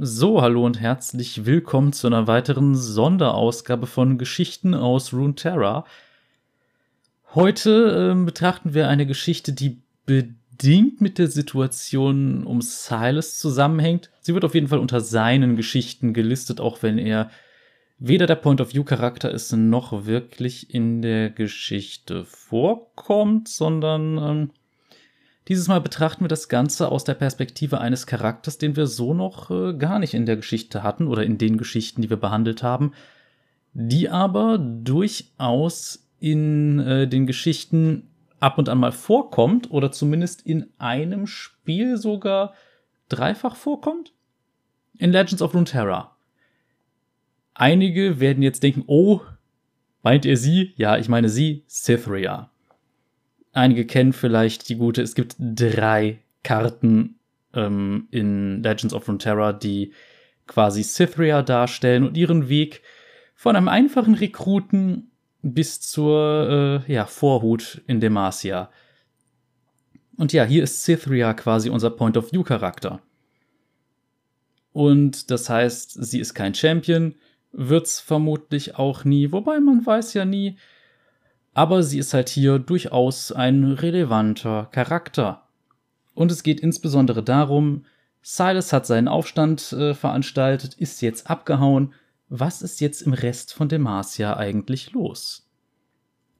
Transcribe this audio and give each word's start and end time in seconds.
So, 0.00 0.40
hallo 0.40 0.64
und 0.64 0.78
herzlich 0.78 1.44
willkommen 1.44 1.92
zu 1.92 2.06
einer 2.06 2.28
weiteren 2.28 2.76
Sonderausgabe 2.76 3.88
von 3.88 4.16
Geschichten 4.16 4.72
aus 4.72 5.12
Runeterra. 5.12 5.84
Heute 7.34 8.14
äh, 8.14 8.24
betrachten 8.24 8.74
wir 8.74 8.86
eine 8.86 9.06
Geschichte, 9.06 9.52
die 9.52 9.82
bedingt 10.06 11.00
mit 11.00 11.18
der 11.18 11.26
Situation 11.26 12.44
um 12.44 12.62
Silas 12.62 13.40
zusammenhängt. 13.40 14.08
Sie 14.20 14.34
wird 14.34 14.44
auf 14.44 14.54
jeden 14.54 14.68
Fall 14.68 14.78
unter 14.78 15.00
seinen 15.00 15.56
Geschichten 15.56 16.14
gelistet, 16.14 16.60
auch 16.60 16.84
wenn 16.84 16.96
er 16.96 17.32
weder 17.98 18.28
der 18.28 18.36
Point-of-View-Charakter 18.36 19.32
ist, 19.32 19.50
noch 19.50 20.06
wirklich 20.06 20.72
in 20.72 21.02
der 21.02 21.30
Geschichte 21.30 22.24
vorkommt, 22.24 23.48
sondern 23.48 24.18
ähm, 24.18 24.50
dieses 25.48 25.66
Mal 25.66 25.80
betrachten 25.80 26.24
wir 26.24 26.28
das 26.28 26.48
Ganze 26.48 26.90
aus 26.90 27.04
der 27.04 27.14
Perspektive 27.14 27.80
eines 27.80 28.06
Charakters, 28.06 28.58
den 28.58 28.76
wir 28.76 28.86
so 28.86 29.14
noch 29.14 29.50
äh, 29.50 29.74
gar 29.74 29.98
nicht 29.98 30.12
in 30.12 30.26
der 30.26 30.36
Geschichte 30.36 30.82
hatten 30.82 31.06
oder 31.06 31.22
in 31.24 31.38
den 31.38 31.56
Geschichten, 31.56 32.02
die 32.02 32.10
wir 32.10 32.18
behandelt 32.18 32.62
haben, 32.62 32.92
die 33.72 34.10
aber 34.10 34.58
durchaus 34.58 36.06
in 36.20 36.78
äh, 36.80 37.08
den 37.08 37.26
Geschichten 37.26 38.08
ab 38.40 38.58
und 38.58 38.68
an 38.68 38.78
mal 38.78 38.92
vorkommt 38.92 39.70
oder 39.70 39.90
zumindest 39.90 40.42
in 40.42 40.66
einem 40.78 41.26
Spiel 41.26 41.96
sogar 41.96 42.54
dreifach 43.08 43.56
vorkommt. 43.56 44.12
In 44.98 45.12
Legends 45.12 45.42
of 45.42 45.54
Runeterra. 45.54 46.16
Einige 47.54 48.20
werden 48.20 48.42
jetzt 48.42 48.62
denken, 48.62 48.84
oh, 48.86 49.20
meint 50.02 50.24
ihr 50.24 50.36
sie? 50.36 50.74
Ja, 50.76 50.98
ich 50.98 51.08
meine 51.08 51.28
sie, 51.28 51.64
Cythria. 51.68 52.50
Einige 53.58 53.86
kennen 53.86 54.12
vielleicht 54.12 54.68
die 54.68 54.76
gute, 54.76 55.02
es 55.02 55.16
gibt 55.16 55.34
drei 55.38 56.20
Karten 56.44 57.18
ähm, 57.52 58.06
in 58.12 58.62
Legends 58.62 58.94
of 58.94 59.08
Runeterra, 59.08 59.52
die 59.52 59.92
quasi 60.46 60.84
Cythria 60.84 61.42
darstellen 61.42 62.06
und 62.06 62.16
ihren 62.16 62.48
Weg 62.48 62.82
von 63.34 63.56
einem 63.56 63.66
einfachen 63.66 64.14
Rekruten 64.14 65.10
bis 65.42 65.80
zur 65.80 66.84
äh, 66.88 66.92
ja, 66.92 67.06
Vorhut 67.06 67.82
in 67.88 67.98
Demacia. 67.98 68.70
Und 70.16 70.32
ja, 70.32 70.44
hier 70.44 70.62
ist 70.62 70.84
Cythria 70.84 71.34
quasi 71.34 71.68
unser 71.68 71.90
Point-of-View-Charakter. 71.90 73.02
Und 74.72 75.32
das 75.32 75.50
heißt, 75.50 76.04
sie 76.04 76.20
ist 76.20 76.34
kein 76.34 76.54
Champion, 76.54 77.16
wird's 77.50 77.98
vermutlich 77.98 78.76
auch 78.76 79.04
nie, 79.04 79.32
wobei 79.32 79.58
man 79.58 79.84
weiß 79.84 80.14
ja 80.14 80.24
nie, 80.24 80.56
aber 81.58 81.82
sie 81.82 81.98
ist 81.98 82.14
halt 82.14 82.28
hier 82.28 82.60
durchaus 82.60 83.32
ein 83.32 83.64
relevanter 83.64 84.66
Charakter. 84.70 85.48
Und 86.14 86.30
es 86.30 86.44
geht 86.44 86.60
insbesondere 86.60 87.24
darum, 87.24 87.84
Silas 88.22 88.72
hat 88.72 88.86
seinen 88.86 89.08
Aufstand 89.08 89.72
äh, 89.72 89.92
veranstaltet, 89.92 90.74
ist 90.74 91.02
jetzt 91.02 91.28
abgehauen. 91.28 91.94
Was 92.28 92.62
ist 92.62 92.80
jetzt 92.80 93.02
im 93.02 93.12
Rest 93.12 93.52
von 93.52 93.68
Demacia 93.68 94.36
eigentlich 94.36 94.92
los? 94.92 95.50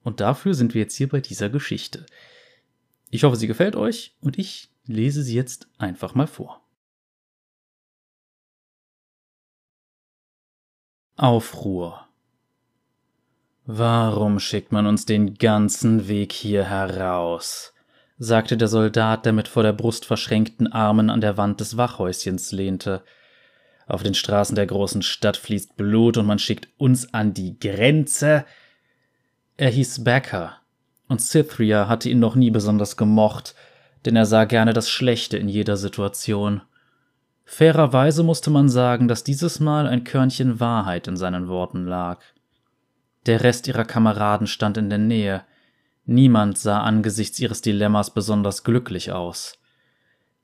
Und 0.05 0.21
dafür 0.21 0.55
sind 0.55 0.75
wir 0.75 0.83
jetzt 0.83 0.95
hier 0.95 1.09
bei 1.09 1.21
dieser 1.21 1.51
Geschichte. 1.51 2.07
Ich 3.11 3.25
hoffe, 3.25 3.35
sie 3.35 3.49
gefällt 3.49 3.75
euch 3.75 4.15
und 4.21 4.39
ich 4.39 4.71
lese 4.87 5.25
sie 5.25 5.35
jetzt 5.35 5.67
einfach 5.79 6.15
mal 6.15 6.29
vor. 6.29 6.63
Aufruhr 11.17 12.08
Warum 13.71 14.41
schickt 14.41 14.73
man 14.73 14.87
uns 14.87 15.05
den 15.05 15.35
ganzen 15.35 16.09
Weg 16.09 16.33
hier 16.33 16.65
heraus? 16.65 17.75
sagte 18.17 18.57
der 18.57 18.67
Soldat, 18.67 19.27
der 19.27 19.35
mit 19.35 19.47
vor 19.47 19.63
der 19.63 19.75
Brust 19.75 20.07
verschränkten 20.07 20.73
Armen 20.73 21.11
an 21.11 21.21
der 21.21 21.37
Wand 21.37 21.61
des 21.61 21.77
Wachhäuschens 21.77 22.51
lehnte. 22.51 23.03
Auf 23.87 24.03
den 24.03 24.15
Straßen 24.15 24.57
der 24.57 24.65
großen 24.65 25.03
Stadt 25.03 25.37
fließt 25.37 25.77
Blut 25.77 26.17
und 26.17 26.25
man 26.25 26.39
schickt 26.39 26.69
uns 26.79 27.13
an 27.13 27.35
die 27.35 27.61
Grenze. 27.61 28.47
Er 29.59 29.69
hieß 29.69 30.03
Becker, 30.03 30.57
und 31.07 31.21
Cythria 31.21 31.89
hatte 31.89 32.09
ihn 32.09 32.21
noch 32.21 32.37
nie 32.37 32.51
besonders 32.51 32.97
gemocht, 32.97 33.55
denn 34.07 34.17
er 34.17 34.25
sah 34.25 34.47
gerne 34.47 34.73
das 34.73 34.89
Schlechte 34.89 35.37
in 35.37 35.47
jeder 35.51 35.77
Situation. 35.77 36.63
Fairerweise 37.45 38.23
musste 38.23 38.49
man 38.49 38.71
sagen, 38.71 39.09
dass 39.09 39.25
dieses 39.25 39.61
Mal 39.61 39.87
ein 39.87 40.05
Körnchen 40.05 40.59
Wahrheit 40.59 41.07
in 41.07 41.19
seinen 41.19 41.49
Worten 41.49 41.85
lag. 41.85 42.23
Der 43.29 43.43
Rest 43.43 43.69
ihrer 43.69 43.85
Kameraden 43.85 44.47
stand 44.47 44.79
in 44.79 44.89
der 44.89 44.99
Nähe. 44.99 45.43
Niemand 46.07 46.57
sah 46.57 46.81
angesichts 46.81 47.39
ihres 47.39 47.61
Dilemmas 47.61 48.15
besonders 48.15 48.65
glücklich 48.65 49.13
aus. 49.13 49.59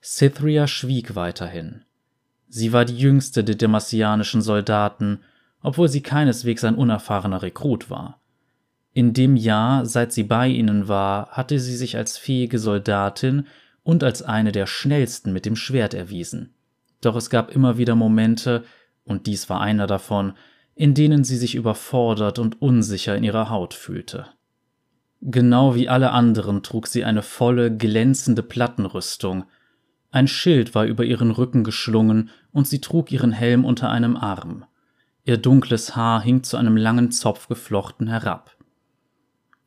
Cythria 0.03 0.67
schwieg 0.67 1.15
weiterhin. 1.15 1.87
Sie 2.47 2.75
war 2.75 2.85
die 2.85 2.99
jüngste 2.99 3.43
der 3.43 3.55
demasianischen 3.55 4.43
Soldaten, 4.43 5.21
obwohl 5.63 5.89
sie 5.89 6.03
keineswegs 6.03 6.63
ein 6.63 6.75
unerfahrener 6.75 7.41
Rekrut 7.41 7.89
war. 7.89 8.21
In 8.93 9.15
dem 9.15 9.35
Jahr, 9.37 9.87
seit 9.87 10.13
sie 10.13 10.25
bei 10.25 10.49
ihnen 10.49 10.87
war, 10.87 11.31
hatte 11.31 11.59
sie 11.61 11.77
sich 11.77 11.97
als 11.97 12.19
fähige 12.19 12.59
Soldatin 12.59 13.47
und 13.83 14.05
als 14.05 14.21
eine 14.21 14.53
der 14.53 14.67
schnellsten 14.67 15.33
mit 15.33 15.47
dem 15.47 15.57
Schwert 15.57 15.95
erwiesen. 15.95 16.53
Doch 17.01 17.17
es 17.17 17.31
gab 17.31 17.51
immer 17.51 17.79
wieder 17.79 17.95
Momente, 17.95 18.63
und 19.05 19.27
dies 19.27 19.49
war 19.49 19.63
einer 19.63 19.87
davon, 19.87 20.35
in 20.75 20.95
denen 20.95 21.25
sie 21.25 21.37
sich 21.37 21.55
überfordert 21.55 22.39
und 22.39 22.61
unsicher 22.61 23.17
in 23.17 23.25
ihrer 23.25 23.51
Haut 23.51 23.75
fühlte. 23.75 24.27
Genau 25.21 25.75
wie 25.75 25.89
alle 25.89 26.11
anderen 26.11 26.63
trug 26.63 26.87
sie 26.87 27.05
eine 27.05 27.23
volle, 27.23 27.75
glänzende 27.75 28.43
Plattenrüstung. 28.43 29.45
Ein 30.11 30.29
Schild 30.29 30.75
war 30.75 30.85
über 30.85 31.05
ihren 31.05 31.31
Rücken 31.31 31.65
geschlungen 31.65 32.31
und 32.53 32.69
sie 32.69 32.81
trug 32.81 33.11
ihren 33.11 33.33
Helm 33.33 33.65
unter 33.65 33.91
einem 33.91 34.17
Arm. 34.17 34.65
Ihr 35.25 35.39
dunkles 35.39 35.97
Haar 35.97 36.23
hing 36.23 36.43
zu 36.43 36.57
einem 36.57 36.77
langen 36.77 37.11
Zopf 37.11 37.49
geflochten 37.49 38.09
herab. 38.09 38.55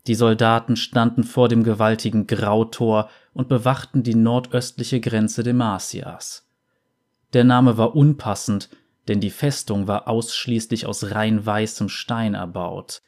Die 0.05 0.15
Soldaten 0.15 0.75
standen 0.75 1.23
vor 1.23 1.49
dem 1.49 1.63
gewaltigen 1.63 2.27
Grautor 2.27 3.09
und 3.33 3.49
bewachten 3.49 4.03
die 4.03 4.15
nordöstliche 4.15 5.01
Grenze 5.01 5.43
Demasias. 5.43 6.47
Der 7.33 7.43
Name 7.43 7.77
war 7.77 7.95
unpassend, 7.95 8.69
denn 9.07 9.19
die 9.19 9.29
Festung 9.29 9.87
war 9.87 10.07
ausschließlich 10.07 10.85
aus 10.85 11.11
rein 11.11 11.45
weißem 11.45 11.89
Stein 11.89 12.33
erbaut. 12.33 13.01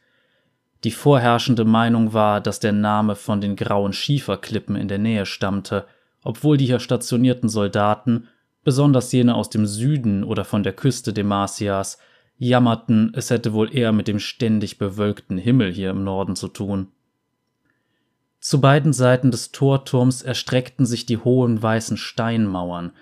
Die 0.84 0.92
vorherrschende 0.92 1.66
Meinung 1.66 2.14
war, 2.14 2.40
dass 2.40 2.60
der 2.60 2.72
Name 2.72 3.16
von 3.16 3.42
den 3.42 3.56
grauen 3.56 3.92
Schieferklippen 3.92 4.76
in 4.76 4.88
der 4.88 4.98
Nähe 4.98 5.26
stammte, 5.26 5.86
obwohl 6.24 6.58
die 6.58 6.66
hier 6.66 6.80
stationierten 6.80 7.50
Soldaten, 7.50 8.28
besonders 8.64 9.12
jene 9.12 9.36
aus 9.36 9.50
dem 9.50 9.66
Süden 9.66 10.24
oder 10.24 10.46
von 10.46 10.64
der 10.64 10.74
Küste 10.74 11.12
Demasias, 11.12 11.98
jammerten, 12.38 13.12
es 13.14 13.30
hätte 13.30 13.54
wohl 13.54 13.76
eher 13.76 13.92
mit 13.92 14.08
dem 14.08 14.20
ständig 14.20 14.78
bewölkten 14.78 15.38
Himmel 15.38 15.72
hier 15.72 15.90
im 15.90 16.04
Norden 16.04 16.36
zu 16.36 16.48
tun. 16.48 16.88
Zu 18.40 18.62
beiden 18.62 18.94
Seiten 18.94 19.32
des 19.32 19.52
Torturms 19.52 20.22
erstreckten 20.22 20.86
sich 20.86 21.06
die 21.06 21.18
hohen 21.18 21.62
weißen 21.62 21.98
Steinmauern. 21.98 22.94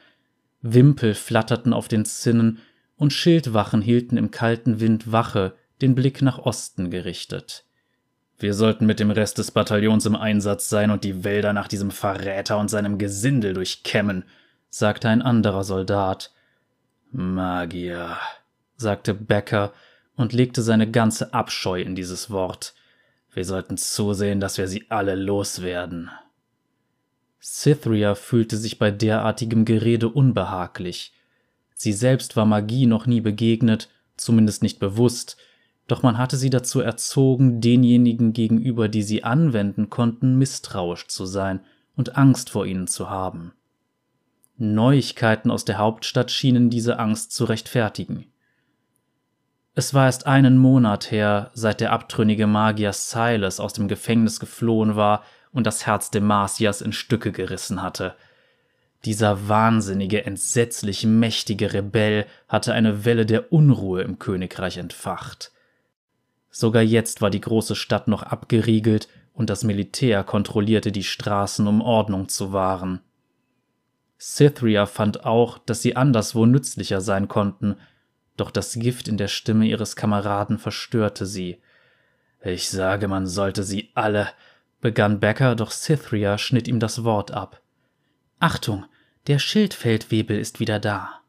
Wimpel 0.64 1.14
flatterten 1.14 1.74
auf 1.74 1.88
den 1.88 2.06
Zinnen 2.06 2.58
und 2.98 3.14
Schildwachen 3.14 3.82
hielten 3.82 4.18
im 4.18 4.32
kalten 4.32 4.80
Wind 4.80 5.12
Wache, 5.12 5.56
den 5.82 5.96
Blick 5.96 6.22
nach 6.22 6.40
Osten 6.40 6.90
gerichtet. 6.90 7.64
Wir 8.40 8.54
sollten 8.54 8.86
mit 8.86 9.00
dem 9.00 9.12
Rest 9.12 9.38
des 9.38 9.52
Bataillons 9.52 10.06
im 10.06 10.16
Einsatz 10.16 10.70
sein 10.70 10.92
und 10.92 11.04
die 11.04 11.24
Wälder 11.24 11.54
nach 11.54 11.68
diesem 11.68 11.92
Verräter 11.92 12.58
und 12.58 12.70
seinem 12.70 12.98
Gesindel 12.98 13.54
durchkämmen, 13.54 14.26
sagte 14.70 15.10
ein 15.10 15.22
anderer 15.22 15.64
Soldat. 15.64 16.32
Magier, 17.12 18.18
sagte 18.76 19.14
Becker 19.14 19.74
und 20.16 20.34
legte 20.34 20.62
seine 20.62 20.90
ganze 20.90 21.34
Abscheu 21.34 21.82
in 21.82 21.96
dieses 21.96 22.30
Wort. 22.30 22.74
Wir 23.34 23.46
sollten 23.46 23.78
zusehen, 23.78 24.40
dass 24.40 24.58
wir 24.58 24.68
sie 24.68 24.86
alle 24.90 25.16
loswerden. 25.16 26.12
Cythria 27.40 28.14
fühlte 28.16 28.58
sich 28.58 28.78
bei 28.78 28.92
derartigem 28.92 29.64
Gerede 29.64 30.10
unbehaglich. 30.10 31.14
Sie 31.80 31.94
selbst 31.94 32.36
war 32.36 32.46
Magie 32.46 32.88
noch 32.88 33.06
nie 33.06 33.22
begegnet, 33.22 33.88
zumindest 34.18 34.64
nicht 34.64 34.80
bewusst, 34.80 35.38
doch 35.88 36.02
man 36.02 36.18
hatte 36.18 36.36
sie 36.36 36.50
dazu 36.50 36.82
erzogen, 36.82 37.62
denjenigen 37.62 38.34
gegenüber, 38.34 38.90
die 38.90 39.04
sie 39.04 39.24
anwenden 39.24 39.92
konnten, 39.92 40.40
misstrauisch 40.40 41.06
zu 41.08 41.28
sein 41.28 41.60
und 41.96 42.18
Angst 42.18 42.50
vor 42.50 42.66
ihnen 42.66 42.88
zu 42.88 43.12
haben. 43.12 43.54
Neuigkeiten 44.58 45.52
aus 45.52 45.66
der 45.66 45.78
Hauptstadt 45.78 46.32
schienen 46.32 46.72
diese 46.72 46.98
Angst 46.98 47.32
zu 47.32 47.46
rechtfertigen. 47.46 48.26
Es 49.76 49.94
war 49.94 50.08
erst 50.08 50.26
einen 50.26 50.58
Monat 50.58 51.12
her, 51.12 51.52
seit 51.54 51.80
der 51.80 51.92
abtrünnige 51.92 52.48
Magier 52.48 52.92
Silas 52.92 53.60
aus 53.60 53.74
dem 53.74 53.88
Gefängnis 53.88 54.40
geflohen 54.40 54.96
war 54.96 55.24
und 55.52 55.68
das 55.68 55.86
Herz 55.86 56.10
Demasias 56.10 56.82
in 56.82 56.92
Stücke 56.92 57.32
gerissen 57.32 57.84
hatte– 57.84 58.16
dieser 59.08 59.48
wahnsinnige, 59.48 60.26
entsetzlich 60.26 61.06
mächtige 61.06 61.72
Rebell 61.72 62.26
hatte 62.50 62.74
eine 62.74 63.06
Welle 63.06 63.26
der 63.26 63.54
Unruhe 63.54 64.02
im 64.02 64.20
Königreich 64.20 64.76
entfacht. 64.76 65.54
Sogar 66.50 66.84
jetzt 66.84 67.22
war 67.22 67.30
die 67.30 67.40
große 67.40 67.78
Stadt 67.78 68.10
noch 68.10 68.24
abgeriegelt 68.24 69.08
und 69.32 69.50
das 69.50 69.64
Militär 69.64 70.26
kontrollierte 70.26 70.92
die 70.92 71.06
Straßen, 71.06 71.68
um 71.68 71.80
Ordnung 71.80 72.28
zu 72.28 72.52
wahren. 72.52 73.00
Cythria 74.20 74.86
fand 74.86 75.24
auch, 75.24 75.58
dass 75.58 75.82
sie 75.82 75.96
anderswo 75.96 76.46
nützlicher 76.46 77.00
sein 77.00 77.30
konnten, 77.30 77.78
doch 78.36 78.52
das 78.52 78.74
Gift 78.74 79.08
in 79.08 79.16
der 79.16 79.30
Stimme 79.30 79.68
ihres 79.68 79.96
Kameraden 79.96 80.58
verstörte 80.58 81.26
sie. 81.26 81.62
Ich 82.44 82.70
sage, 82.70 83.08
man 83.08 83.26
sollte 83.26 83.64
sie 83.64 83.90
alle, 83.94 84.28
begann 84.82 85.22
Becker, 85.22 85.56
doch 85.56 85.72
Cythria 85.72 86.38
schnitt 86.38 86.68
ihm 86.68 86.82
das 86.82 87.06
Wort 87.06 87.32
ab. 87.32 87.62
Achtung, 88.40 88.84
der 89.28 89.40
Schildfeldwebel 89.40 90.40
ist 90.40 90.60
wieder 90.62 90.80
da. 90.80 91.22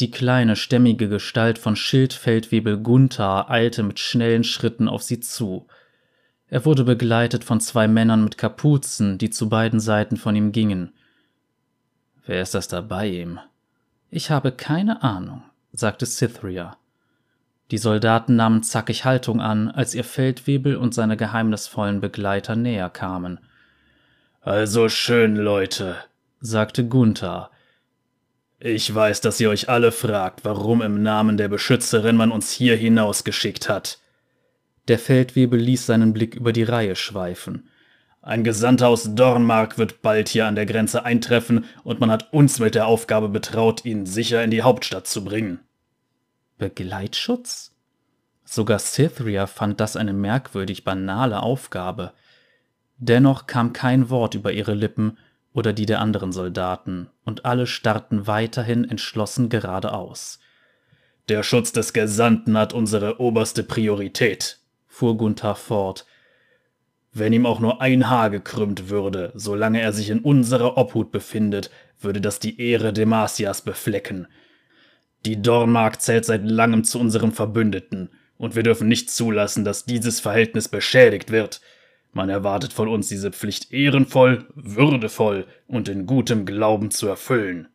Die 0.00 0.10
kleine, 0.10 0.56
stämmige 0.56 1.08
Gestalt 1.08 1.58
von 1.58 1.76
Schildfeldwebel 1.76 2.78
Gunther 2.78 3.50
eilte 3.50 3.82
mit 3.82 3.98
schnellen 3.98 4.44
Schritten 4.44 4.88
auf 4.88 5.02
sie 5.02 5.20
zu. 5.20 5.66
Er 6.48 6.64
wurde 6.66 6.84
begleitet 6.84 7.44
von 7.44 7.60
zwei 7.60 7.88
Männern 7.88 8.24
mit 8.24 8.36
Kapuzen, 8.36 9.16
die 9.16 9.30
zu 9.30 9.48
beiden 9.48 9.80
Seiten 9.80 10.16
von 10.16 10.36
ihm 10.36 10.52
gingen. 10.52 10.92
Wer 12.26 12.42
ist 12.42 12.54
das 12.54 12.68
da 12.68 12.82
bei 12.82 13.08
ihm? 13.08 13.40
Ich 14.10 14.30
habe 14.30 14.52
keine 14.52 15.02
Ahnung, 15.02 15.42
sagte 15.72 16.04
Cythria. 16.04 16.76
Die 17.70 17.78
Soldaten 17.78 18.36
nahmen 18.36 18.62
zackig 18.62 19.06
Haltung 19.06 19.40
an, 19.40 19.70
als 19.70 19.94
ihr 19.94 20.04
Feldwebel 20.04 20.76
und 20.76 20.92
seine 20.92 21.16
geheimnisvollen 21.16 22.02
Begleiter 22.02 22.56
näher 22.56 22.90
kamen. 22.90 23.40
Also 24.42 24.88
schön, 24.90 25.36
Leute, 25.36 25.96
sagte 26.42 26.86
Gunther. 26.86 27.50
Ich 28.58 28.92
weiß, 28.92 29.20
dass 29.20 29.40
ihr 29.40 29.48
euch 29.48 29.68
alle 29.68 29.92
fragt, 29.92 30.44
warum 30.44 30.82
im 30.82 31.02
Namen 31.02 31.36
der 31.36 31.48
Beschützerin 31.48 32.16
man 32.16 32.30
uns 32.32 32.50
hier 32.50 32.76
hinausgeschickt 32.76 33.68
hat. 33.68 33.98
Der 34.88 34.98
Feldwebel 34.98 35.58
ließ 35.58 35.86
seinen 35.86 36.12
Blick 36.12 36.34
über 36.34 36.52
die 36.52 36.64
Reihe 36.64 36.96
schweifen. 36.96 37.68
Ein 38.20 38.44
Gesandter 38.44 38.88
aus 38.88 39.14
Dornmark 39.14 39.78
wird 39.78 40.02
bald 40.02 40.28
hier 40.28 40.46
an 40.46 40.54
der 40.54 40.66
Grenze 40.66 41.04
eintreffen 41.04 41.64
und 41.82 42.00
man 42.00 42.10
hat 42.10 42.32
uns 42.32 42.58
mit 42.58 42.74
der 42.74 42.86
Aufgabe 42.86 43.28
betraut, 43.28 43.84
ihn 43.84 44.06
sicher 44.06 44.42
in 44.44 44.50
die 44.50 44.62
Hauptstadt 44.62 45.06
zu 45.06 45.24
bringen. 45.24 45.60
Begleitschutz? 46.58 47.72
Sogar 48.44 48.80
Cythria 48.80 49.46
fand 49.46 49.80
das 49.80 49.96
eine 49.96 50.12
merkwürdig 50.12 50.84
banale 50.84 51.42
Aufgabe. 51.42 52.12
Dennoch 52.98 53.46
kam 53.46 53.72
kein 53.72 54.10
Wort 54.10 54.34
über 54.34 54.52
ihre 54.52 54.74
Lippen 54.74 55.18
oder 55.52 55.72
die 55.72 55.86
der 55.86 56.00
anderen 56.00 56.32
Soldaten, 56.32 57.08
und 57.24 57.44
alle 57.44 57.66
starrten 57.66 58.26
weiterhin 58.26 58.88
entschlossen 58.88 59.48
geradeaus. 59.48 60.40
Der 61.28 61.42
Schutz 61.42 61.72
des 61.72 61.92
Gesandten 61.92 62.56
hat 62.58 62.72
unsere 62.72 63.20
oberste 63.20 63.62
Priorität, 63.62 64.58
fuhr 64.88 65.16
Gunther 65.16 65.54
fort. 65.54 66.06
Wenn 67.12 67.32
ihm 67.32 67.46
auch 67.46 67.60
nur 67.60 67.80
ein 67.80 68.08
Haar 68.08 68.30
gekrümmt 68.30 68.88
würde, 68.88 69.32
solange 69.34 69.80
er 69.80 69.92
sich 69.92 70.10
in 70.10 70.20
unserer 70.20 70.76
Obhut 70.76 71.12
befindet, 71.12 71.70
würde 72.00 72.20
das 72.20 72.38
die 72.38 72.60
Ehre 72.60 72.92
Demasias 72.92 73.62
beflecken. 73.62 74.26
Die 75.24 75.40
Dornmark 75.40 76.00
zählt 76.00 76.24
seit 76.24 76.44
langem 76.44 76.84
zu 76.84 76.98
unseren 76.98 77.32
Verbündeten, 77.32 78.10
und 78.38 78.56
wir 78.56 78.64
dürfen 78.64 78.88
nicht 78.88 79.08
zulassen, 79.08 79.64
dass 79.64 79.84
dieses 79.84 80.18
Verhältnis 80.18 80.66
beschädigt 80.66 81.30
wird. 81.30 81.60
Man 82.12 82.28
erwartet 82.28 82.72
von 82.72 82.88
uns 82.88 83.08
diese 83.08 83.32
Pflicht 83.32 83.72
ehrenvoll, 83.72 84.46
würdevoll 84.54 85.46
und 85.66 85.88
in 85.88 86.06
gutem 86.06 86.44
Glauben 86.44 86.90
zu 86.90 87.06
erfüllen. 87.08 87.68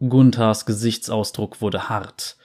Gunthars 0.00 0.66
Gesichtsausdruck 0.66 1.60
wurde 1.60 1.88
hart. 1.88 2.36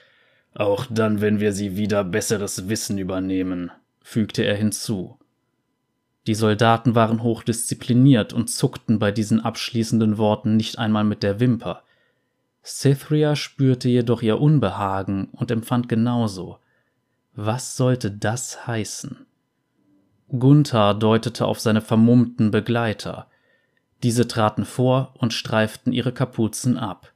Auch 0.53 0.85
dann, 0.89 1.19
wenn 1.19 1.41
wir 1.41 1.51
sie 1.51 1.75
wieder 1.75 2.03
besseres 2.03 2.69
Wissen 2.69 2.97
übernehmen, 2.97 3.71
fügte 4.01 4.43
er 4.43 4.55
hinzu. 4.55 5.19
Die 6.27 6.35
Soldaten 6.35 6.95
waren 6.95 7.21
hochdiszipliniert 7.21 8.33
und 8.33 8.47
zuckten 8.47 8.97
bei 8.97 9.11
diesen 9.11 9.41
abschließenden 9.41 10.17
Worten 10.17 10.55
nicht 10.55 10.79
einmal 10.79 11.03
mit 11.03 11.21
der 11.21 11.39
Wimper. 11.39 11.83
Cythria 12.63 13.35
spürte 13.35 13.89
jedoch 13.89 14.21
ihr 14.21 14.41
Unbehagen 14.41 15.29
und 15.33 15.51
empfand 15.51 15.87
genauso. 15.87 16.59
Was 17.35 17.77
sollte 17.77 18.09
das 18.09 18.65
heißen? 18.65 19.25
Gunther 20.29 20.93
deutete 20.93 21.45
auf 21.45 21.59
seine 21.59 21.81
vermummten 21.81 22.51
Begleiter. 22.51 23.27
Diese 24.03 24.27
traten 24.27 24.65
vor 24.65 25.13
und 25.17 25.33
streiften 25.33 25.93
ihre 25.93 26.11
Kapuzen 26.11 26.77
ab. 26.77 27.13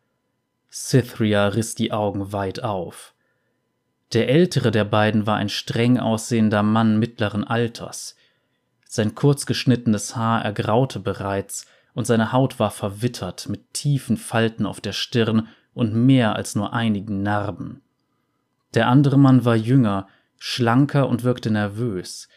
Cythria 0.72 1.48
riss 1.48 1.76
die 1.76 1.92
Augen 1.92 2.32
weit 2.32 2.64
auf. 2.64 3.14
Der 4.14 4.30
ältere 4.30 4.72
der 4.72 4.86
beiden 4.86 5.28
war 5.28 5.38
ein 5.38 5.50
streng 5.50 6.00
aussehender 6.00 6.64
Mann 6.64 6.98
mittleren 6.98 7.44
Alters. 7.44 8.16
Sein 8.88 9.14
kurz 9.14 9.46
geschnittenes 9.46 10.16
Haar 10.16 10.44
ergraute 10.44 11.00
bereits, 11.00 11.68
und 11.94 12.06
seine 12.06 12.32
Haut 12.32 12.60
war 12.60 12.72
verwittert 12.72 13.50
mit 13.50 13.74
tiefen 13.74 14.18
Falten 14.18 14.66
auf 14.66 14.80
der 14.80 14.94
Stirn 14.94 15.48
und 15.74 15.94
mehr 15.94 16.36
als 16.36 16.56
nur 16.56 16.74
einigen 16.74 17.24
Narben. 17.24 17.82
Der 18.74 18.88
andere 18.88 19.18
Mann 19.18 19.44
war 19.46 19.56
jünger, 19.56 20.08
schlanker 20.38 21.10
und 21.10 21.24
wirkte 21.24 21.52
nervös. 21.52 22.30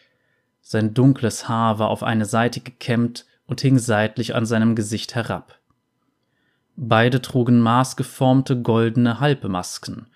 Sein 0.65 0.93
dunkles 0.93 1.49
Haar 1.49 1.77
war 1.77 1.89
auf 1.89 2.03
eine 2.03 2.25
Seite 2.25 2.61
gekämmt 2.61 3.25
und 3.45 3.59
hing 3.59 3.77
seitlich 3.77 4.33
an 4.33 4.45
seinem 4.45 4.75
Gesicht 4.75 5.13
herab. 5.13 5.59
Beide 6.77 7.21
trugen 7.21 7.59
maßgeformte 7.59 8.61
goldene 8.61 9.19
Halbmasken. 9.19 10.07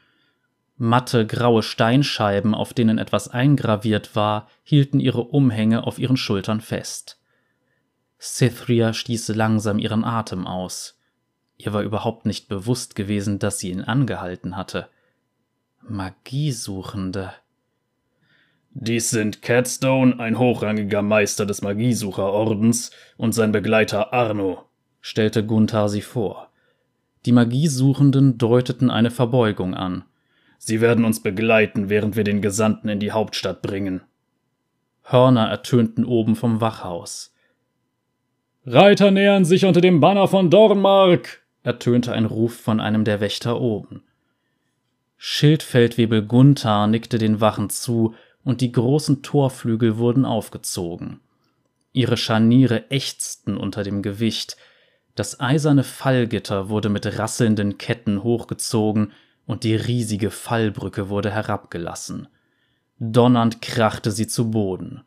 Matte 0.77 1.27
graue 1.27 1.61
Steinscheiben, 1.61 2.55
auf 2.55 2.73
denen 2.73 2.97
etwas 2.97 3.27
eingraviert 3.27 4.15
war, 4.15 4.47
hielten 4.63 4.99
ihre 4.99 5.23
Umhänge 5.25 5.85
auf 5.85 5.99
ihren 5.99 6.17
Schultern 6.17 6.61
fest. 6.61 7.19
Cythria 8.19 8.93
stieß 8.93 9.27
langsam 9.29 9.79
ihren 9.79 10.05
Atem 10.05 10.47
aus. 10.47 10.97
Ihr 11.57 11.73
war 11.73 11.81
überhaupt 11.81 12.25
nicht 12.25 12.47
bewusst 12.47 12.95
gewesen, 12.95 13.37
dass 13.37 13.59
sie 13.59 13.69
ihn 13.69 13.81
angehalten 13.81 14.55
hatte. 14.55 14.87
Magiesuchende. 15.81 17.33
Dies 18.79 19.09
sind 19.09 19.41
Catstone, 19.41 20.19
ein 20.19 20.37
hochrangiger 20.37 21.01
Meister 21.01 21.47
des 21.47 21.63
Magiesucherordens, 21.63 22.91
und 23.17 23.31
sein 23.33 23.51
Begleiter 23.51 24.13
Arno, 24.13 24.65
stellte 25.01 25.43
Gunther 25.43 25.89
sie 25.89 26.03
vor. 26.03 26.51
Die 27.25 27.31
Magiesuchenden 27.31 28.37
deuteten 28.37 28.91
eine 28.91 29.09
Verbeugung 29.09 29.73
an. 29.73 30.03
Sie 30.59 30.79
werden 30.79 31.05
uns 31.05 31.23
begleiten, 31.23 31.89
während 31.89 32.15
wir 32.15 32.23
den 32.23 32.39
Gesandten 32.43 32.87
in 32.87 32.99
die 32.99 33.11
Hauptstadt 33.11 33.63
bringen. 33.63 34.01
Hörner 35.01 35.49
ertönten 35.49 36.05
oben 36.05 36.35
vom 36.35 36.61
Wachhaus. 36.61 37.33
Reiter 38.63 39.09
nähern 39.09 39.43
sich 39.43 39.65
unter 39.65 39.81
dem 39.81 40.01
Banner 40.01 40.27
von 40.27 40.51
Dornmark, 40.51 41.41
ertönte 41.63 42.13
ein 42.13 42.25
Ruf 42.25 42.55
von 42.55 42.79
einem 42.79 43.05
der 43.05 43.21
Wächter 43.21 43.59
oben. 43.59 44.03
Schildfeldwebel 45.17 46.21
Gunther 46.21 46.85
nickte 46.85 47.17
den 47.17 47.41
Wachen 47.41 47.71
zu, 47.71 48.13
und 48.47 48.61
die 48.61 48.71
großen 48.71 49.23
Torflügel 49.23 49.97
wurden 49.97 50.23
aufgezogen. 50.23 51.19
Ihre 51.91 52.15
Scharniere 52.15 52.89
ächzten 52.89 53.57
unter 53.57 53.83
dem 53.83 54.01
Gewicht, 54.01 54.55
das 55.15 55.41
eiserne 55.41 55.83
Fallgitter 55.83 56.69
wurde 56.69 56.87
mit 56.87 57.19
rasselnden 57.19 57.77
Ketten 57.77 58.23
hochgezogen 58.23 59.11
und 59.45 59.65
die 59.65 59.75
riesige 59.75 60.31
Fallbrücke 60.31 61.09
wurde 61.09 61.29
herabgelassen. 61.29 62.29
Donnernd 62.99 63.61
krachte 63.61 64.11
sie 64.11 64.27
zu 64.27 64.49
Boden. 64.49 65.03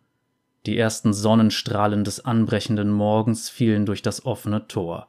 Die 0.67 0.77
ersten 0.77 1.15
Sonnenstrahlen 1.15 2.05
des 2.05 2.23
anbrechenden 2.23 2.91
Morgens 2.91 3.49
fielen 3.49 3.87
durch 3.87 4.03
das 4.03 4.27
offene 4.27 4.69
Tor. 4.69 5.09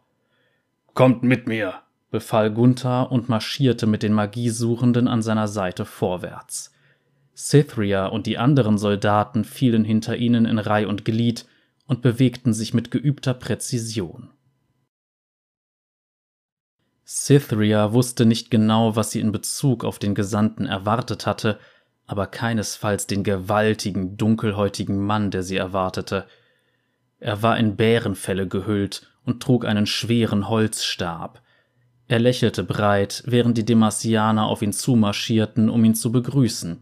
Kommt 0.93 1.21
mit 1.21 1.49
mir, 1.49 1.81
befahl 2.11 2.49
Gunther 2.49 3.11
und 3.11 3.27
marschierte 3.27 3.87
mit 3.87 4.03
den 4.03 4.13
Magiesuchenden 4.13 5.09
an 5.09 5.21
seiner 5.21 5.49
Seite 5.49 5.83
vorwärts. 5.83 6.71
Cythria 7.35 8.07
und 8.07 8.25
die 8.27 8.37
anderen 8.37 8.77
Soldaten 8.77 9.43
fielen 9.43 9.83
hinter 9.83 10.17
ihnen 10.17 10.45
in 10.45 10.59
Reih 10.59 10.87
und 10.87 11.05
Glied 11.05 11.45
und 11.87 12.01
bewegten 12.01 12.53
sich 12.53 12.73
mit 12.73 12.91
geübter 12.91 13.33
Präzision. 13.33 14.29
Cythria 17.05 17.91
wusste 17.91 18.25
nicht 18.25 18.51
genau, 18.51 18.95
was 18.95 19.11
sie 19.11 19.19
in 19.19 19.31
Bezug 19.33 19.83
auf 19.83 19.99
den 19.99 20.15
Gesandten 20.15 20.65
erwartet 20.65 21.25
hatte, 21.25 21.59
aber 22.07 22.27
keinesfalls 22.27 23.07
den 23.07 23.23
gewaltigen, 23.23 24.17
dunkelhäutigen 24.17 24.97
Mann, 24.97 25.31
der 25.31 25.43
sie 25.43 25.57
erwartete. 25.57 26.25
Er 27.19 27.41
war 27.41 27.57
in 27.57 27.75
Bärenfelle 27.75 28.47
gehüllt 28.47 29.11
und 29.25 29.43
trug 29.43 29.65
einen 29.65 29.85
schweren 29.85 30.47
Holzstab. 30.47 31.41
Er 32.07 32.19
lächelte 32.19 32.63
breit, 32.63 33.23
während 33.25 33.57
die 33.57 33.65
Demasianer 33.65 34.45
auf 34.45 34.61
ihn 34.61 34.73
zumarschierten, 34.73 35.69
um 35.69 35.83
ihn 35.83 35.95
zu 35.95 36.11
begrüßen. 36.11 36.81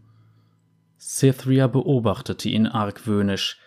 Cythria 1.00 1.66
beobachtete 1.66 2.50
ihn 2.50 2.66
argwöhnisch. 2.66 3.58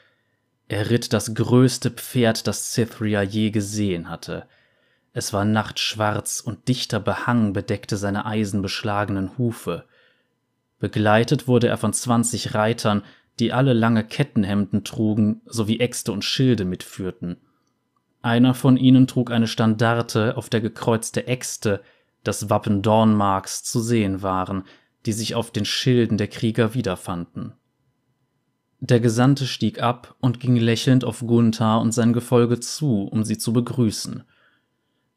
Er 0.67 0.91
ritt 0.91 1.13
das 1.13 1.33
größte 1.33 1.89
Pferd, 1.89 2.47
das 2.47 2.71
Cythria 2.71 3.23
je 3.23 3.49
gesehen 3.49 4.09
hatte. 4.09 4.45
Es 5.13 5.33
war 5.33 5.43
nachtschwarz 5.43 6.41
und 6.41 6.67
dichter 6.67 6.99
Behang 6.99 7.53
bedeckte 7.53 7.97
seine 7.97 8.25
eisenbeschlagenen 8.25 9.37
Hufe. 9.37 9.85
Begleitet 10.79 11.47
wurde 11.47 11.67
er 11.67 11.77
von 11.77 11.93
zwanzig 11.93 12.53
Reitern, 12.53 13.03
die 13.39 13.51
alle 13.51 13.73
lange 13.73 14.03
Kettenhemden 14.03 14.83
trugen 14.83 15.41
sowie 15.45 15.79
Äxte 15.79 16.11
und 16.11 16.23
Schilde 16.23 16.65
mitführten. 16.65 17.37
Einer 18.21 18.53
von 18.53 18.77
ihnen 18.77 19.07
trug 19.07 19.31
eine 19.31 19.47
Standarte, 19.47 20.37
auf 20.37 20.49
der 20.49 20.61
gekreuzte 20.61 21.27
Äxte, 21.27 21.81
das 22.23 22.49
Wappen 22.49 22.81
Dornmarks, 22.81 23.63
zu 23.63 23.81
sehen 23.81 24.21
waren, 24.21 24.63
die 25.05 25.13
sich 25.13 25.35
auf 25.35 25.51
den 25.51 25.65
Schilden 25.65 26.17
der 26.17 26.27
Krieger 26.27 26.73
wiederfanden. 26.73 27.53
Der 28.79 28.99
Gesandte 28.99 29.45
stieg 29.45 29.81
ab 29.81 30.15
und 30.19 30.39
ging 30.39 30.55
lächelnd 30.55 31.05
auf 31.05 31.19
Gunther 31.25 31.79
und 31.79 31.93
sein 31.93 32.13
Gefolge 32.13 32.59
zu, 32.59 33.03
um 33.03 33.23
sie 33.23 33.37
zu 33.37 33.53
begrüßen. 33.53 34.23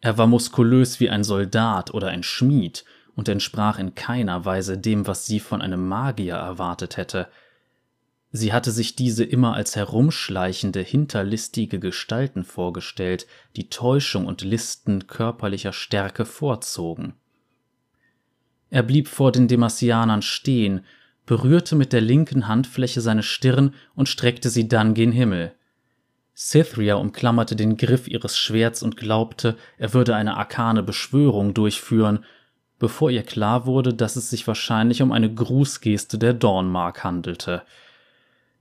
Er 0.01 0.19
war 0.19 0.27
muskulös 0.27 1.01
wie 1.01 1.11
ein 1.11 1.25
Soldat 1.25 1.93
oder 1.93 2.09
ein 2.09 2.23
Schmied 2.23 2.85
und 3.17 3.29
entsprach 3.29 3.79
in 3.79 3.95
keiner 3.95 4.45
Weise 4.45 4.79
dem, 4.79 5.07
was 5.07 5.27
sie 5.27 5.41
von 5.41 5.63
einem 5.63 5.87
Magier 5.87 6.35
erwartet 6.35 6.97
hätte– 6.97 7.29
Sie 8.37 8.53
hatte 8.53 8.71
sich 8.71 8.97
diese 8.97 9.25
immer 9.25 9.55
als 9.55 9.77
herumschleichende, 9.77 10.81
hinterlistige 10.81 11.81
Gestalten 11.81 12.45
vorgestellt, 12.45 13.27
die 13.57 13.71
Täuschung 13.71 14.27
und 14.27 14.43
Listen 14.43 15.07
körperlicher 15.07 15.73
Stärke 15.73 16.27
vorzogen. 16.27 17.15
Er 18.77 18.83
blieb 18.83 19.09
vor 19.09 19.33
den 19.33 19.49
Demassianern 19.49 20.21
stehen, 20.21 20.85
berührte 21.25 21.77
mit 21.77 21.95
der 21.95 22.03
linken 22.03 22.47
Handfläche 22.47 23.01
seine 23.01 23.23
Stirn 23.23 23.73
und 23.95 24.11
streckte 24.11 24.51
sie 24.51 24.69
dann 24.69 24.93
gen 24.93 25.13
Himmel. 25.13 25.55
Cythria 26.37 26.97
umklammerte 26.97 27.57
den 27.57 27.79
Griff 27.79 28.07
ihres 28.07 28.37
Schwerts 28.37 28.83
und 28.83 28.99
glaubte, 28.99 29.57
er 29.79 29.95
würde 29.95 30.15
eine 30.15 30.37
arkane 30.37 30.83
Beschwörung 30.83 31.55
durchführen, 31.55 32.27
bevor 32.79 33.11
ihr 33.11 33.23
klar 33.23 33.65
wurde, 33.65 33.95
dass 33.95 34.17
es 34.17 34.29
sich 34.29 34.47
wahrscheinlich 34.47 35.01
um 35.01 35.11
eine 35.11 35.33
Grußgeste 35.33 36.19
der 36.19 36.35
Dornmark 36.35 37.03
handelte– 37.03 37.63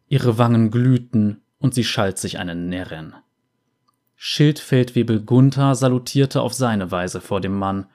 Ihre 0.08 0.38
Wangen 0.38 0.70
glühten 0.70 1.42
und 1.60 1.74
sie 1.74 1.84
schalt 1.84 2.20
sich 2.20 2.38
einen 2.38 2.70
Närrin. 2.70 3.14
Schildfeldwebel 4.16 5.22
Gunther 5.22 5.76
salutierte 5.76 6.42
auf 6.42 6.54
seine 6.54 6.92
Weise 6.92 7.22
vor 7.22 7.42
dem 7.42 7.58
Mann. 7.58 7.88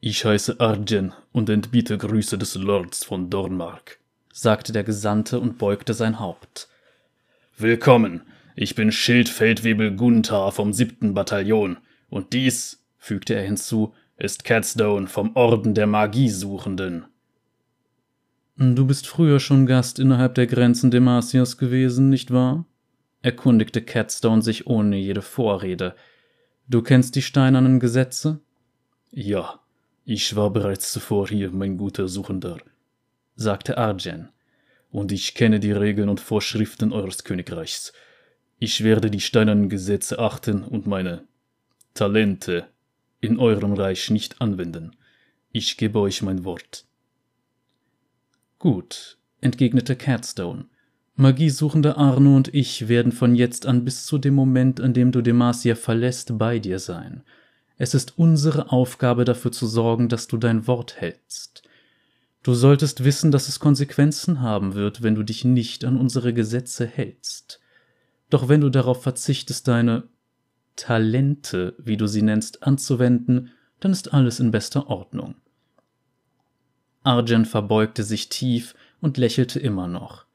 Ich 0.00 0.24
heiße 0.24 0.60
Arjen 0.60 1.12
und 1.32 1.50
entbiete 1.50 1.98
Grüße 1.98 2.38
des 2.38 2.54
Lords 2.54 3.04
von 3.04 3.30
Dornmark, 3.30 3.98
sagte 4.32 4.72
der 4.72 4.84
Gesandte 4.84 5.40
und 5.40 5.58
beugte 5.58 5.92
sein 5.92 6.20
Haupt. 6.20 6.68
Willkommen, 7.56 8.22
ich 8.54 8.76
bin 8.76 8.92
Schildfeldwebel 8.92 9.96
Gunther 9.96 10.52
vom 10.52 10.72
siebten 10.72 11.14
Bataillon, 11.14 11.78
und 12.10 12.32
dies, 12.32 12.84
fügte 12.96 13.34
er 13.34 13.42
hinzu, 13.42 13.92
ist 14.16 14.44
Catstone 14.44 15.08
vom 15.08 15.34
Orden 15.34 15.74
der 15.74 15.88
Magiesuchenden. 15.88 17.06
Du 18.56 18.86
bist 18.86 19.08
früher 19.08 19.40
schon 19.40 19.66
Gast 19.66 19.98
innerhalb 19.98 20.36
der 20.36 20.46
Grenzen 20.46 20.92
Demasias 20.92 21.58
gewesen, 21.58 22.08
nicht 22.08 22.32
wahr? 22.32 22.66
erkundigte 23.20 23.82
Catstone 23.82 24.42
sich 24.42 24.68
ohne 24.68 24.96
jede 24.96 25.22
Vorrede. 25.22 25.96
Du 26.68 26.82
kennst 26.82 27.16
die 27.16 27.22
steinernen 27.22 27.80
Gesetze? 27.80 28.38
Ja, 29.10 29.58
ich 30.10 30.34
war 30.36 30.50
bereits 30.50 30.90
zuvor 30.90 31.28
hier, 31.28 31.50
mein 31.50 31.76
guter 31.76 32.08
Suchender, 32.08 32.56
sagte 33.36 33.76
Arjen, 33.76 34.30
und 34.90 35.12
ich 35.12 35.34
kenne 35.34 35.60
die 35.60 35.72
Regeln 35.72 36.08
und 36.08 36.18
Vorschriften 36.18 36.94
eures 36.94 37.24
Königreichs. 37.24 37.92
Ich 38.58 38.82
werde 38.82 39.10
die 39.10 39.20
steinernen 39.20 39.68
Gesetze 39.68 40.18
achten 40.18 40.64
und 40.64 40.86
meine 40.86 41.24
Talente 41.92 42.68
in 43.20 43.38
eurem 43.38 43.74
Reich 43.74 44.08
nicht 44.08 44.40
anwenden. 44.40 44.96
Ich 45.52 45.76
gebe 45.76 46.00
euch 46.00 46.22
mein 46.22 46.42
Wort. 46.46 46.86
Gut, 48.58 49.18
entgegnete 49.42 49.94
Catstone. 49.94 50.70
Magiesuchende 51.16 51.98
Arno 51.98 52.34
und 52.34 52.54
ich 52.54 52.88
werden 52.88 53.12
von 53.12 53.34
jetzt 53.34 53.66
an 53.66 53.84
bis 53.84 54.06
zu 54.06 54.16
dem 54.16 54.32
Moment, 54.32 54.80
an 54.80 54.94
dem 54.94 55.12
du 55.12 55.20
Demacia 55.20 55.74
verlässt, 55.74 56.38
bei 56.38 56.58
dir 56.58 56.78
sein. 56.78 57.24
Es 57.78 57.94
ist 57.94 58.18
unsere 58.18 58.72
Aufgabe 58.72 59.24
dafür 59.24 59.52
zu 59.52 59.66
sorgen, 59.66 60.08
dass 60.08 60.26
du 60.26 60.36
dein 60.36 60.66
Wort 60.66 61.00
hältst. 61.00 61.62
Du 62.42 62.54
solltest 62.54 63.04
wissen, 63.04 63.30
dass 63.30 63.48
es 63.48 63.60
Konsequenzen 63.60 64.40
haben 64.40 64.74
wird, 64.74 65.02
wenn 65.02 65.14
du 65.14 65.22
dich 65.22 65.44
nicht 65.44 65.84
an 65.84 65.96
unsere 65.96 66.34
Gesetze 66.34 66.86
hältst. 66.86 67.60
Doch 68.30 68.48
wenn 68.48 68.60
du 68.60 68.68
darauf 68.68 69.02
verzichtest, 69.02 69.68
deine 69.68 70.04
Talente, 70.76 71.74
wie 71.78 71.96
du 71.96 72.06
sie 72.06 72.22
nennst, 72.22 72.62
anzuwenden, 72.62 73.50
dann 73.80 73.92
ist 73.92 74.12
alles 74.12 74.40
in 74.40 74.50
bester 74.50 74.88
Ordnung. 74.88 75.36
Arjen 77.02 77.44
verbeugte 77.44 78.02
sich 78.02 78.28
tief 78.28 78.74
und 79.00 79.16
lächelte 79.16 79.60
immer 79.60 79.86
noch. 79.86 80.26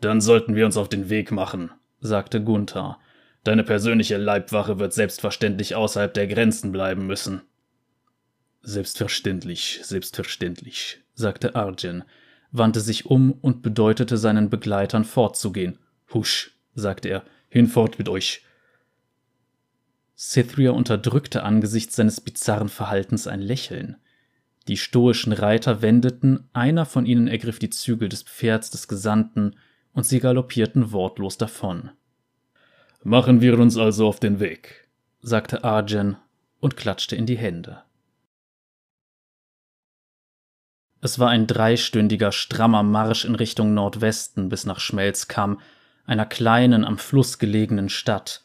Dann 0.00 0.20
sollten 0.20 0.54
wir 0.54 0.66
uns 0.66 0.76
auf 0.76 0.88
den 0.88 1.08
Weg 1.08 1.30
machen, 1.30 1.70
sagte 2.00 2.42
Gunther. 2.42 2.98
Deine 3.46 3.62
persönliche 3.62 4.16
Leibwache 4.16 4.80
wird 4.80 4.92
selbstverständlich 4.92 5.76
außerhalb 5.76 6.12
der 6.12 6.26
Grenzen 6.26 6.72
bleiben 6.72 7.06
müssen. 7.06 7.42
Selbstverständlich, 8.62 9.78
selbstverständlich, 9.84 11.04
sagte 11.14 11.54
Arjen, 11.54 12.02
wandte 12.50 12.80
sich 12.80 13.06
um 13.06 13.30
und 13.30 13.62
bedeutete 13.62 14.16
seinen 14.16 14.50
Begleitern 14.50 15.04
fortzugehen. 15.04 15.78
Husch, 16.12 16.58
sagte 16.74 17.08
er, 17.08 17.24
hinfort 17.48 18.00
mit 18.00 18.08
euch. 18.08 18.42
Cythria 20.16 20.72
unterdrückte 20.72 21.44
angesichts 21.44 21.94
seines 21.94 22.20
bizarren 22.20 22.68
Verhaltens 22.68 23.28
ein 23.28 23.40
Lächeln. 23.40 23.94
Die 24.66 24.76
stoischen 24.76 25.32
Reiter 25.32 25.82
wendeten, 25.82 26.48
einer 26.52 26.84
von 26.84 27.06
ihnen 27.06 27.28
ergriff 27.28 27.60
die 27.60 27.70
Zügel 27.70 28.08
des 28.08 28.24
Pferds 28.24 28.70
des 28.70 28.88
Gesandten, 28.88 29.54
und 29.92 30.04
sie 30.04 30.18
galoppierten 30.18 30.90
wortlos 30.90 31.38
davon. 31.38 31.92
Machen 33.08 33.40
wir 33.40 33.56
uns 33.56 33.76
also 33.76 34.08
auf 34.08 34.18
den 34.18 34.40
Weg, 34.40 34.88
sagte 35.20 35.62
Arjen 35.62 36.16
und 36.58 36.76
klatschte 36.76 37.14
in 37.14 37.24
die 37.24 37.38
Hände. 37.38 37.84
Es 41.00 41.20
war 41.20 41.28
ein 41.28 41.46
dreistündiger, 41.46 42.32
strammer 42.32 42.82
Marsch 42.82 43.24
in 43.24 43.36
Richtung 43.36 43.74
Nordwesten 43.74 44.48
bis 44.48 44.66
nach 44.66 44.80
Schmelzkamm, 44.80 45.60
einer 46.04 46.26
kleinen, 46.26 46.84
am 46.84 46.98
Fluss 46.98 47.38
gelegenen 47.38 47.90
Stadt. 47.90 48.42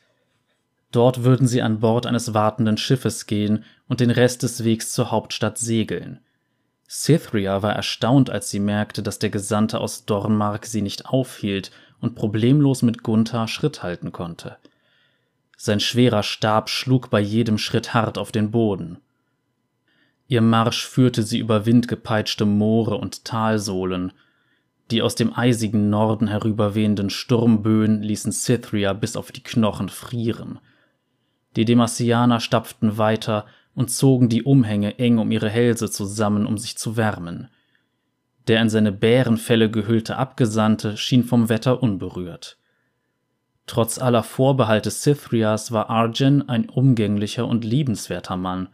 Dort 0.92 1.24
würden 1.24 1.48
sie 1.48 1.64
an 1.64 1.80
Bord 1.80 2.06
eines 2.06 2.36
wartenden 2.36 2.78
Schiffes 2.78 3.26
gehen 3.26 3.64
und 3.88 4.00
den 4.00 4.12
Rest 4.12 4.44
des 4.44 4.64
Wegs 4.64 4.92
zur 4.92 5.10
Hauptstadt 5.10 5.58
segeln. 5.58 6.20
Cythria 6.88 7.64
war 7.64 7.74
erstaunt, 7.74 8.30
als 8.30 8.52
sie 8.52 8.60
merkte, 8.60 9.02
dass 9.02 9.18
der 9.18 9.32
Gesandte 9.32 9.80
aus 9.80 10.06
Dornmark 10.06 10.68
sie 10.68 10.84
nicht 10.84 11.08
aufhielt 11.08 11.72
und 12.02 12.16
problemlos 12.16 12.82
mit 12.82 13.04
Gunther 13.04 13.48
Schritt 13.48 13.84
halten 13.84 14.12
konnte. 14.12 14.58
Sein 15.58 15.80
schwerer 15.80 16.24
Stab 16.24 16.70
schlug 16.70 17.10
bei 17.10 17.20
jedem 17.20 17.58
Schritt 17.58 17.94
hart 17.94 18.18
auf 18.18 18.32
den 18.32 18.52
Boden. 18.52 18.98
Ihr 20.28 20.42
Marsch 20.42 20.86
führte 20.86 21.24
sie 21.24 21.40
über 21.40 21.66
windgepeitschte 21.66 22.46
Moore 22.46 22.96
und 22.96 23.26
Talsohlen. 23.26 24.14
Die 24.90 25.02
aus 25.02 25.16
dem 25.16 25.38
eisigen 25.38 25.90
Norden 25.90 26.28
herüberwehenden 26.28 27.10
Sturmböen 27.10 28.02
ließen 28.02 28.32
Cythria 28.32 28.94
bis 28.94 29.16
auf 29.16 29.32
die 29.32 29.44
Knochen 29.44 29.90
frieren– 29.90 30.60
die 31.56 31.66
Demassianer 31.66 32.40
stapften 32.40 32.98
weiter 32.98 33.46
und 33.76 33.92
zogen 33.92 34.30
die 34.30 34.44
Umhänge 34.44 35.00
eng 35.00 35.18
um 35.18 35.32
ihre 35.32 35.50
Hälse 35.50 35.90
zusammen, 35.90 36.46
um 36.46 36.58
sich 36.58 36.78
zu 36.78 36.98
wärmen. 36.98 37.50
Der 38.48 38.62
in 38.62 38.70
seine 38.70 38.92
Bärenfelle 38.92 39.70
gehüllte 39.70 40.18
Abgesandte 40.18 40.98
schien 40.98 41.24
vom 41.24 41.50
Wetter 41.50 41.82
unberührt. 41.82 42.58
Trotz 43.68 44.00
aller 44.00 44.24
Vorbehalte 44.24 44.92
Cythrias 44.92 45.72
war 45.72 45.90
Arjen 45.90 46.50
ein 46.50 46.68
umgänglicher 46.70 47.48
und 47.48 47.64
liebenswerter 47.64 48.36
Mann. 48.36 48.70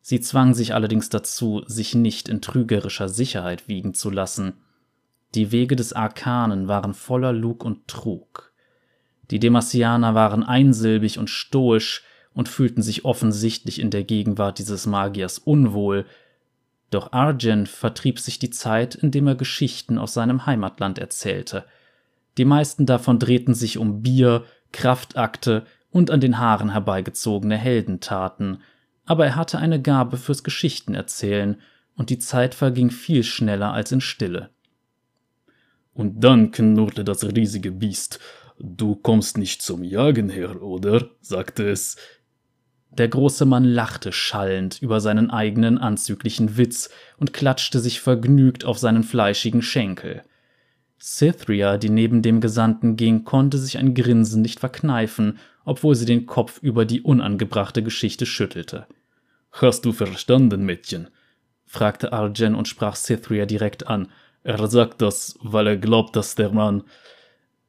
Sie 0.00 0.20
zwang 0.20 0.54
sich 0.54 0.74
allerdings 0.74 1.08
dazu, 1.10 1.62
sich 1.66 1.94
nicht 1.94 2.28
in 2.28 2.40
trügerischer 2.40 3.08
Sicherheit 3.08 3.68
wiegen 3.68 3.94
zu 3.94 4.10
lassen. 4.10 4.54
Die 5.34 5.52
Wege 5.52 5.76
des 5.76 5.92
Arkanen 5.92 6.68
waren 6.68 6.94
voller 6.94 7.32
Lug 7.32 7.64
und 7.64 7.88
Trug. 7.88 8.52
Die 9.30 9.38
Demassianer 9.38 10.14
waren 10.14 10.42
einsilbig 10.42 11.18
und 11.18 11.30
stoisch 11.30 12.04
und 12.34 12.48
fühlten 12.48 12.82
sich 12.82 13.04
offensichtlich 13.04 13.80
in 13.80 13.90
der 13.90 14.04
Gegenwart 14.04 14.58
dieses 14.58 14.86
Magiers 14.86 15.38
unwohl, 15.38 16.06
doch 16.94 17.12
Arjen 17.12 17.66
vertrieb 17.66 18.18
sich 18.18 18.38
die 18.38 18.50
Zeit, 18.50 18.94
indem 18.94 19.26
er 19.26 19.34
Geschichten 19.34 19.98
aus 19.98 20.14
seinem 20.14 20.46
Heimatland 20.46 20.98
erzählte. 20.98 21.64
Die 22.38 22.44
meisten 22.44 22.86
davon 22.86 23.18
drehten 23.18 23.54
sich 23.54 23.78
um 23.78 24.02
Bier, 24.02 24.44
Kraftakte 24.72 25.66
und 25.90 26.10
an 26.10 26.20
den 26.20 26.38
Haaren 26.38 26.70
herbeigezogene 26.70 27.56
Heldentaten, 27.56 28.62
aber 29.04 29.26
er 29.26 29.36
hatte 29.36 29.58
eine 29.58 29.80
Gabe 29.80 30.16
fürs 30.16 30.44
Geschichtenerzählen, 30.44 31.60
und 31.94 32.08
die 32.08 32.18
Zeit 32.18 32.54
verging 32.54 32.90
viel 32.90 33.22
schneller 33.22 33.72
als 33.72 33.92
in 33.92 34.00
Stille. 34.00 34.48
Und 35.92 36.24
dann 36.24 36.50
knurrte 36.50 37.04
das 37.04 37.22
riesige 37.24 37.70
Biest, 37.70 38.18
Du 38.58 38.94
kommst 38.94 39.38
nicht 39.38 39.60
zum 39.60 39.82
Jagen 39.82 40.28
her, 40.28 40.62
oder? 40.62 41.10
sagte 41.20 41.68
es. 41.68 41.96
Der 42.98 43.08
große 43.08 43.46
Mann 43.46 43.64
lachte 43.64 44.12
schallend 44.12 44.80
über 44.82 45.00
seinen 45.00 45.30
eigenen 45.30 45.78
anzüglichen 45.78 46.56
Witz 46.56 46.90
und 47.16 47.32
klatschte 47.32 47.80
sich 47.80 48.00
vergnügt 48.00 48.64
auf 48.64 48.78
seinen 48.78 49.02
fleischigen 49.02 49.62
Schenkel. 49.62 50.22
Cythria, 51.00 51.78
die 51.78 51.88
neben 51.88 52.22
dem 52.22 52.40
Gesandten 52.40 52.96
ging, 52.96 53.24
konnte 53.24 53.58
sich 53.58 53.78
ein 53.78 53.94
Grinsen 53.94 54.42
nicht 54.42 54.60
verkneifen 54.60 55.38
obwohl 55.64 55.94
sie 55.94 56.06
den 56.06 56.26
Kopf 56.26 56.58
über 56.62 56.84
die 56.84 57.02
unangebrachte 57.02 57.82
Geschichte 57.82 58.26
schüttelte. 58.26 58.86
Hast 59.52 59.84
du 59.84 59.92
verstanden, 59.92 60.64
Mädchen? 60.64 61.08
fragte 61.66 62.12
Arjen 62.12 62.54
und 62.54 62.68
sprach 62.68 62.96
Cythria 62.96 63.46
direkt 63.46 63.86
an. 63.86 64.08
Er 64.42 64.66
sagt 64.68 65.00
das, 65.00 65.38
weil 65.40 65.66
er 65.66 65.76
glaubt, 65.76 66.16
dass 66.16 66.34
der 66.34 66.50
Mann. 66.50 66.84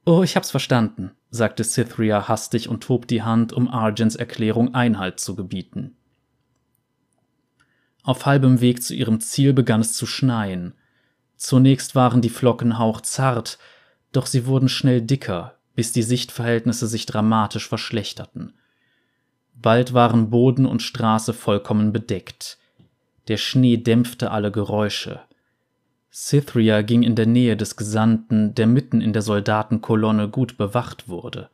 Oh, 0.04 0.22
ich 0.22 0.36
hab's 0.36 0.50
verstanden, 0.50 1.12
sagte 1.34 1.64
Cythria 1.64 2.28
hastig 2.28 2.68
und 2.68 2.88
hob 2.88 3.08
die 3.08 3.22
Hand, 3.22 3.52
um 3.52 3.68
Arjens 3.68 4.14
Erklärung 4.14 4.74
Einhalt 4.74 5.18
zu 5.18 5.34
gebieten. 5.34 5.96
Auf 8.04 8.26
halbem 8.26 8.60
Weg 8.60 8.82
zu 8.82 8.94
ihrem 8.94 9.20
Ziel 9.20 9.52
begann 9.52 9.80
es 9.80 9.94
zu 9.94 10.06
schneien. 10.06 10.74
Zunächst 11.36 11.94
waren 11.94 12.22
die 12.22 12.28
Flocken 12.28 12.78
hauchzart, 12.78 13.58
doch 14.12 14.26
sie 14.26 14.46
wurden 14.46 14.68
schnell 14.68 15.02
dicker, 15.02 15.58
bis 15.74 15.90
die 15.90 16.02
Sichtverhältnisse 16.02 16.86
sich 16.86 17.04
dramatisch 17.06 17.68
verschlechterten. 17.68 18.54
Bald 19.54 19.92
waren 19.92 20.30
Boden 20.30 20.66
und 20.66 20.82
Straße 20.82 21.32
vollkommen 21.32 21.92
bedeckt. 21.92 22.58
Der 23.26 23.38
Schnee 23.38 23.78
dämpfte 23.78 24.30
alle 24.30 24.52
Geräusche. 24.52 25.22
Cythria 26.16 26.82
ging 26.82 27.02
in 27.02 27.16
der 27.16 27.26
Nähe 27.26 27.56
des 27.56 27.74
Gesandten, 27.74 28.54
der 28.54 28.68
mitten 28.68 29.00
in 29.00 29.12
der 29.12 29.22
Soldatenkolonne 29.22 30.28
gut 30.28 30.56
bewacht 30.56 31.08
wurde. 31.08 31.50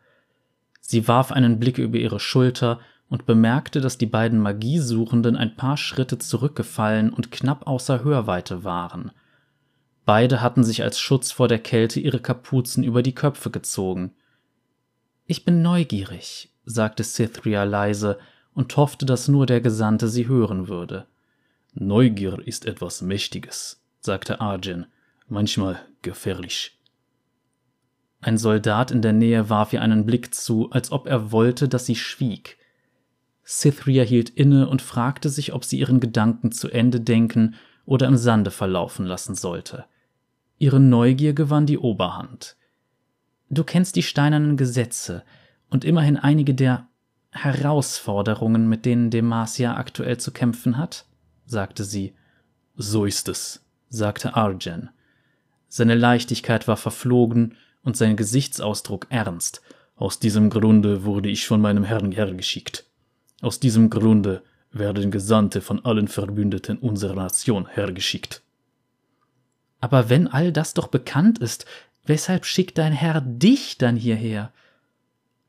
Sie 0.83 1.09
warf 1.09 1.33
einen 1.33 1.59
Blick 1.59 1.79
über 1.79 1.97
ihre 1.97 2.21
Schulter 2.21 2.79
und 3.09 3.25
bemerkte, 3.25 3.81
dass 3.81 3.97
die 3.97 4.07
beiden 4.07 4.38
Magiesuchenden 4.38 5.35
ein 5.35 5.57
paar 5.57 5.79
Schritte 5.79 6.19
zurückgefallen 6.19 7.11
und 7.11 7.31
knapp 7.31 7.67
außer 7.67 8.05
Hörweite 8.05 8.62
waren. 8.62 9.12
Beide 10.05 10.43
hatten 10.43 10.62
sich 10.62 10.83
als 10.83 10.99
Schutz 10.99 11.33
vor 11.33 11.49
der 11.49 11.59
Kälte 11.59 11.99
ihre 11.99 12.21
Kapuzen 12.21 12.85
über 12.85 13.02
die 13.02 13.14
Köpfe 13.14 13.50
gezogen. 13.50 14.12
Ich 15.25 15.47
bin 15.47 15.62
neugierig, 15.62 16.52
sagte 16.67 17.02
Cythria 17.02 17.64
leise 17.64 18.19
und 18.52 18.76
hoffte, 18.76 19.07
dass 19.07 19.26
nur 19.26 19.47
der 19.47 19.62
Gesandte 19.62 20.09
sie 20.09 20.29
hören 20.29 20.69
würde. 20.69 21.07
Neugier 21.73 22.40
ist 22.45 22.67
etwas 22.67 23.00
Mächtiges, 23.00 23.79
sagte 24.00 24.40
Arjun, 24.40 24.87
manchmal 25.28 25.80
gefährlich. 26.02 26.78
Ein 28.21 28.37
Soldat 28.37 28.90
in 28.90 29.00
der 29.02 29.12
Nähe 29.12 29.49
warf 29.49 29.73
ihr 29.73 29.80
einen 29.80 30.04
Blick 30.04 30.35
zu, 30.35 30.71
als 30.71 30.92
ob 30.92 31.07
er 31.07 31.33
wollte, 31.33 31.69
dass 31.69 31.87
sie 31.87 31.97
schwieg. 31.97 32.59
Cythria 33.47 34.04
hielt 34.04 34.30
inne 34.30 34.69
und 34.69 34.83
fragte 34.83 35.28
sich, 35.28 35.52
ob 35.52 35.64
sie 35.64 35.78
ihren 35.78 36.00
Gedanken 36.00 36.52
zu 36.52 36.69
Ende 36.69 37.00
denken 37.00 37.54
oder 37.87 38.07
im 38.07 38.16
Sande 38.16 38.50
verlaufen 38.50 39.07
lassen 39.07 39.35
sollte. 39.35 39.87
Ihre 40.59 40.80
Neugier 40.80 41.33
gewann 41.33 41.66
die 41.66 41.78
Oberhand. 41.78 42.57
Du 43.49 43.64
kennst 43.64 43.97
die 43.97 44.02
steinernen 44.02 44.57
Gesetze 44.57 45.25
und 45.71 45.85
immerhin 45.85 46.16
einige 46.16 46.54
der 46.54 46.88
Herausforderungen, 47.30 48.69
mit 48.69 48.85
denen 48.85 49.11
Demacia 49.11 49.76
aktuell 49.76 50.19
zu 50.19 50.30
kämpfen 50.30 50.76
hat? 50.76 51.07
sagte 51.47 51.85
sie. 51.85 52.14
So 52.76 53.04
ist 53.04 53.28
es, 53.28 53.64
sagte 53.90 54.35
Arjen. 54.35 54.90
Seine 55.68 55.94
Leichtigkeit 55.94 56.66
war 56.66 56.76
verflogen 56.76 57.56
und 57.82 57.97
sein 57.97 58.16
Gesichtsausdruck 58.16 59.06
ernst. 59.11 59.61
Aus 59.97 60.18
diesem 60.18 60.49
Grunde 60.49 61.04
wurde 61.04 61.28
ich 61.28 61.47
von 61.47 61.61
meinem 61.61 61.85
Herrn 61.85 62.12
hergeschickt. 62.12 62.87
Aus 63.42 63.61
diesem 63.61 63.90
Grunde 63.90 64.42
werden 64.73 65.11
Gesandte 65.11 65.61
von 65.61 65.85
allen 65.85 66.09
Verbündeten 66.09 66.78
unserer 66.78 67.14
Nation 67.14 67.68
hergeschickt. 67.68 68.42
Aber 69.80 70.09
wenn 70.09 70.28
all 70.28 70.52
das 70.52 70.75
doch 70.75 70.88
bekannt 70.88 71.38
ist, 71.38 71.66
weshalb 72.04 72.44
schickt 72.44 72.78
dein 72.78 72.92
Herr 72.92 73.20
dich 73.20 73.78
dann 73.78 73.97
hierher? 73.97 74.52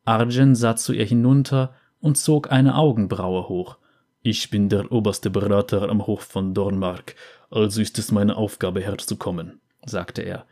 Arjen 0.05 0.55
sah 0.55 0.75
zu 0.75 0.93
ihr 0.93 1.05
hinunter 1.05 1.73
und 1.99 2.17
zog 2.17 2.51
eine 2.51 2.75
Augenbraue 2.75 3.47
hoch. 3.47 3.77
Ich 4.23 4.49
bin 4.49 4.69
der 4.69 4.91
oberste 4.91 5.29
Berater 5.29 5.89
am 5.89 6.05
Hof 6.07 6.21
von 6.21 6.53
Dornmark, 6.53 7.15
also 7.51 7.81
ist 7.81 7.99
es 7.99 8.11
meine 8.11 8.37
Aufgabe 8.37 8.81
herzukommen, 8.81 9.59
sagte 9.85 10.21
er. 10.21 10.45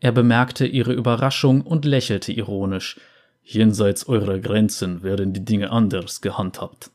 Er 0.00 0.12
bemerkte 0.12 0.66
ihre 0.66 0.92
Überraschung 0.92 1.62
und 1.62 1.84
lächelte 1.84 2.32
ironisch. 2.32 2.98
Jenseits 3.42 4.08
eurer 4.08 4.38
Grenzen 4.38 5.02
werden 5.02 5.32
die 5.32 5.44
Dinge 5.44 5.70
anders 5.70 6.20
gehandhabt. 6.20 6.90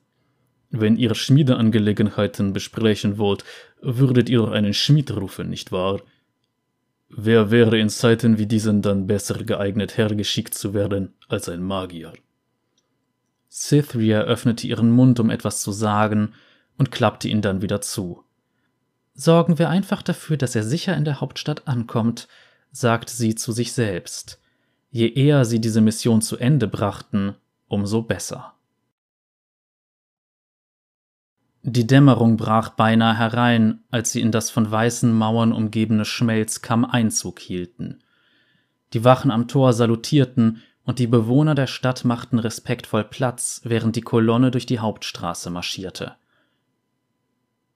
Wenn 0.69 0.97
ihr 0.97 1.15
Schmiedeangelegenheiten 1.15 2.51
besprechen 2.51 3.17
wollt, 3.17 3.45
würdet 3.81 4.29
ihr 4.29 4.51
einen 4.51 4.73
Schmied 4.73 5.15
rufen, 5.15 5.49
nicht 5.49 5.71
wahr? 5.71 6.01
Wer 7.09 7.51
wäre 7.51 7.79
in 7.79 7.89
Zeiten 7.89 8.37
wie 8.37 8.47
diesen 8.47 8.81
dann 8.81 9.07
besser 9.07 9.43
geeignet, 9.43 9.97
hergeschickt 9.97 10.53
zu 10.53 10.73
werden 10.73 11.13
als 11.29 11.47
ein 11.47 11.61
Magier? 11.61 12.11
Cythria 13.49 14.21
öffnete 14.21 14.67
ihren 14.67 14.91
Mund, 14.91 15.19
um 15.19 15.29
etwas 15.29 15.61
zu 15.61 15.71
sagen, 15.71 16.33
und 16.77 16.91
klappte 16.91 17.29
ihn 17.29 17.41
dann 17.41 17.61
wieder 17.61 17.79
zu. 17.79 18.24
Sorgen 19.15 19.57
wir 19.57 19.69
einfach 19.69 20.01
dafür, 20.01 20.35
dass 20.35 20.55
er 20.55 20.63
sicher 20.63 20.95
in 20.95 21.05
der 21.05 21.21
Hauptstadt 21.21 21.67
ankommt, 21.67 22.27
sagte 22.71 23.13
sie 23.13 23.33
zu 23.33 23.53
sich 23.53 23.71
selbst. 23.71 24.41
Je 24.91 25.07
eher 25.07 25.45
sie 25.45 25.61
diese 25.61 25.79
Mission 25.79 26.21
zu 26.21 26.37
Ende 26.37 26.67
brachten, 26.67 27.35
umso 27.67 28.01
besser. 28.01 28.53
Die 31.63 31.87
Dämmerung 31.87 32.37
brach 32.37 32.69
beinahe 32.69 33.17
herein, 33.17 33.79
als 33.89 34.11
sie 34.11 34.21
in 34.21 34.31
das 34.31 34.51
von 34.51 34.69
weißen 34.69 35.11
Mauern 35.11 35.51
umgebene 35.51 36.05
Schmelzkamm 36.05 36.85
Einzug 36.85 37.39
hielten. 37.39 38.03
Die 38.93 39.03
Wachen 39.03 39.31
am 39.31 39.47
Tor 39.47 39.73
salutierten 39.73 40.61
und 40.83 40.99
die 40.99 41.07
Bewohner 41.07 41.55
der 41.55 41.67
Stadt 41.67 42.05
machten 42.05 42.37
respektvoll 42.37 43.05
Platz, 43.05 43.61
während 43.63 43.95
die 43.95 44.01
Kolonne 44.01 44.51
durch 44.51 44.65
die 44.65 44.79
Hauptstraße 44.79 45.49
marschierte. 45.49 46.15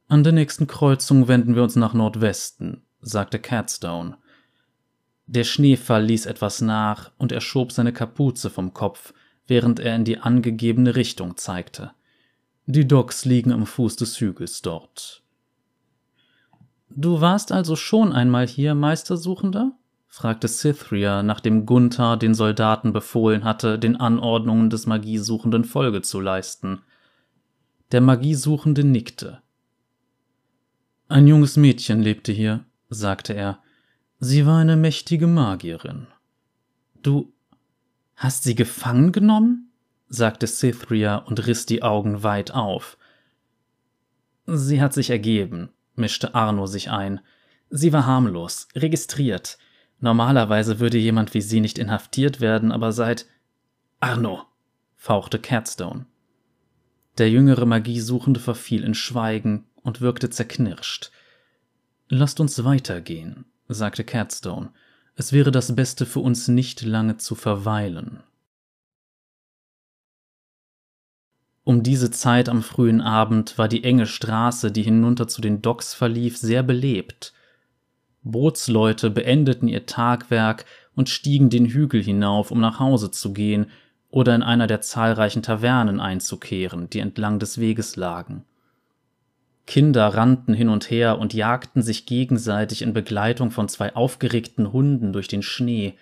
An 0.10 0.24
der 0.24 0.34
nächsten 0.34 0.66
Kreuzung 0.66 1.28
wenden 1.28 1.54
wir 1.54 1.62
uns 1.62 1.76
nach 1.76 1.94
Nordwesten, 1.94 2.82
sagte 3.00 3.38
Catstone. 3.38 4.18
Der 5.28 5.44
Schneefall 5.44 6.04
ließ 6.04 6.26
etwas 6.26 6.62
nach, 6.62 7.12
und 7.20 7.32
er 7.32 7.42
schob 7.42 7.72
seine 7.72 7.94
Kapuze 7.94 8.50
vom 8.50 8.74
Kopf, 8.74 9.14
während 9.46 9.80
er 9.80 9.96
in 9.96 10.06
die 10.06 10.18
angegebene 10.18 10.96
Richtung 10.96 11.38
zeigte. 11.38 11.92
Die 12.66 12.88
Docks 12.88 13.26
liegen 13.26 13.52
am 13.52 13.68
Fuß 13.68 13.98
des 13.98 14.20
Hügels 14.20 14.64
dort. 14.64 15.22
Du 16.90 17.22
warst 17.22 17.52
also 17.52 17.76
schon 17.76 18.12
einmal 18.12 18.48
hier, 18.48 18.74
Meistersuchender? 18.74 19.74
fragte 20.08 20.48
Cythria, 20.48 21.22
nachdem 21.22 21.68
Gunther 21.68 22.18
den 22.18 22.34
Soldaten 22.34 22.94
befohlen 22.94 23.44
hatte, 23.44 23.78
den 23.78 23.96
Anordnungen 23.96 24.72
des 24.72 24.88
Magiesuchenden 24.88 25.66
Folge 25.66 26.02
zu 26.02 26.20
leisten. 26.20 26.82
Der 27.92 28.02
Magiesuchende 28.02 28.84
nickte. 28.84 29.44
Ein 31.12 31.26
junges 31.26 31.58
Mädchen 31.58 32.04
lebte 32.04 32.32
hier, 32.32 32.66
sagte 32.90 33.34
er. 33.34 33.64
Sie 34.20 34.46
war 34.46 34.60
eine 34.60 34.78
mächtige 34.78 35.26
Magierin. 35.26 36.06
Du 37.02 37.34
hast 38.16 38.44
sie 38.44 38.54
gefangen 38.54 39.12
genommen? 39.12 39.72
sagte 40.08 40.46
Cythria 40.46 41.18
und 41.18 41.48
riss 41.48 41.66
die 41.66 41.82
Augen 41.82 42.22
weit 42.22 42.52
auf. 42.52 42.98
Sie 44.46 44.82
hat 44.82 44.94
sich 44.94 45.10
ergeben, 45.10 45.70
mischte 45.96 46.36
Arno 46.36 46.68
sich 46.68 46.92
ein. 46.92 47.22
Sie 47.72 47.92
war 47.92 48.06
harmlos, 48.06 48.68
registriert. 48.76 49.58
Normalerweise 50.00 50.80
würde 50.80 51.00
jemand 51.00 51.34
wie 51.34 51.42
sie 51.42 51.60
nicht 51.60 51.80
inhaftiert 51.80 52.40
werden, 52.40 52.72
aber 52.72 52.92
seit 52.92 53.26
Arno, 54.00 54.44
fauchte 54.96 55.40
Catstone. 55.40 56.06
Der 57.18 57.32
jüngere 57.32 57.66
Magiesuchende 57.66 58.40
verfiel 58.40 58.84
in 58.84 58.94
Schweigen 58.94 59.66
und 59.90 60.02
wirkte 60.02 60.30
zerknirscht. 60.30 61.10
Lasst 62.10 62.40
uns 62.40 62.64
weitergehen, 62.64 63.46
sagte 63.68 64.04
Catstone. 64.04 64.70
Es 65.16 65.34
wäre 65.34 65.50
das 65.50 65.76
Beste 65.76 66.06
für 66.06 66.20
uns, 66.20 66.48
nicht 66.48 66.84
lange 66.84 67.18
zu 67.18 67.34
verweilen. 67.34 68.22
Um 71.64 71.82
diese 71.82 72.12
Zeit 72.12 72.50
am 72.50 72.62
frühen 72.62 73.02
Abend 73.02 73.58
war 73.58 73.68
die 73.68 73.84
enge 73.84 74.06
Straße, 74.06 74.72
die 74.72 74.84
hinunter 74.84 75.28
zu 75.28 75.42
den 75.42 75.64
Docks 75.64 75.96
verlief, 75.96 76.38
sehr 76.38 76.62
belebt. 76.62 77.34
Bootsleute 78.22 79.10
beendeten 79.10 79.68
ihr 79.68 79.88
Tagwerk 79.88 80.66
und 80.94 81.10
stiegen 81.10 81.50
den 81.50 81.66
Hügel 81.66 82.04
hinauf, 82.04 82.52
um 82.52 82.60
nach 82.60 82.80
Hause 82.80 83.10
zu 83.10 83.34
gehen 83.34 83.72
oder 84.12 84.36
in 84.36 84.44
einer 84.44 84.68
der 84.68 84.82
zahlreichen 84.82 85.42
Tavernen 85.42 86.00
einzukehren, 86.00 86.92
die 86.92 87.00
entlang 87.00 87.40
des 87.40 87.60
Weges 87.60 87.96
lagen. 87.96 88.46
Kinder 89.70 90.08
rannten 90.08 90.56
hin 90.56 90.68
und 90.68 90.90
her 90.90 91.20
und 91.20 91.36
jagten 91.36 91.84
sich 91.84 92.08
gegenseitig 92.08 92.82
in 92.82 92.92
Begleitung 92.92 93.52
von 93.52 93.70
zwei 93.70 93.96
aufgeregten 93.96 94.74
Hunden 94.74 95.14
durch 95.14 95.28
den 95.28 95.44
Schnee. 95.44 95.94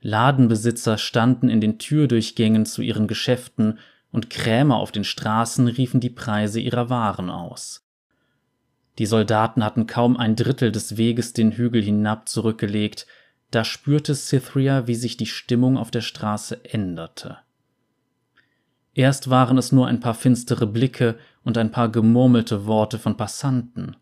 Ladenbesitzer 0.00 0.96
standen 0.96 1.50
in 1.50 1.60
den 1.60 1.78
Türdurchgängen 1.78 2.64
zu 2.64 2.80
ihren 2.80 3.06
Geschäften 3.06 3.78
und 4.10 4.30
Krämer 4.30 4.76
auf 4.76 4.90
den 4.90 5.04
Straßen 5.04 5.68
riefen 5.68 6.00
die 6.00 6.08
Preise 6.08 6.60
ihrer 6.60 6.88
Waren 6.88 7.28
aus. 7.28 7.86
Die 8.98 9.04
Soldaten 9.04 9.62
hatten 9.62 9.86
kaum 9.86 10.16
ein 10.16 10.34
Drittel 10.34 10.72
des 10.72 10.96
Weges 10.96 11.34
den 11.34 11.52
Hügel 11.52 11.82
hinab 11.82 12.26
zurückgelegt, 12.26 13.06
da 13.50 13.64
spürte 13.64 14.14
Cythria, 14.14 14.86
wie 14.86 14.94
sich 14.94 15.18
die 15.18 15.26
Stimmung 15.26 15.76
auf 15.76 15.90
der 15.90 16.00
Straße 16.00 16.64
änderte. 16.64 17.36
Erst 18.94 19.28
waren 19.30 19.58
es 19.58 19.72
nur 19.72 19.86
ein 19.86 20.00
paar 20.00 20.14
finstere 20.14 20.66
Blicke 20.66 21.18
und 21.48 21.56
ein 21.56 21.70
paar 21.70 21.88
gemurmelte 21.88 22.66
Worte 22.66 22.98
von 22.98 23.16
Passanten. 23.16 23.96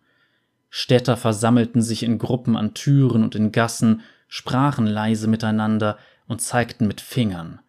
Städter 0.69 1.17
versammelten 1.17 1.81
sich 1.81 2.03
in 2.03 2.19
Gruppen 2.19 2.57
an 2.57 2.75
Türen 2.75 3.23
und 3.23 3.37
in 3.37 3.53
Gassen, 3.53 4.01
sprachen 4.27 4.85
leise 4.85 5.29
miteinander 5.29 5.97
und 6.27 6.41
zeigten 6.41 6.89
mit 6.89 7.01
Fingern. 7.01 7.61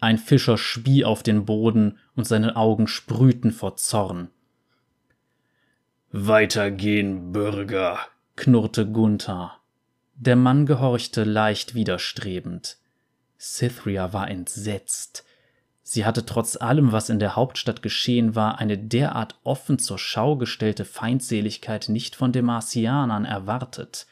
Ein 0.00 0.18
Fischer 0.18 0.58
spie 0.58 1.04
auf 1.04 1.22
den 1.22 1.44
Boden 1.44 1.96
und 2.16 2.26
seine 2.26 2.56
Augen 2.56 2.88
sprühten 2.88 3.52
vor 3.52 3.76
Zorn. 3.76 4.30
Weitergehen, 6.10 7.30
Bürger, 7.30 8.00
knurrte 8.34 8.84
Gunther. 8.84 9.52
Der 10.16 10.34
Mann 10.34 10.66
gehorchte 10.66 11.22
leicht 11.22 11.76
widerstrebend. 11.76 12.78
Cythria 13.38 14.12
war 14.12 14.28
entsetzt. 14.28 15.24
Sie 15.86 16.06
hatte 16.06 16.24
trotz 16.24 16.56
allem, 16.56 16.92
was 16.92 17.10
in 17.10 17.18
der 17.18 17.36
Hauptstadt 17.36 17.82
geschehen 17.82 18.34
war, 18.34 18.58
eine 18.58 18.78
derart 18.78 19.38
offen 19.44 19.78
zur 19.78 19.98
Schau 19.98 20.36
gestellte 20.36 20.86
Feindseligkeit 20.86 21.90
nicht 21.90 22.16
von 22.16 22.32
den 22.32 22.46
Marcianern 22.46 23.26
erwartet. 23.26 24.06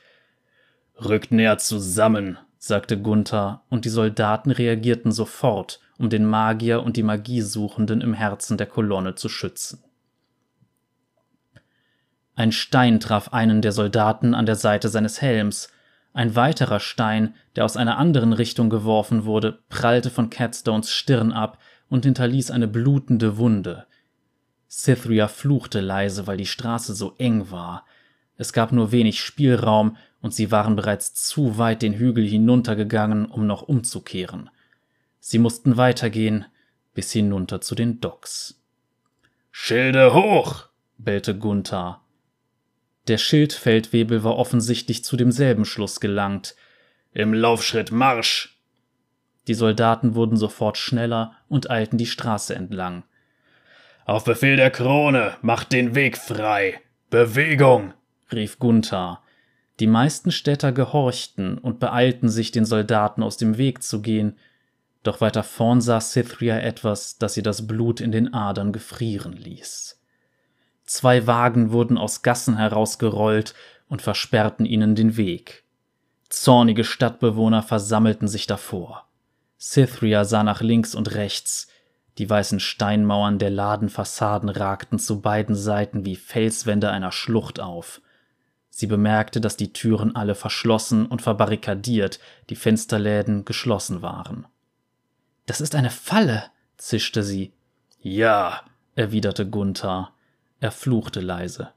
Rückt 1.03 1.33
näher 1.33 1.57
zusammen, 1.57 2.37
sagte 2.59 3.01
Gunther, 3.01 3.63
und 3.71 3.87
die 3.87 3.89
Soldaten 3.89 4.51
reagierten 4.51 5.13
sofort, 5.13 5.81
um 5.97 6.11
den 6.11 6.27
Magier 6.27 6.83
und 6.83 6.99
die 6.99 7.03
Magiesuchenden 7.03 8.03
im 8.03 8.13
Herzen 8.13 8.59
der 8.59 8.67
Kolonne 8.67 9.15
zu 9.15 9.31
schützen. 9.31 9.83
Ein 12.35 12.53
Stein 12.53 13.01
traf 13.01 13.33
einen 13.33 13.63
der 13.63 13.73
Soldaten 13.73 14.35
an 14.35 14.45
der 14.45 14.57
Seite 14.57 14.91
seines 14.91 15.23
Helms, 15.23 15.71
ein 16.13 16.37
weiterer 16.37 16.81
Stein, 16.81 17.35
der 17.57 17.65
aus 17.65 17.77
einer 17.77 17.99
anderen 17.99 18.33
Richtung 18.33 18.71
geworfen 18.71 19.25
wurde, 19.25 19.61
prallte 19.69 20.11
von 20.11 20.31
Catstones 20.31 20.91
Stirn 20.91 21.33
ab 21.33 21.59
und 21.89 22.05
hinterließ 22.05 22.51
eine 22.51 22.69
blutende 22.69 23.39
Wunde. 23.39 23.87
Cythria 24.71 25.29
fluchte 25.29 25.81
leise, 25.81 26.27
weil 26.27 26.37
die 26.37 26.47
Straße 26.47 26.95
so 26.95 27.15
eng 27.19 27.51
war. 27.51 27.85
Es 28.37 28.53
gab 28.53 28.73
nur 28.73 28.93
wenig 28.93 29.21
Spielraum, 29.21 29.97
und 30.21 30.33
sie 30.33 30.53
waren 30.53 30.77
bereits 30.77 31.15
zu 31.15 31.59
weit 31.59 31.83
den 31.83 31.95
Hügel 31.95 32.25
hinuntergegangen, 32.25 33.27
um 33.27 33.47
noch 33.47 33.63
umzukehren. 33.63 34.51
Sie 35.19 35.39
mussten 35.39 35.77
weitergehen, 35.77 36.47
bis 36.95 37.11
hinunter 37.11 37.61
zu 37.61 37.75
den 37.75 38.01
Docks. 38.01 38.63
Schilde 39.51 40.15
hoch! 40.15 40.69
bellte 40.97 41.37
Gunther. 41.37 42.02
Der 43.09 43.19
Schildfeldwebel 43.19 44.23
war 44.23 44.37
offensichtlich 44.37 45.05
zu 45.05 45.17
demselben 45.17 45.65
Schluss 45.65 46.01
gelangt. 46.01 46.55
Im 47.13 47.35
Laufschritt 47.35 47.91
Marsch! 47.91 48.61
Die 49.49 49.55
Soldaten 49.55 50.15
wurden 50.15 50.37
sofort 50.37 50.79
schneller 50.79 51.37
und 51.49 51.69
eilten 51.69 51.99
die 51.99 52.07
Straße 52.07 52.55
entlang. 52.55 53.03
Auf 54.05 54.25
Befehl 54.25 54.57
der 54.57 54.71
Krone, 54.71 55.37
macht 55.43 55.73
den 55.73 55.95
Weg 55.95 56.17
frei! 56.17 56.81
Bewegung! 57.11 57.93
rief 58.33 58.59
Gunther. 58.59 59.21
Die 59.81 59.87
meisten 59.87 60.31
Städter 60.31 60.71
gehorchten 60.71 61.59
und 61.59 61.81
beeilten 61.81 62.29
sich, 62.29 62.53
den 62.53 62.65
Soldaten 62.65 63.23
aus 63.23 63.37
dem 63.37 63.59
Weg 63.59 63.83
zu 63.83 64.01
gehen, 64.01 64.39
doch 65.03 65.21
weiter 65.21 65.43
vorn 65.43 65.81
sah 65.81 66.01
Cythria 66.01 66.59
etwas, 66.61 67.19
das 67.19 67.37
ihr 67.37 67.43
das 67.43 67.67
Blut 67.67 68.01
in 68.01 68.13
den 68.13 68.33
Adern 68.33 68.73
gefrieren 68.73 69.33
ließ. 69.33 70.02
Zwei 70.93 71.27
Wagen 71.27 71.73
wurden 71.73 71.97
aus 71.97 72.21
Gassen 72.21 72.59
herausgerollt 72.59 73.55
und 73.89 74.03
versperrten 74.03 74.67
ihnen 74.67 74.95
den 74.95 75.17
Weg. 75.17 75.65
Zornige 76.29 76.85
Stadtbewohner 76.85 77.63
versammelten 77.63 78.29
sich 78.29 78.47
davor. 78.47 79.07
Cythria 79.59 80.27
sah 80.27 80.43
nach 80.43 80.61
links 80.61 80.95
und 80.95 81.15
rechts. 81.15 81.69
Die 82.19 82.29
weißen 82.29 82.61
Steinmauern 82.61 83.39
der 83.39 83.49
Ladenfassaden 83.49 84.51
ragten 84.51 84.99
zu 84.99 85.23
beiden 85.23 85.55
Seiten 85.55 86.05
wie 86.05 86.15
Felswände 86.15 86.91
einer 86.91 87.11
Schlucht 87.11 87.59
auf. 87.59 88.03
Sie 88.69 88.87
bemerkte, 88.87 89.41
dass 89.41 89.57
die 89.57 89.73
Türen 89.73 90.15
alle 90.15 90.35
verschlossen 90.35 91.07
und 91.07 91.23
verbarrikadiert, 91.23 92.21
die 92.51 92.57
Fensterläden 92.57 93.47
geschlossen 93.47 94.03
waren. 94.03 94.47
Das 95.47 95.63
ist 95.63 95.75
eine 95.75 95.89
Falle, 95.89 96.45
zischte 96.77 97.23
sie. 97.23 97.55
Ja, 98.03 98.61
erwiderte 98.95 99.49
Gunther. 99.49 100.13
Er 100.63 100.71
fluchte 100.71 101.19
leise. 101.19 101.71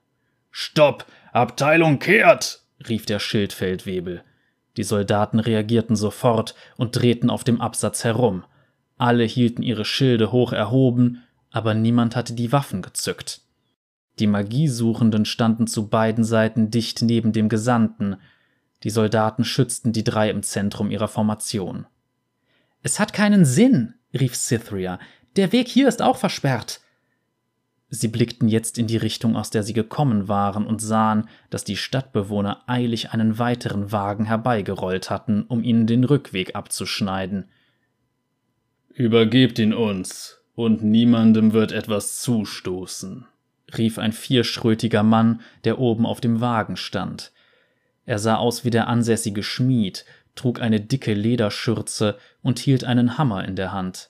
Stopp! 0.51 1.07
Abteilung 1.33 1.97
kehrt! 1.97 2.61
rief 2.87 3.07
der 3.07 3.17
Schildfeldwebel. 3.17 4.23
Die 4.77 4.83
Soldaten 4.83 5.39
reagierten 5.39 5.95
sofort 5.95 6.53
und 6.77 6.95
drehten 6.95 7.31
auf 7.31 7.43
dem 7.43 7.61
Absatz 7.61 8.03
herum. 8.03 8.43
Alle 8.99 9.23
hielten 9.23 9.63
ihre 9.63 9.85
Schilde 9.85 10.31
hoch 10.31 10.53
erhoben, 10.53 11.23
aber 11.49 11.73
niemand 11.73 12.15
hatte 12.15 12.33
die 12.33 12.51
Waffen 12.51 12.83
gezückt. 12.83 13.41
Die 14.19 14.27
Magiesuchenden 14.27 15.25
standen 15.25 15.65
zu 15.65 15.87
beiden 15.87 16.23
Seiten 16.23 16.69
dicht 16.69 17.01
neben 17.01 17.33
dem 17.33 17.49
Gesandten. 17.49 18.17
Die 18.83 18.91
Soldaten 18.91 19.45
schützten 19.45 19.93
die 19.93 20.03
drei 20.03 20.29
im 20.29 20.43
Zentrum 20.43 20.91
ihrer 20.91 21.07
Formation. 21.07 21.87
Es 22.83 22.99
hat 22.99 23.13
keinen 23.13 23.45
Sinn, 23.45 23.95
rief 24.13 24.35
Cythria. 24.35 24.99
Der 25.37 25.51
Weg 25.53 25.69
hier 25.69 25.87
ist 25.87 26.03
auch 26.03 26.17
versperrt. 26.17 26.81
Sie 27.95 28.09
blickten 28.09 28.49
jetzt 28.49 28.77
in 28.77 28.87
die 28.87 28.97
Richtung, 28.97 29.35
aus 29.35 29.49
der 29.49 29.63
sie 29.63 29.73
gekommen 29.73 30.27
waren, 30.27 30.67
und 30.67 30.81
sahen, 30.81 31.29
dass 31.49 31.63
die 31.63 31.77
Stadtbewohner 31.77 32.63
eilig 32.67 33.11
einen 33.11 33.39
weiteren 33.39 33.91
Wagen 33.91 34.25
herbeigerollt 34.25 35.09
hatten, 35.09 35.43
um 35.43 35.63
ihnen 35.63 35.87
den 35.87 36.03
Rückweg 36.03 36.55
abzuschneiden. 36.55 37.49
Übergebt 38.89 39.59
ihn 39.59 39.73
uns, 39.73 40.41
und 40.55 40.83
niemandem 40.83 41.53
wird 41.53 41.71
etwas 41.71 42.21
zustoßen, 42.21 43.25
rief 43.77 43.97
ein 43.97 44.13
vierschrötiger 44.13 45.03
Mann, 45.03 45.41
der 45.63 45.79
oben 45.79 46.05
auf 46.05 46.21
dem 46.21 46.41
Wagen 46.41 46.77
stand. 46.77 47.31
Er 48.05 48.19
sah 48.19 48.35
aus 48.35 48.65
wie 48.65 48.69
der 48.69 48.87
ansässige 48.87 49.43
Schmied, 49.43 50.05
trug 50.35 50.61
eine 50.61 50.81
dicke 50.81 51.13
Lederschürze 51.13 52.17
und 52.41 52.59
hielt 52.59 52.83
einen 52.83 53.17
Hammer 53.17 53.45
in 53.45 53.55
der 53.55 53.71
Hand. 53.71 54.09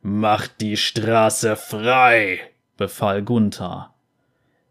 Macht 0.00 0.60
die 0.60 0.76
Straße 0.76 1.56
frei! 1.56 2.40
Befahl 2.76 3.22
Gunther. 3.22 3.94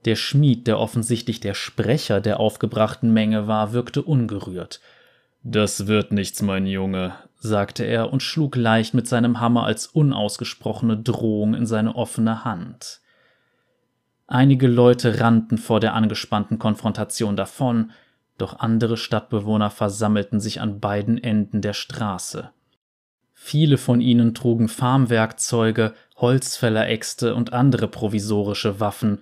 Der 0.05 0.15
Schmied, 0.15 0.67
der 0.67 0.79
offensichtlich 0.79 1.39
der 1.39 1.55
Sprecher 1.55 2.21
der 2.21 2.39
aufgebrachten 2.39 3.11
Menge 3.11 3.47
war, 3.47 3.73
wirkte 3.73 4.03
ungerührt. 4.03 4.79
Das 5.43 5.87
wird 5.87 6.11
nichts, 6.11 6.41
mein 6.41 6.67
Junge, 6.67 7.13
sagte 7.37 7.83
er 7.83 8.11
und 8.11 8.21
schlug 8.21 8.55
leicht 8.55 8.93
mit 8.93 9.07
seinem 9.07 9.39
Hammer 9.39 9.63
als 9.63 9.87
unausgesprochene 9.87 10.97
Drohung 10.97 11.53
in 11.53 11.65
seine 11.65 11.95
offene 11.95 12.45
Hand. 12.45 13.01
Einige 14.27 14.67
Leute 14.67 15.19
rannten 15.19 15.57
vor 15.57 15.79
der 15.79 15.93
angespannten 15.93 16.57
Konfrontation 16.57 17.35
davon, 17.35 17.91
doch 18.37 18.59
andere 18.59 18.97
Stadtbewohner 18.97 19.69
versammelten 19.69 20.39
sich 20.39 20.61
an 20.61 20.79
beiden 20.79 21.23
Enden 21.23 21.61
der 21.61 21.73
Straße. 21.73 22.49
Viele 23.33 23.77
von 23.77 24.01
ihnen 24.01 24.33
trugen 24.33 24.67
Farmwerkzeuge, 24.67 25.93
Holzfälleräxte 26.15 27.35
und 27.35 27.53
andere 27.53 27.87
provisorische 27.87 28.79
Waffen, 28.79 29.19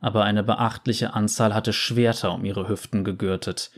aber 0.00 0.24
eine 0.24 0.44
beachtliche 0.44 1.14
Anzahl 1.14 1.54
hatte 1.54 1.72
Schwerter 1.72 2.32
um 2.32 2.44
ihre 2.44 2.68
Hüften 2.68 3.02
gegürtet. 3.04 3.72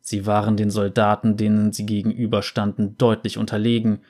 Sie 0.00 0.24
waren 0.24 0.56
den 0.56 0.70
Soldaten, 0.70 1.36
denen 1.36 1.72
sie 1.72 1.84
gegenüberstanden, 1.84 2.96
deutlich 2.96 3.36
unterlegen, 3.36 4.00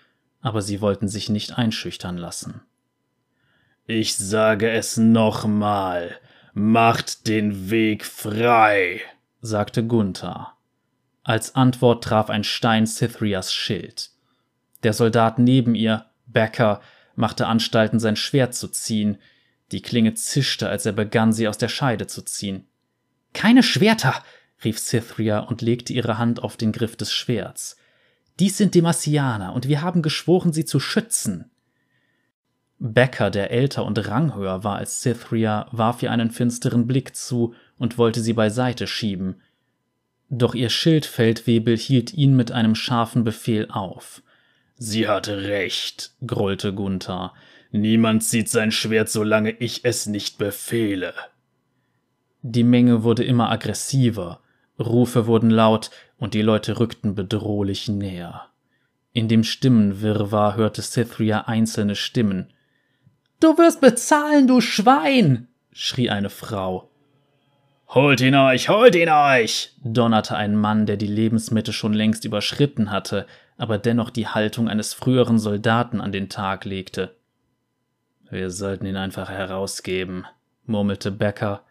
aber 0.40 0.62
sie 0.62 0.80
wollten 0.80 1.08
sich 1.08 1.28
nicht 1.28 1.58
einschüchtern 1.58 2.16
lassen. 2.16 2.62
Ich 3.86 4.16
sage 4.16 4.70
es 4.70 4.96
nochmal, 4.96 6.16
macht 6.54 7.26
den 7.26 7.70
Weg 7.70 8.06
frei, 8.06 9.00
sagte 9.40 9.84
Gunther. 9.84 10.52
Als 11.24 11.56
Antwort 11.56 12.04
traf 12.04 12.30
ein 12.30 12.44
Stein 12.44 12.86
Cythrias 12.86 13.52
Schild. 13.52 14.10
Der 14.84 14.92
Soldat 14.92 15.38
neben 15.38 15.74
ihr, 15.74 16.06
Becker, 16.26 16.80
machte 17.14 17.46
Anstalten, 17.46 18.00
sein 18.00 18.16
Schwert 18.16 18.54
zu 18.54 18.68
ziehen. 18.68 19.18
Die 19.72 19.82
Klinge 19.82 20.14
zischte, 20.14 20.68
als 20.68 20.86
er 20.86 20.92
begann, 20.92 21.32
sie 21.32 21.48
aus 21.48 21.58
der 21.58 21.68
Scheide 21.68 22.06
zu 22.06 22.22
ziehen. 22.22 22.66
Keine 23.32 23.62
Schwerter! 23.62 24.22
rief 24.64 24.78
Cythria 24.78 25.40
und 25.40 25.62
legte 25.62 25.92
ihre 25.92 26.18
Hand 26.18 26.42
auf 26.42 26.56
den 26.56 26.72
Griff 26.72 26.96
des 26.96 27.12
Schwerts. 27.12 27.76
Dies 28.38 28.56
sind 28.56 28.74
die 28.74 28.82
Marcianer, 28.82 29.52
und 29.52 29.68
wir 29.68 29.82
haben 29.82 30.02
geschworen, 30.02 30.52
sie 30.52 30.64
zu 30.64 30.80
schützen. 30.80 31.50
Becker, 32.78 33.30
der 33.30 33.50
älter 33.50 33.84
und 33.84 34.08
ranghöher 34.08 34.64
war 34.64 34.76
als 34.76 35.02
Cythria, 35.02 35.68
warf 35.70 36.02
ihr 36.02 36.10
einen 36.10 36.30
finsteren 36.30 36.86
Blick 36.86 37.14
zu 37.14 37.54
und 37.78 37.98
wollte 37.98 38.22
sie 38.22 38.32
beiseite 38.32 38.86
schieben. 38.86 39.42
Doch 40.30 40.54
ihr 40.54 40.70
Schildfeldwebel 40.70 41.76
hielt 41.76 42.14
ihn 42.14 42.34
mit 42.34 42.52
einem 42.52 42.74
scharfen 42.74 43.24
Befehl 43.24 43.68
auf. 43.70 44.22
Sie 44.82 45.06
hatte 45.06 45.42
recht, 45.42 46.14
grollte 46.26 46.72
Gunther. 46.72 47.34
Niemand 47.70 48.24
zieht 48.24 48.48
sein 48.48 48.72
Schwert, 48.72 49.10
solange 49.10 49.50
ich 49.50 49.84
es 49.84 50.06
nicht 50.06 50.38
befehle. 50.38 51.12
Die 52.40 52.64
Menge 52.64 53.02
wurde 53.02 53.22
immer 53.22 53.50
aggressiver, 53.50 54.40
Rufe 54.78 55.26
wurden 55.26 55.50
laut 55.50 55.90
und 56.16 56.32
die 56.32 56.40
Leute 56.40 56.80
rückten 56.80 57.14
bedrohlich 57.14 57.88
näher. 57.88 58.46
In 59.12 59.28
dem 59.28 59.44
Stimmenwirrwarr 59.44 60.56
hörte 60.56 60.80
Cythria 60.80 61.42
einzelne 61.42 61.94
Stimmen. 61.94 62.50
Du 63.38 63.58
wirst 63.58 63.82
bezahlen, 63.82 64.46
du 64.46 64.62
Schwein! 64.62 65.48
schrie 65.72 66.08
eine 66.08 66.30
Frau. 66.30 66.88
Holt 67.88 68.22
ihn 68.22 68.34
euch, 68.34 68.70
holt 68.70 68.94
ihn 68.94 69.10
euch! 69.10 69.74
donnerte 69.84 70.36
ein 70.36 70.56
Mann, 70.56 70.86
der 70.86 70.96
die 70.96 71.06
Lebensmitte 71.06 71.74
schon 71.74 71.92
längst 71.92 72.24
überschritten 72.24 72.90
hatte, 72.90 73.26
aber 73.60 73.76
dennoch 73.76 74.08
die 74.08 74.26
Haltung 74.26 74.70
eines 74.70 74.94
früheren 74.94 75.38
Soldaten 75.38 76.00
an 76.00 76.12
den 76.12 76.30
Tag 76.30 76.64
legte. 76.64 77.14
Wir 78.30 78.50
sollten 78.50 78.86
ihn 78.86 78.96
einfach 78.96 79.28
herausgeben, 79.28 80.24
murmelte 80.64 81.10
Becker. 81.10 81.62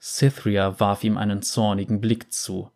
Cythria 0.00 0.80
warf 0.80 1.04
ihm 1.04 1.16
einen 1.16 1.42
zornigen 1.42 2.00
Blick 2.00 2.32
zu. 2.32 2.72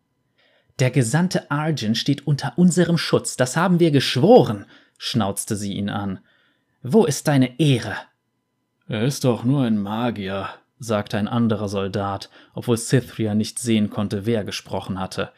Der 0.79 0.89
Gesandte 0.89 1.51
Argent 1.51 1.97
steht 1.97 2.25
unter 2.25 2.53
unserem 2.57 2.97
Schutz, 2.97 3.35
das 3.35 3.57
haben 3.57 3.81
wir 3.81 3.91
geschworen, 3.91 4.67
schnauzte 4.97 5.57
sie 5.57 5.73
ihn 5.73 5.89
an. 5.89 6.19
Wo 6.81 7.03
ist 7.03 7.27
deine 7.27 7.59
Ehre? 7.59 7.97
Er 8.87 9.03
ist 9.03 9.25
doch 9.25 9.43
nur 9.43 9.63
ein 9.63 9.81
Magier, 9.81 10.47
sagte 10.79 11.17
ein 11.17 11.27
anderer 11.27 11.67
Soldat, 11.67 12.29
obwohl 12.53 12.77
Cythria 12.77 13.35
nicht 13.35 13.59
sehen 13.59 13.89
konnte, 13.89 14.25
wer 14.25 14.45
gesprochen 14.45 14.97
hatte. 14.97 15.33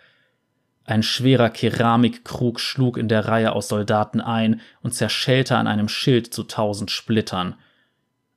Ein 0.86 1.02
schwerer 1.02 1.50
Keramikkrug 1.50 2.60
schlug 2.60 2.98
in 2.98 3.08
der 3.08 3.28
Reihe 3.28 3.54
aus 3.54 3.68
Soldaten 3.68 4.22
ein 4.22 4.62
und 4.82 4.94
zerschellte 4.94 5.58
an 5.58 5.68
einem 5.68 5.90
Schild 5.90 6.34
zu 6.34 6.44
tausend 6.44 6.92
Splittern. 6.92 7.56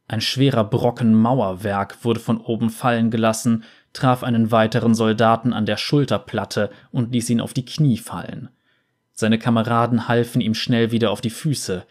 Ein 0.09 0.23
schwerer 0.23 0.65
Brocken 0.65 1.15
Mauerwerk 1.15 2.03
wurde 2.05 2.21
von 2.21 2.41
oben 2.41 2.71
fallen 2.71 3.11
gelassen, 3.11 3.65
traf 3.93 4.23
einen 4.23 4.51
weiteren 4.51 4.95
Soldaten 4.95 5.53
an 5.53 5.67
der 5.67 5.77
Schulterplatte 5.77 6.71
und 6.91 7.13
ließ 7.13 7.29
ihn 7.29 7.43
auf 7.43 7.53
die 7.53 7.67
Knie 7.67 7.99
fallen. 7.99 8.49
Seine 9.13 9.39
Kameraden 9.39 10.09
halfen 10.09 10.41
ihm 10.41 10.55
schnell 10.55 10.91
wieder 10.91 11.11
auf 11.11 11.21
die 11.21 11.31
Füße. 11.31 11.85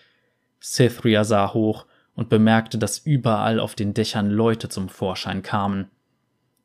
Cythria 0.59 1.23
sah 1.23 1.53
hoch 1.53 1.85
und 2.15 2.29
bemerkte, 2.29 2.79
dass 2.79 2.97
überall 2.97 3.59
auf 3.59 3.75
den 3.75 3.93
Dächern 3.93 4.31
Leute 4.31 4.69
zum 4.69 4.89
Vorschein 4.89 5.43
kamen. 5.43 5.91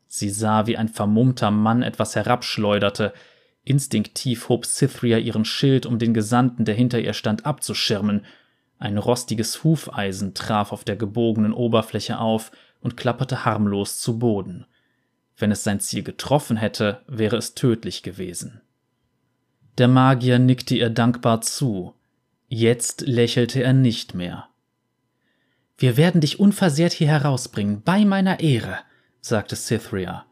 Sie 0.07 0.31
sah, 0.31 0.66
wie 0.66 0.78
ein 0.78 0.88
vermummter 0.88 1.50
Mann 1.50 1.83
etwas 1.83 2.16
herabschleuderte. 2.16 3.12
Instinktiv 3.64 4.48
hob 4.48 4.66
Cythria 4.66 5.18
ihren 5.18 5.44
Schild, 5.44 5.87
um 5.87 5.98
den 5.98 6.14
Gesandten, 6.14 6.64
der 6.64 6.75
hinter 6.75 7.01
ihr 7.01 7.12
stand, 7.12 7.46
abzuschirmen. 7.46 8.25
Ein 8.79 8.98
rostiges 8.98 9.62
Hufeisen 9.62 10.35
traf 10.35 10.72
auf 10.72 10.85
der 10.85 10.96
gebogenen 10.96 11.53
Oberfläche 11.53 12.18
auf 12.18 12.51
und 12.81 12.96
klapperte 12.96 13.44
harmlos 13.44 14.01
zu 14.01 14.18
Boden. 14.18 14.66
Wenn 15.37 15.53
es 15.53 15.64
sein 15.64 15.81
Ziel 15.81 16.03
getroffen 16.03 16.57
hätte, 16.57 17.03
wäre 17.07 17.37
es 17.37 17.55
tödlich 17.55 18.03
gewesen. 18.03 18.61
Der 19.79 19.88
Magier 19.88 20.38
nickte 20.38 20.77
ihr 20.77 20.90
dankbar 20.90 21.40
zu. 21.40 21.94
Jetzt 22.48 23.03
lächelte 23.03 23.62
er 23.62 23.72
nicht 23.72 24.14
mehr. 24.14 24.48
Wir 25.79 25.96
werden 25.96 26.20
dich 26.20 26.38
unversehrt 26.38 26.92
hier 26.92 27.09
herausbringen, 27.09 27.83
bei 27.83 28.05
meiner 28.05 28.40
Ehre, 28.40 28.79
sagte 29.20 29.57
Cythria. 29.57 30.27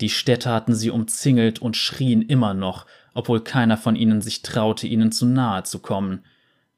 Die 0.00 0.10
Städte 0.10 0.50
hatten 0.50 0.74
sie 0.74 0.90
umzingelt 0.90 1.60
und 1.60 1.76
schrien 1.76 2.22
immer 2.22 2.54
noch, 2.54 2.86
obwohl 3.14 3.40
keiner 3.40 3.76
von 3.76 3.96
ihnen 3.96 4.20
sich 4.20 4.42
traute, 4.42 4.86
ihnen 4.86 5.10
zu 5.10 5.26
nahe 5.26 5.62
zu 5.62 5.78
kommen. 5.78 6.24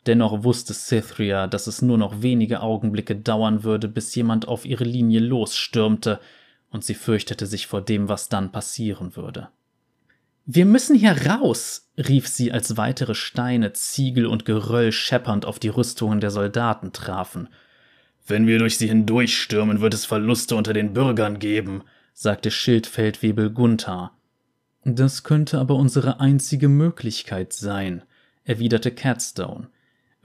Dennoch 0.06 0.44
wusste 0.44 0.72
Cythria, 0.72 1.48
dass 1.48 1.66
es 1.66 1.82
nur 1.82 1.98
noch 1.98 2.22
wenige 2.22 2.60
Augenblicke 2.60 3.16
dauern 3.16 3.64
würde, 3.64 3.88
bis 3.88 4.14
jemand 4.14 4.46
auf 4.46 4.64
ihre 4.64 4.84
Linie 4.84 5.20
losstürmte, 5.20 6.20
und 6.70 6.84
sie 6.84 6.94
fürchtete 6.94 7.46
sich 7.46 7.66
vor 7.66 7.80
dem, 7.80 8.08
was 8.08 8.28
dann 8.28 8.52
passieren 8.52 9.16
würde. 9.16 9.48
Wir 10.44 10.64
müssen 10.64 10.96
hier 10.96 11.26
raus, 11.26 11.90
rief 11.98 12.28
sie, 12.28 12.52
als 12.52 12.76
weitere 12.76 13.14
Steine, 13.14 13.72
Ziegel 13.72 14.26
und 14.26 14.44
Geröll 14.44 14.92
scheppernd 14.92 15.44
auf 15.44 15.58
die 15.58 15.68
Rüstungen 15.68 16.20
der 16.20 16.30
Soldaten 16.30 16.92
trafen. 16.92 17.48
Wenn 18.26 18.46
wir 18.46 18.58
durch 18.58 18.78
sie 18.78 18.88
hindurchstürmen, 18.88 19.80
wird 19.80 19.92
es 19.92 20.06
Verluste 20.06 20.56
unter 20.56 20.72
den 20.72 20.94
Bürgern 20.94 21.38
geben, 21.38 21.82
sagte 22.20 22.50
Schildfeldwebel 22.50 23.50
Gunther. 23.50 24.10
Das 24.84 25.22
könnte 25.22 25.60
aber 25.60 25.76
unsere 25.76 26.18
einzige 26.18 26.66
Möglichkeit 26.66 27.52
sein, 27.52 28.02
erwiderte 28.42 28.90
Catstone. 28.90 29.68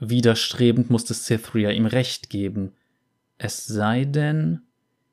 Widerstrebend 0.00 0.90
musste 0.90 1.14
Cythria 1.14 1.70
ihm 1.70 1.86
recht 1.86 2.30
geben. 2.30 2.72
Es 3.38 3.66
sei 3.66 4.06
denn. 4.06 4.62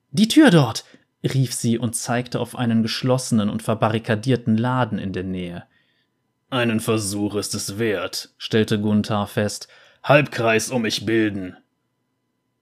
Die 0.09 0.27
Tür 0.27 0.49
dort! 0.49 0.83
rief 1.23 1.53
sie 1.53 1.77
und 1.77 1.95
zeigte 1.95 2.39
auf 2.39 2.55
einen 2.55 2.81
geschlossenen 2.81 3.51
und 3.51 3.61
verbarrikadierten 3.61 4.57
Laden 4.57 4.97
in 4.97 5.13
der 5.13 5.23
Nähe. 5.23 5.65
Einen 6.49 6.79
Versuch 6.79 7.35
ist 7.35 7.53
es 7.53 7.77
wert, 7.77 8.33
stellte 8.39 8.81
Gunther 8.81 9.27
fest. 9.27 9.67
Halbkreis 10.01 10.71
um 10.71 10.81
mich 10.81 11.05
bilden. 11.05 11.57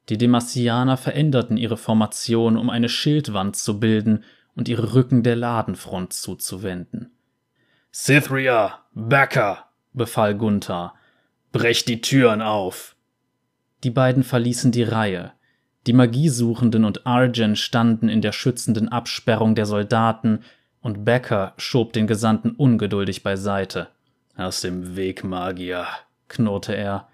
Die 0.09 0.17
Demassianer 0.17 0.97
veränderten 0.97 1.55
ihre 1.55 1.77
Formation, 1.77 2.57
um 2.57 2.69
eine 2.69 2.89
Schildwand 2.89 3.55
zu 3.55 3.79
bilden 3.79 4.23
und 4.55 4.67
ihre 4.67 4.95
Rücken 4.95 5.23
der 5.23 5.35
Ladenfront 5.35 6.13
zuzuwenden. 6.13 7.11
Cythria, 7.93 8.79
Becker, 8.93 9.65
befahl 9.93 10.35
Gunther, 10.35 10.93
brecht 11.51 11.87
die 11.87 12.01
Türen 12.01 12.41
auf. 12.41 12.95
Die 13.83 13.91
beiden 13.91 14.23
verließen 14.23 14.71
die 14.71 14.83
Reihe. 14.83 15.31
Die 15.87 15.93
Magiesuchenden 15.93 16.85
und 16.85 17.05
Arjen 17.07 17.55
standen 17.55 18.09
in 18.09 18.21
der 18.21 18.31
schützenden 18.31 18.89
Absperrung 18.89 19.55
der 19.55 19.65
Soldaten, 19.65 20.43
und 20.81 21.03
Becker 21.03 21.53
schob 21.57 21.91
den 21.93 22.07
Gesandten 22.07 22.51
ungeduldig 22.51 23.21
beiseite. 23.21 23.89
Aus 24.37 24.61
dem 24.61 24.95
Weg, 24.95 25.25
Magier, 25.25 25.87
knurrte 26.29 26.73
er. 26.73 27.09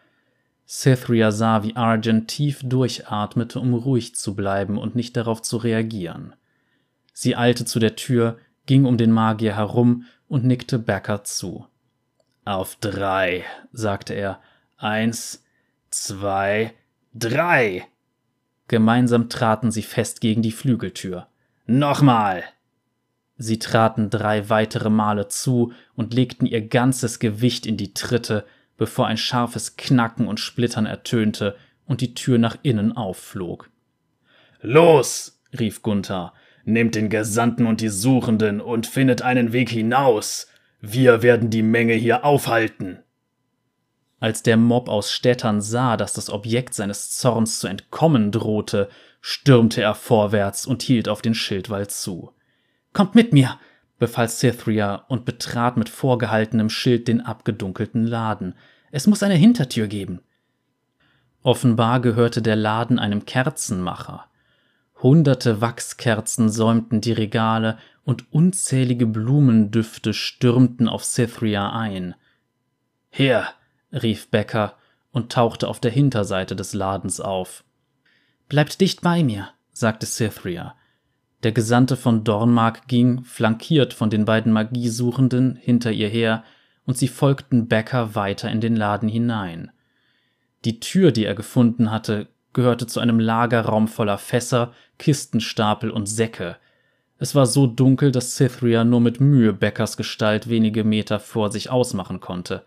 Cythria 0.67 1.31
sah, 1.31 1.63
wie 1.63 1.75
Argent 1.75 2.27
tief 2.27 2.61
durchatmete, 2.63 3.59
um 3.59 3.73
ruhig 3.73 4.15
zu 4.15 4.35
bleiben 4.35 4.77
und 4.77 4.95
nicht 4.95 5.15
darauf 5.15 5.41
zu 5.41 5.57
reagieren. 5.57 6.33
Sie 7.13 7.35
eilte 7.35 7.65
zu 7.65 7.79
der 7.79 7.95
Tür, 7.95 8.37
ging 8.65 8.85
um 8.85 8.97
den 8.97 9.11
Magier 9.11 9.55
herum 9.55 10.05
und 10.27 10.43
nickte 10.43 10.79
Becker 10.79 11.23
zu. 11.23 11.67
Auf 12.45 12.75
drei, 12.77 13.43
sagte 13.71 14.13
er. 14.13 14.39
Eins, 14.77 15.43
zwei, 15.89 16.73
drei. 17.13 17.87
Gemeinsam 18.67 19.29
traten 19.29 19.71
sie 19.71 19.83
fest 19.83 20.19
gegen 20.19 20.41
die 20.41 20.51
Flügeltür. 20.51 21.27
Nochmal. 21.67 22.43
Sie 23.37 23.59
traten 23.59 24.09
drei 24.09 24.49
weitere 24.49 24.89
Male 24.89 25.27
zu 25.27 25.73
und 25.95 26.13
legten 26.13 26.45
ihr 26.45 26.67
ganzes 26.67 27.19
Gewicht 27.19 27.65
in 27.65 27.77
die 27.77 27.93
Tritte, 27.93 28.45
bevor 28.77 29.07
ein 29.07 29.17
scharfes 29.17 29.77
Knacken 29.77 30.27
und 30.27 30.39
Splittern 30.39 30.85
ertönte 30.85 31.55
und 31.85 32.01
die 32.01 32.13
Tür 32.13 32.37
nach 32.37 32.57
innen 32.63 32.95
aufflog. 32.95 33.69
Los, 34.61 35.41
rief 35.57 35.81
Gunther, 35.81 36.33
nehmt 36.65 36.95
den 36.95 37.09
Gesandten 37.09 37.67
und 37.67 37.81
die 37.81 37.89
Suchenden 37.89 38.59
und 38.59 38.87
findet 38.87 39.21
einen 39.21 39.53
Weg 39.53 39.69
hinaus. 39.69 40.47
Wir 40.81 41.21
werden 41.21 41.49
die 41.49 41.63
Menge 41.63 41.93
hier 41.93 42.25
aufhalten. 42.25 42.99
Als 44.19 44.41
der 44.41 44.57
Mob 44.57 44.89
aus 44.89 45.11
Städtern 45.11 45.61
sah, 45.61 45.97
dass 45.97 46.13
das 46.13 46.29
Objekt 46.29 46.73
seines 46.73 47.11
Zorns 47.11 47.59
zu 47.59 47.67
entkommen 47.67 48.31
drohte, 48.31 48.89
stürmte 49.21 49.81
er 49.81 49.93
vorwärts 49.93 50.65
und 50.65 50.81
hielt 50.81 51.09
auf 51.09 51.21
den 51.21 51.35
Schildwall 51.35 51.87
zu. 51.87 52.31
Kommt 52.93 53.13
mit 53.13 53.33
mir, 53.33 53.59
befahl 53.97 54.29
Cythria 54.29 55.05
und 55.07 55.25
betrat 55.25 55.77
mit 55.77 55.89
vorgehaltenem 55.89 56.69
Schild 56.69 57.07
den 57.07 57.21
abgedunkelten 57.21 58.05
Laden. 58.05 58.55
Es 58.91 59.07
muss 59.07 59.23
eine 59.23 59.35
Hintertür 59.35 59.87
geben. 59.87 60.21
Offenbar 61.43 61.99
gehörte 61.99 62.41
der 62.41 62.55
Laden 62.55 62.99
einem 62.99 63.25
Kerzenmacher. 63.25 64.25
Hunderte 65.01 65.61
Wachskerzen 65.61 66.49
säumten 66.49 67.01
die 67.01 67.11
Regale 67.11 67.77
und 68.03 68.31
unzählige 68.33 69.05
Blumendüfte 69.05 70.13
stürmten 70.13 70.87
auf 70.87 71.03
Cythria 71.03 71.71
ein. 71.71 72.15
Her, 73.09 73.49
rief 73.91 74.29
Becker 74.29 74.75
und 75.11 75.31
tauchte 75.31 75.67
auf 75.67 75.79
der 75.79 75.91
Hinterseite 75.91 76.55
des 76.55 76.73
Ladens 76.73 77.19
auf. 77.21 77.63
Bleibt 78.49 78.81
dicht 78.81 79.01
bei 79.01 79.23
mir, 79.23 79.49
sagte 79.71 80.05
Cythria. 80.05 80.75
Der 81.45 81.51
Gesandte 81.51 81.95
von 81.95 82.23
Dornmark 82.23 82.87
ging, 82.87 83.23
flankiert 83.23 83.93
von 83.93 84.09
den 84.09 84.25
beiden 84.25 84.51
Magiesuchenden, 84.51 85.55
hinter 85.55 85.91
ihr 85.91 86.09
her, 86.09 86.43
und 86.87 86.97
sie 86.97 87.07
folgten 87.07 87.67
Becker 87.67 88.15
weiter 88.15 88.49
in 88.49 88.61
den 88.61 88.75
Laden 88.75 89.07
hinein. 89.07 89.69
Die 90.65 90.79
Tür, 90.79 91.11
die 91.11 91.23
er 91.23 91.35
gefunden 91.35 91.91
hatte, 91.91 92.29
gehörte 92.53 92.87
zu 92.87 92.99
einem 92.99 93.19
Lagerraum 93.19 93.87
voller 93.87 94.17
Fässer, 94.17 94.73
Kistenstapel 94.97 95.91
und 95.91 96.07
Säcke. 96.07 96.57
Es 97.19 97.35
war 97.35 97.45
so 97.45 97.67
dunkel, 97.67 98.11
dass 98.11 98.35
Cythria 98.35 98.83
nur 98.83 98.99
mit 98.99 99.19
Mühe 99.19 99.53
Beckers 99.53 99.97
Gestalt 99.97 100.49
wenige 100.49 100.83
Meter 100.83 101.19
vor 101.19 101.51
sich 101.51 101.69
ausmachen 101.69 102.21
konnte. 102.21 102.65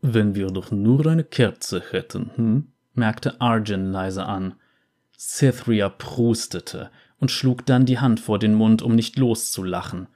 Wenn 0.00 0.34
wir 0.34 0.46
doch 0.46 0.70
nur 0.70 1.06
eine 1.06 1.24
Kerze 1.24 1.82
hätten, 1.90 2.30
hm? 2.36 2.68
merkte 2.94 3.38
Arjun 3.38 3.92
leise 3.92 4.24
an. 4.24 4.54
Cythria 5.14 5.90
prustete 5.90 6.90
und 7.22 7.30
schlug 7.30 7.64
dann 7.64 7.86
die 7.86 8.00
Hand 8.00 8.18
vor 8.18 8.40
den 8.40 8.52
Mund, 8.52 8.82
um 8.82 8.96
nicht 8.96 9.16
loszulachen. 9.16 10.08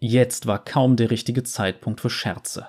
Jetzt 0.00 0.48
war 0.48 0.64
kaum 0.64 0.96
der 0.96 1.12
richtige 1.12 1.44
Zeitpunkt 1.44 2.00
für 2.00 2.10
Scherze. 2.10 2.66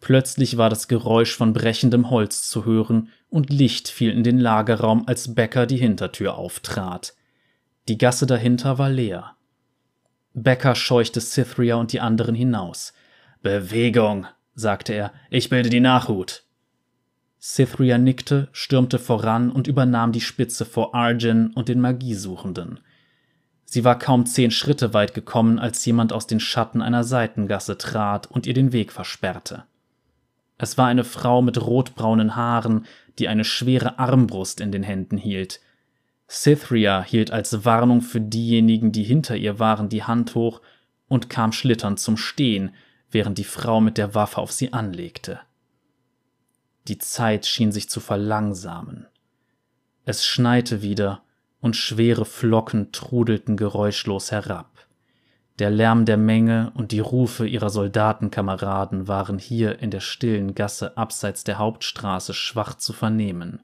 Plötzlich 0.00 0.56
war 0.56 0.68
das 0.68 0.88
Geräusch 0.88 1.36
von 1.36 1.52
brechendem 1.52 2.10
Holz 2.10 2.48
zu 2.48 2.64
hören, 2.64 3.10
und 3.30 3.50
Licht 3.50 3.86
fiel 3.86 4.10
in 4.10 4.24
den 4.24 4.40
Lagerraum, 4.40 5.06
als 5.06 5.36
Becker 5.36 5.66
die 5.66 5.76
Hintertür 5.76 6.36
auftrat. 6.36 7.14
Die 7.86 7.96
Gasse 7.96 8.26
dahinter 8.26 8.76
war 8.76 8.90
leer. 8.90 9.36
Becker 10.34 10.74
scheuchte 10.74 11.20
Cythria 11.20 11.76
und 11.76 11.92
die 11.92 12.00
anderen 12.00 12.34
hinaus. 12.34 12.92
Bewegung, 13.40 14.26
sagte 14.56 14.94
er, 14.94 15.12
ich 15.30 15.48
bilde 15.48 15.70
die 15.70 15.78
Nachhut. 15.78 16.42
Cythria 17.40 17.98
nickte, 17.98 18.48
stürmte 18.52 18.98
voran 18.98 19.50
und 19.50 19.68
übernahm 19.68 20.12
die 20.12 20.20
Spitze 20.20 20.64
vor 20.64 20.94
Arjun 20.94 21.52
und 21.54 21.68
den 21.68 21.80
Magiesuchenden. 21.80 22.80
Sie 23.64 23.84
war 23.84 23.98
kaum 23.98 24.26
zehn 24.26 24.50
Schritte 24.50 24.94
weit 24.94 25.14
gekommen, 25.14 25.58
als 25.58 25.84
jemand 25.84 26.12
aus 26.12 26.26
den 26.26 26.40
Schatten 26.40 26.80
einer 26.80 27.04
Seitengasse 27.04 27.76
trat 27.76 28.26
und 28.26 28.46
ihr 28.46 28.54
den 28.54 28.72
Weg 28.72 28.92
versperrte. 28.92 29.64
Es 30.56 30.76
war 30.76 30.88
eine 30.88 31.04
Frau 31.04 31.42
mit 31.42 31.60
rotbraunen 31.60 32.34
Haaren, 32.34 32.86
die 33.18 33.28
eine 33.28 33.44
schwere 33.44 33.98
Armbrust 33.98 34.60
in 34.60 34.72
den 34.72 34.82
Händen 34.82 35.16
hielt. 35.16 35.60
Cythria 36.28 37.02
hielt 37.02 37.30
als 37.30 37.64
Warnung 37.64 38.00
für 38.00 38.20
diejenigen, 38.20 38.90
die 38.90 39.04
hinter 39.04 39.36
ihr 39.36 39.58
waren, 39.58 39.88
die 39.88 40.02
Hand 40.02 40.34
hoch 40.34 40.60
und 41.06 41.30
kam 41.30 41.52
schlitternd 41.52 42.00
zum 42.00 42.16
Stehen, 42.16 42.74
während 43.10 43.38
die 43.38 43.44
Frau 43.44 43.80
mit 43.80 43.96
der 43.96 44.14
Waffe 44.14 44.38
auf 44.38 44.50
sie 44.50 44.72
anlegte. 44.72 45.40
Die 46.88 46.98
Zeit 46.98 47.44
schien 47.44 47.70
sich 47.70 47.90
zu 47.90 48.00
verlangsamen. 48.00 49.06
Es 50.06 50.24
schneite 50.24 50.80
wieder, 50.80 51.22
und 51.60 51.76
schwere 51.76 52.24
Flocken 52.24 52.92
trudelten 52.92 53.56
geräuschlos 53.56 54.30
herab. 54.30 54.86
Der 55.58 55.70
Lärm 55.70 56.04
der 56.04 56.16
Menge 56.16 56.72
und 56.76 56.92
die 56.92 57.00
Rufe 57.00 57.46
ihrer 57.46 57.68
Soldatenkameraden 57.68 59.08
waren 59.08 59.38
hier 59.38 59.80
in 59.80 59.90
der 59.90 60.00
stillen 60.00 60.54
Gasse 60.54 60.96
abseits 60.96 61.44
der 61.44 61.58
Hauptstraße 61.58 62.32
schwach 62.32 62.74
zu 62.76 62.92
vernehmen. 62.92 63.60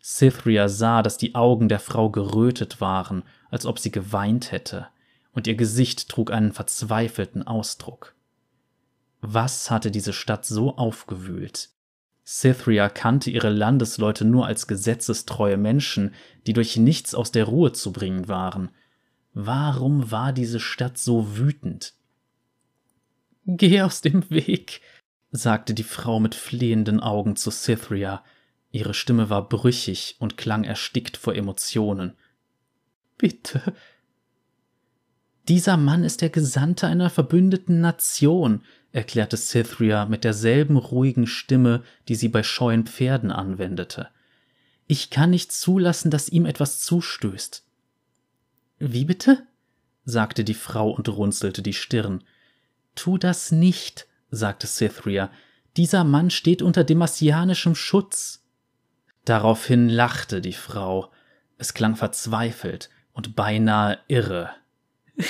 Cythria 0.00 0.68
sah, 0.68 1.02
dass 1.02 1.18
die 1.18 1.34
Augen 1.34 1.68
der 1.68 1.80
Frau 1.80 2.08
gerötet 2.08 2.80
waren, 2.80 3.24
als 3.50 3.66
ob 3.66 3.78
sie 3.78 3.90
geweint 3.90 4.52
hätte, 4.52 4.86
und 5.32 5.46
ihr 5.46 5.56
Gesicht 5.56 6.08
trug 6.08 6.30
einen 6.30 6.52
verzweifelten 6.52 7.46
Ausdruck. 7.46 8.14
Was 9.20 9.70
hatte 9.70 9.90
diese 9.90 10.12
Stadt 10.12 10.46
so 10.46 10.76
aufgewühlt? 10.76 11.71
Cythria 12.24 12.88
kannte 12.88 13.30
ihre 13.30 13.50
Landesleute 13.50 14.24
nur 14.24 14.46
als 14.46 14.66
gesetzestreue 14.66 15.56
Menschen, 15.56 16.14
die 16.46 16.52
durch 16.52 16.76
nichts 16.76 17.14
aus 17.14 17.32
der 17.32 17.44
Ruhe 17.44 17.72
zu 17.72 17.92
bringen 17.92 18.28
waren– 18.28 18.70
Warum 19.34 20.10
war 20.10 20.32
diese 20.32 20.60
Stadt 20.60 20.98
so 20.98 21.38
wütend? 21.38 21.94
Geh 23.46 23.80
aus 23.80 24.02
dem 24.02 24.28
Weg, 24.30 24.82
sagte 25.30 25.74
die 25.74 25.82
Frau 25.82 26.20
mit 26.20 26.34
flehenden 26.34 27.00
Augen 27.00 27.36
zu 27.36 27.50
Cythria. 27.50 28.22
Ihre 28.70 28.94
Stimme 28.94 29.30
war 29.30 29.48
brüchig 29.48 30.16
und 30.18 30.36
klang 30.36 30.64
erstickt 30.64 31.16
vor 31.16 31.34
Emotionen. 31.34 32.14
Bitte. 33.16 33.74
Dieser 35.48 35.76
Mann 35.76 36.04
ist 36.04 36.20
der 36.20 36.30
Gesandte 36.30 36.86
einer 36.86 37.10
verbündeten 37.10 37.80
Nation, 37.80 38.62
erklärte 38.92 39.36
Cythria 39.36 40.06
mit 40.06 40.24
derselben 40.24 40.76
ruhigen 40.76 41.26
Stimme, 41.26 41.82
die 42.08 42.14
sie 42.14 42.28
bei 42.28 42.42
scheuen 42.42 42.86
Pferden 42.86 43.32
anwendete. 43.32 44.08
Ich 44.86 45.10
kann 45.10 45.30
nicht 45.30 45.52
zulassen, 45.52 46.10
dass 46.10 46.28
ihm 46.28 46.46
etwas 46.46 46.80
zustößt. 46.80 47.64
Wie 48.78 49.04
bitte? 49.04 49.46
sagte 50.04 50.44
die 50.44 50.54
Frau 50.54 50.90
und 50.90 51.08
runzelte 51.08 51.62
die 51.62 51.72
Stirn. 51.72 52.24
Tu 52.94 53.18
das 53.18 53.52
nicht, 53.52 54.06
sagte 54.30 54.66
Cythria. 54.66 55.30
Dieser 55.76 56.04
Mann 56.04 56.30
steht 56.30 56.60
unter 56.60 56.84
demasianischem 56.84 57.74
Schutz. 57.74 58.44
Daraufhin 59.24 59.88
lachte 59.88 60.40
die 60.40 60.52
Frau. 60.52 61.10
Es 61.56 61.74
klang 61.74 61.96
verzweifelt 61.96 62.90
und 63.12 63.36
beinahe 63.36 63.98
irre. 64.08 64.50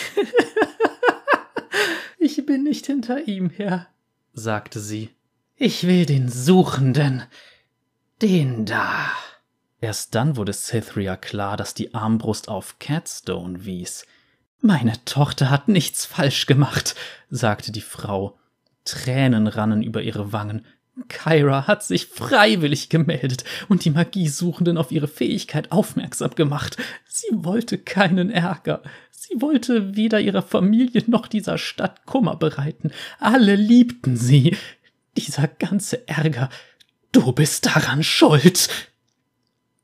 ich 2.18 2.44
bin 2.46 2.64
nicht 2.64 2.86
hinter 2.86 3.26
ihm 3.26 3.50
her, 3.50 3.88
sagte 4.32 4.80
sie. 4.80 5.10
Ich 5.56 5.86
will 5.86 6.06
den 6.06 6.28
Suchenden. 6.28 7.24
Den 8.20 8.66
da. 8.66 9.10
Erst 9.80 10.14
dann 10.14 10.36
wurde 10.36 10.52
Cythria 10.52 11.16
klar, 11.16 11.56
dass 11.56 11.74
die 11.74 11.94
Armbrust 11.94 12.48
auf 12.48 12.78
Catstone 12.78 13.64
wies. 13.64 14.06
Meine 14.60 15.04
Tochter 15.04 15.50
hat 15.50 15.66
nichts 15.66 16.06
falsch 16.06 16.46
gemacht, 16.46 16.94
sagte 17.30 17.72
die 17.72 17.80
Frau. 17.80 18.38
Tränen 18.84 19.48
rannen 19.48 19.82
über 19.82 20.02
ihre 20.02 20.32
Wangen. 20.32 20.64
Kyra 21.08 21.66
hat 21.66 21.82
sich 21.82 22.06
freiwillig 22.06 22.90
gemeldet 22.90 23.44
und 23.68 23.84
die 23.84 23.90
Magiesuchenden 23.90 24.76
auf 24.76 24.92
ihre 24.92 25.08
Fähigkeit 25.08 25.72
aufmerksam 25.72 26.34
gemacht. 26.34 26.76
Sie 27.06 27.28
wollte 27.32 27.78
keinen 27.78 28.30
Ärger. 28.30 28.82
Sie 29.24 29.40
wollte 29.40 29.94
weder 29.94 30.20
ihrer 30.20 30.42
Familie 30.42 31.04
noch 31.06 31.28
dieser 31.28 31.56
Stadt 31.56 32.06
Kummer 32.06 32.34
bereiten. 32.34 32.90
Alle 33.20 33.54
liebten 33.54 34.16
sie. 34.16 34.56
Dieser 35.16 35.46
ganze 35.46 36.08
Ärger. 36.08 36.50
Du 37.12 37.30
bist 37.30 37.66
daran 37.66 38.02
schuld. 38.02 38.68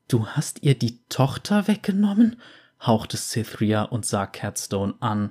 Du 0.08 0.26
hast 0.26 0.64
ihr 0.64 0.74
die 0.76 0.98
Tochter 1.08 1.68
weggenommen? 1.68 2.40
hauchte 2.80 3.16
Cythria 3.16 3.82
und 3.82 4.04
sah 4.04 4.26
Catstone 4.26 4.94
an. 4.98 5.30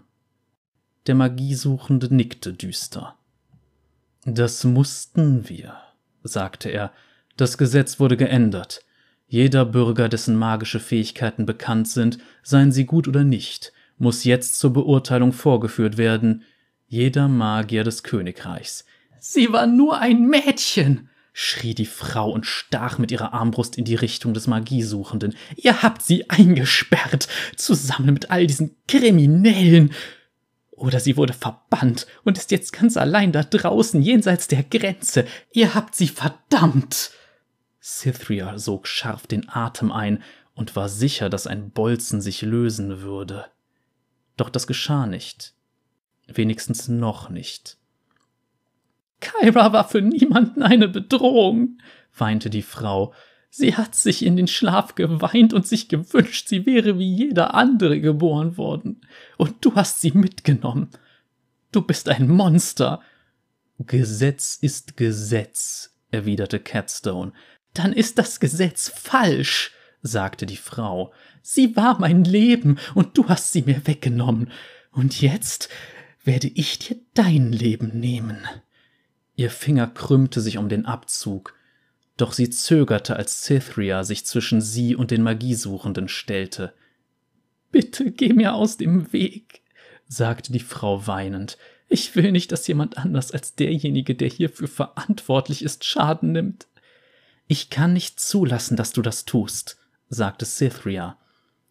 Der 1.08 1.16
Magiesuchende 1.16 2.14
nickte 2.14 2.54
düster. 2.54 3.18
Das 4.24 4.64
mussten 4.64 5.50
wir, 5.50 5.76
sagte 6.24 6.70
er. 6.70 6.94
Das 7.36 7.58
Gesetz 7.58 8.00
wurde 8.00 8.16
geändert. 8.16 8.86
Jeder 9.28 9.66
Bürger, 9.66 10.08
dessen 10.08 10.38
magische 10.38 10.80
Fähigkeiten 10.80 11.46
bekannt 11.46 11.90
sind, 11.90 12.20
seien 12.42 12.72
sie 12.72 12.86
gut 12.86 13.10
oder 13.10 13.26
nicht, 13.26 13.74
muss 13.98 14.24
jetzt 14.24 14.60
zur 14.60 14.74
Beurteilung 14.74 15.34
vorgeführt 15.34 15.98
werden. 15.98 16.44
Jeder 16.88 17.28
Magier 17.28 17.84
des 17.84 18.04
Königreichs. 18.04 18.86
Sie 19.20 19.52
war 19.52 19.68
nur 19.68 20.00
ein 20.00 20.28
Mädchen, 20.28 21.10
schrie 21.34 21.74
die 21.74 21.86
Frau 21.86 22.32
und 22.32 22.46
stach 22.46 22.98
mit 22.98 23.12
ihrer 23.12 23.34
Armbrust 23.34 23.78
in 23.78 23.86
die 23.86 23.96
Richtung 23.96 24.34
des 24.34 24.48
Magiesuchenden. 24.48 25.36
Ihr 25.56 25.84
habt 25.84 26.02
sie 26.02 26.30
eingesperrt, 26.30 27.28
zusammen 27.56 28.14
mit 28.14 28.32
all 28.32 28.48
diesen 28.48 28.76
Kriminellen. 28.88 29.92
Oder 30.72 31.00
sie 31.00 31.18
wurde 31.18 31.34
verbannt 31.34 32.06
und 32.24 32.38
ist 32.38 32.52
jetzt 32.52 32.72
ganz 32.72 32.98
allein 32.98 33.32
da 33.32 33.44
draußen, 33.44 34.02
jenseits 34.02 34.48
der 34.48 34.64
Grenze. 34.64 35.26
Ihr 35.52 35.74
habt 35.74 35.96
sie 35.96 36.08
verdammt. 36.08 37.12
Cythria 37.82 38.60
sog 38.60 38.88
scharf 38.88 39.28
den 39.28 39.50
Atem 39.50 39.92
ein 39.92 40.22
und 40.54 40.76
war 40.76 40.90
sicher, 40.90 41.30
dass 41.30 41.48
ein 41.48 41.72
Bolzen 41.72 42.22
sich 42.22 42.42
lösen 42.42 43.02
würde. 43.02 43.46
Doch 44.38 44.50
das 44.50 44.68
geschah 44.68 45.06
nicht. 45.06 45.54
Wenigstens 46.28 46.88
noch 46.88 47.30
nicht. 47.30 47.78
Kyra 49.20 49.74
war 49.74 49.88
für 49.88 50.02
niemanden 50.02 50.62
eine 50.62 50.88
Bedrohung, 50.88 51.80
weinte 52.16 52.50
die 52.50 52.62
Frau. 52.62 53.14
Sie 53.50 53.76
hat 53.76 53.96
sich 53.96 54.24
in 54.24 54.36
den 54.36 54.48
Schlaf 54.48 54.96
geweint 54.96 55.54
und 55.54 55.66
sich 55.66 55.90
gewünscht, 55.90 56.48
sie 56.48 56.66
wäre 56.66 57.00
wie 57.00 57.16
jeder 57.16 57.56
andere 57.56 58.00
geboren 58.00 58.58
worden. 58.58 59.02
Und 59.38 59.66
du 59.66 59.74
hast 59.74 60.02
sie 60.02 60.12
mitgenommen. 60.12 60.90
Du 61.72 61.82
bist 61.82 62.10
ein 62.10 62.28
Monster. 62.28 63.02
Gesetz 63.80 64.58
ist 64.62 64.98
Gesetz, 64.98 65.98
erwiderte 66.12 66.60
Catstone. 66.60 67.34
Dann 67.74 67.94
ist 67.94 68.18
das 68.18 68.40
Gesetz 68.40 68.90
falsch, 68.90 69.72
sagte 70.02 70.46
die 70.46 70.58
Frau. 70.58 71.14
Sie 71.50 71.78
war 71.78 71.98
mein 71.98 72.26
Leben, 72.26 72.78
und 72.94 73.18
du 73.18 73.30
hast 73.30 73.54
sie 73.54 73.62
mir 73.62 73.88
weggenommen. 73.88 74.52
Und 74.92 75.22
jetzt 75.22 75.70
werde 76.26 76.50
ich 76.50 76.78
dir 76.78 76.98
dein 77.14 77.54
Leben 77.54 77.98
nehmen. 78.02 78.40
Ihr 79.38 79.50
Finger 79.50 79.88
krümmte 79.88 80.42
sich 80.42 80.58
um 80.58 80.68
den 80.68 80.86
Abzug, 80.86 81.56
doch 82.18 82.34
sie 82.34 82.50
zögerte, 82.50 83.16
als 83.16 83.44
Cythria 83.46 84.04
sich 84.04 84.26
zwischen 84.26 84.60
sie 84.60 84.94
und 84.94 85.10
den 85.10 85.24
Magiesuchenden 85.24 86.10
stellte. 86.10 86.74
Bitte 87.72 88.12
geh 88.12 88.34
mir 88.34 88.54
aus 88.54 88.76
dem 88.76 89.14
Weg, 89.14 89.62
sagte 90.06 90.52
die 90.52 90.60
Frau 90.60 91.08
weinend. 91.08 91.58
Ich 91.88 92.14
will 92.18 92.34
nicht, 92.34 92.52
dass 92.52 92.68
jemand 92.68 92.98
anders 92.98 93.32
als 93.32 93.56
derjenige, 93.56 94.16
der 94.16 94.28
hierfür 94.28 94.68
verantwortlich 94.68 95.64
ist, 95.64 95.86
Schaden 95.86 96.34
nimmt. 96.34 96.68
Ich 97.48 97.70
kann 97.70 97.94
nicht 97.94 98.20
zulassen, 98.20 98.76
dass 98.76 98.92
du 98.92 99.02
das 99.02 99.24
tust, 99.24 99.78
sagte 100.10 100.46
Cythria. 100.46 101.18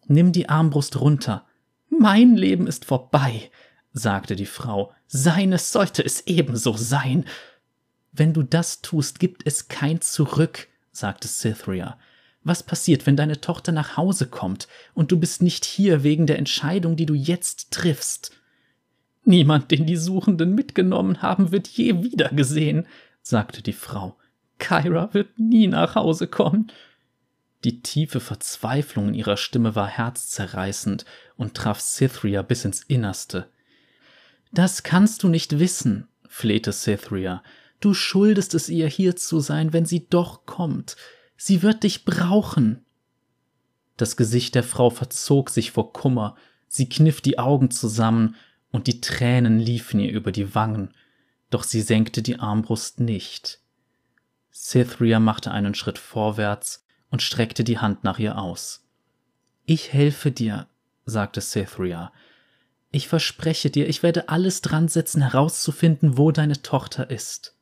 Nimm 0.07 0.31
die 0.31 0.49
Armbrust 0.49 0.99
runter. 0.99 1.45
Mein 1.89 2.35
Leben 2.35 2.67
ist 2.67 2.85
vorbei, 2.85 3.51
sagte 3.93 4.35
die 4.35 4.45
Frau. 4.45 4.93
Seines 5.07 5.71
sollte 5.71 6.03
es 6.03 6.21
ebenso 6.27 6.73
sein. 6.75 7.25
Wenn 8.11 8.33
du 8.33 8.43
das 8.43 8.81
tust, 8.81 9.19
gibt 9.19 9.45
es 9.45 9.67
kein 9.67 10.01
Zurück, 10.01 10.67
sagte 10.91 11.27
Cythria. 11.27 11.97
Was 12.43 12.63
passiert, 12.63 13.05
wenn 13.05 13.17
deine 13.17 13.41
Tochter 13.41 13.73
nach 13.73 13.97
Hause 13.97 14.27
kommt 14.27 14.67
und 14.93 15.11
du 15.11 15.19
bist 15.19 15.41
nicht 15.41 15.65
hier 15.65 16.03
wegen 16.03 16.27
der 16.27 16.39
Entscheidung, 16.39 16.95
die 16.95 17.05
du 17.05 17.13
jetzt 17.13 17.71
triffst? 17.71 18.31
Niemand, 19.25 19.71
den 19.71 19.85
die 19.85 19.97
Suchenden 19.97 20.55
mitgenommen 20.55 21.21
haben, 21.21 21.51
wird 21.51 21.67
je 21.67 22.03
wiedergesehen, 22.03 22.87
sagte 23.21 23.61
die 23.61 23.73
Frau. 23.73 24.15
Kyra 24.59 25.13
wird 25.13 25.37
nie 25.37 25.67
nach 25.67 25.95
Hause 25.95 26.27
kommen. 26.27 26.71
Die 27.63 27.81
tiefe 27.81 28.19
Verzweiflung 28.19 29.09
in 29.09 29.13
ihrer 29.15 29.37
Stimme 29.37 29.75
war 29.75 29.87
herzzerreißend 29.87 31.05
und 31.35 31.55
traf 31.55 31.79
Cythria 31.79 32.41
bis 32.43 32.65
ins 32.65 32.83
Innerste. 32.83 33.49
Das 34.51 34.83
kannst 34.83 35.23
du 35.23 35.27
nicht 35.27 35.59
wissen, 35.59 36.07
flehte 36.27 36.71
Cythria. 36.71 37.43
Du 37.79 37.93
schuldest 37.93 38.53
es 38.53 38.69
ihr, 38.69 38.87
hier 38.87 39.15
zu 39.15 39.39
sein, 39.39 39.73
wenn 39.73 39.85
sie 39.85 40.07
doch 40.07 40.45
kommt. 40.45 40.95
Sie 41.35 41.61
wird 41.61 41.83
dich 41.83 42.05
brauchen. 42.05 42.85
Das 43.97 44.17
Gesicht 44.17 44.55
der 44.55 44.63
Frau 44.63 44.89
verzog 44.89 45.49
sich 45.49 45.71
vor 45.71 45.93
Kummer, 45.93 46.35
sie 46.67 46.87
kniff 46.87 47.21
die 47.21 47.39
Augen 47.39 47.71
zusammen, 47.71 48.35
und 48.69 48.87
die 48.87 49.01
Tränen 49.01 49.59
liefen 49.59 49.99
ihr 49.99 50.11
über 50.11 50.31
die 50.31 50.53
Wangen, 50.53 50.93
doch 51.49 51.63
sie 51.63 51.81
senkte 51.81 52.21
die 52.21 52.39
Armbrust 52.39 52.99
nicht. 52.99 53.61
Cythria 54.51 55.19
machte 55.19 55.51
einen 55.51 55.73
Schritt 55.73 55.97
vorwärts 55.97 56.86
und 57.09 57.21
streckte 57.21 57.63
die 57.63 57.79
Hand 57.79 58.03
nach 58.03 58.19
ihr 58.19 58.37
aus. 58.37 58.85
Ich 59.65 59.93
helfe 59.93 60.31
dir, 60.31 60.67
sagte 61.05 61.41
Cythria. 61.41 62.11
Ich 62.91 63.07
verspreche 63.07 63.69
dir, 63.69 63.87
ich 63.89 64.01
werde 64.03 64.29
alles 64.29 64.61
dran 64.61 64.87
setzen, 64.87 65.21
herauszufinden, 65.21 66.17
wo 66.17 66.31
deine 66.31 66.61
Tochter 66.61 67.09
ist. 67.09 67.57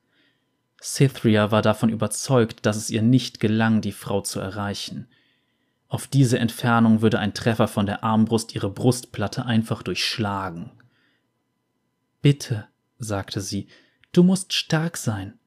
Cythria 0.82 1.52
war 1.52 1.62
davon 1.62 1.90
überzeugt, 1.90 2.66
dass 2.66 2.78
es 2.78 2.90
ihr 2.90 3.02
nicht 3.02 3.40
gelang, 3.40 3.82
die 3.82 3.92
Frau 3.92 4.22
zu 4.22 4.40
erreichen. 4.40 5.08
Auf 5.88 6.08
diese 6.08 6.38
Entfernung 6.38 7.02
würde 7.02 7.20
ein 7.20 7.34
Treffer 7.34 7.68
von 7.68 7.86
der 7.86 8.04
Armbrust 8.04 8.54
ihre 8.54 8.70
Brustplatte 8.70 9.46
einfach 9.46 9.82
durchschlagen. 9.82 10.72
Bitte, 12.22 12.68
sagte 13.00 13.42
sie, 13.42 13.68
du 14.12 14.24
musst 14.24 14.54
stark 14.54 14.98
sein. 14.98 15.40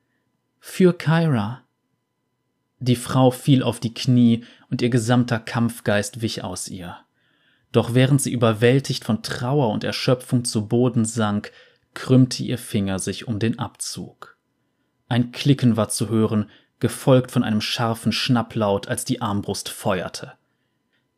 Für 0.59 0.93
Kyra. 0.93 1.65
Die 2.81 2.97
Frau 2.97 3.31
fiel 3.31 3.63
auf 3.63 3.81
die 3.81 3.95
Knie 3.95 4.45
und 4.71 4.83
ihr 4.83 4.91
gesamter 4.91 5.39
Kampfgeist 5.39 6.23
wich 6.23 6.45
aus 6.45 6.69
ihr. 6.69 6.97
Doch 7.73 7.95
während 7.95 8.23
sie 8.23 8.33
überwältigt 8.33 9.05
von 9.05 9.23
Trauer 9.23 9.71
und 9.71 9.85
Erschöpfung 9.85 10.45
zu 10.45 10.69
Boden 10.69 11.05
sank, 11.05 11.53
krümmte 11.95 12.43
ihr 12.43 12.59
Finger 12.59 12.99
sich 12.99 13.27
um 13.27 13.39
den 13.39 13.59
Abzug. 13.59 14.37
Ein 15.09 15.33
Klicken 15.33 15.77
war 15.77 15.89
zu 15.89 16.09
hören, 16.09 16.51
gefolgt 16.81 17.31
von 17.31 17.43
einem 17.43 17.61
scharfen 17.61 18.13
Schnapplaut, 18.13 18.89
als 18.89 19.05
die 19.05 19.21
Armbrust 19.21 19.69
feuerte. 19.69 20.35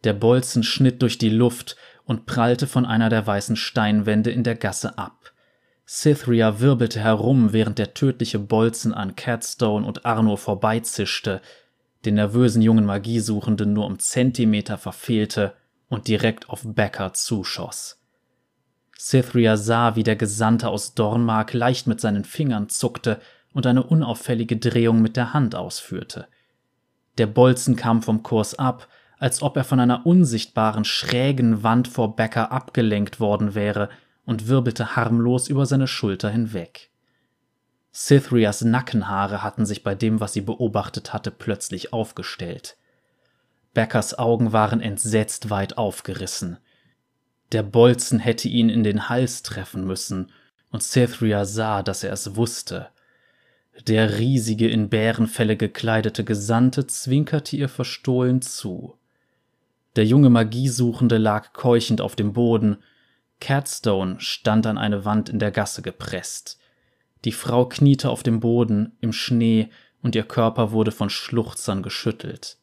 Der 0.04 0.14
Bolzen 0.14 0.62
schnitt 0.62 1.02
durch 1.02 1.18
die 1.18 1.28
Luft 1.28 1.76
und 2.04 2.24
prallte 2.24 2.66
von 2.66 2.86
einer 2.86 3.10
der 3.10 3.26
weißen 3.26 3.56
Steinwände 3.56 4.30
in 4.30 4.42
der 4.42 4.54
Gasse 4.54 4.96
ab. 4.96 5.32
Cythria 5.92 6.60
wirbelte 6.60 7.00
herum, 7.00 7.52
während 7.52 7.80
der 7.80 7.94
tödliche 7.94 8.38
Bolzen 8.38 8.94
an 8.94 9.16
Catstone 9.16 9.84
und 9.84 10.06
Arno 10.06 10.36
vorbeizischte, 10.36 11.40
den 12.04 12.14
nervösen 12.14 12.62
jungen 12.62 12.86
Magiesuchenden 12.86 13.72
nur 13.72 13.86
um 13.86 13.98
Zentimeter 13.98 14.78
verfehlte 14.78 15.52
und 15.88 16.06
direkt 16.06 16.48
auf 16.48 16.60
Becker 16.64 17.12
zuschoss. 17.12 18.00
Cythria 18.96 19.56
sah, 19.56 19.96
wie 19.96 20.04
der 20.04 20.14
Gesandte 20.14 20.68
aus 20.68 20.94
Dornmark 20.94 21.54
leicht 21.54 21.88
mit 21.88 22.00
seinen 22.00 22.22
Fingern 22.22 22.68
zuckte 22.68 23.20
und 23.52 23.66
eine 23.66 23.82
unauffällige 23.82 24.58
Drehung 24.58 25.02
mit 25.02 25.16
der 25.16 25.34
Hand 25.34 25.56
ausführte. 25.56 26.28
Der 27.18 27.26
Bolzen 27.26 27.74
kam 27.74 28.00
vom 28.02 28.22
Kurs 28.22 28.56
ab, 28.56 28.86
als 29.18 29.42
ob 29.42 29.56
er 29.56 29.64
von 29.64 29.80
einer 29.80 30.06
unsichtbaren 30.06 30.84
schrägen 30.84 31.64
Wand 31.64 31.88
vor 31.88 32.14
Becker 32.14 32.52
abgelenkt 32.52 33.18
worden 33.18 33.56
wäre, 33.56 33.88
und 34.30 34.46
wirbelte 34.46 34.94
harmlos 34.94 35.48
über 35.48 35.66
seine 35.66 35.88
Schulter 35.88 36.30
hinweg. 36.30 36.88
Cythrias 37.92 38.62
Nackenhaare 38.62 39.42
hatten 39.42 39.66
sich 39.66 39.82
bei 39.82 39.96
dem, 39.96 40.20
was 40.20 40.34
sie 40.34 40.40
beobachtet 40.40 41.12
hatte, 41.12 41.32
plötzlich 41.32 41.92
aufgestellt. 41.92 42.76
Beckers 43.74 44.16
Augen 44.16 44.52
waren 44.52 44.80
entsetzt 44.80 45.50
weit 45.50 45.78
aufgerissen. 45.78 46.58
Der 47.50 47.64
Bolzen 47.64 48.20
hätte 48.20 48.46
ihn 48.46 48.68
in 48.68 48.84
den 48.84 49.08
Hals 49.08 49.42
treffen 49.42 49.84
müssen, 49.84 50.30
und 50.70 50.84
Cythria 50.84 51.44
sah, 51.44 51.82
dass 51.82 52.04
er 52.04 52.12
es 52.12 52.36
wusste. 52.36 52.90
Der 53.88 54.20
riesige, 54.20 54.70
in 54.70 54.90
Bärenfelle 54.90 55.56
gekleidete 55.56 56.22
Gesandte 56.22 56.86
zwinkerte 56.86 57.56
ihr 57.56 57.68
verstohlen 57.68 58.42
zu. 58.42 58.96
Der 59.96 60.06
junge 60.06 60.30
Magiesuchende 60.30 61.18
lag 61.18 61.52
keuchend 61.52 62.00
auf 62.00 62.14
dem 62.14 62.32
Boden, 62.32 62.76
Catstone 63.40 64.20
stand 64.20 64.66
an 64.66 64.78
eine 64.78 65.04
Wand 65.04 65.28
in 65.28 65.38
der 65.38 65.50
Gasse 65.50 65.82
gepresst. 65.82 66.58
Die 67.24 67.32
Frau 67.32 67.66
kniete 67.66 68.10
auf 68.10 68.22
dem 68.22 68.40
Boden, 68.40 68.96
im 69.00 69.12
Schnee, 69.12 69.70
und 70.02 70.14
ihr 70.14 70.24
Körper 70.24 70.72
wurde 70.72 70.92
von 70.92 71.10
Schluchzern 71.10 71.82
geschüttelt. 71.82 72.58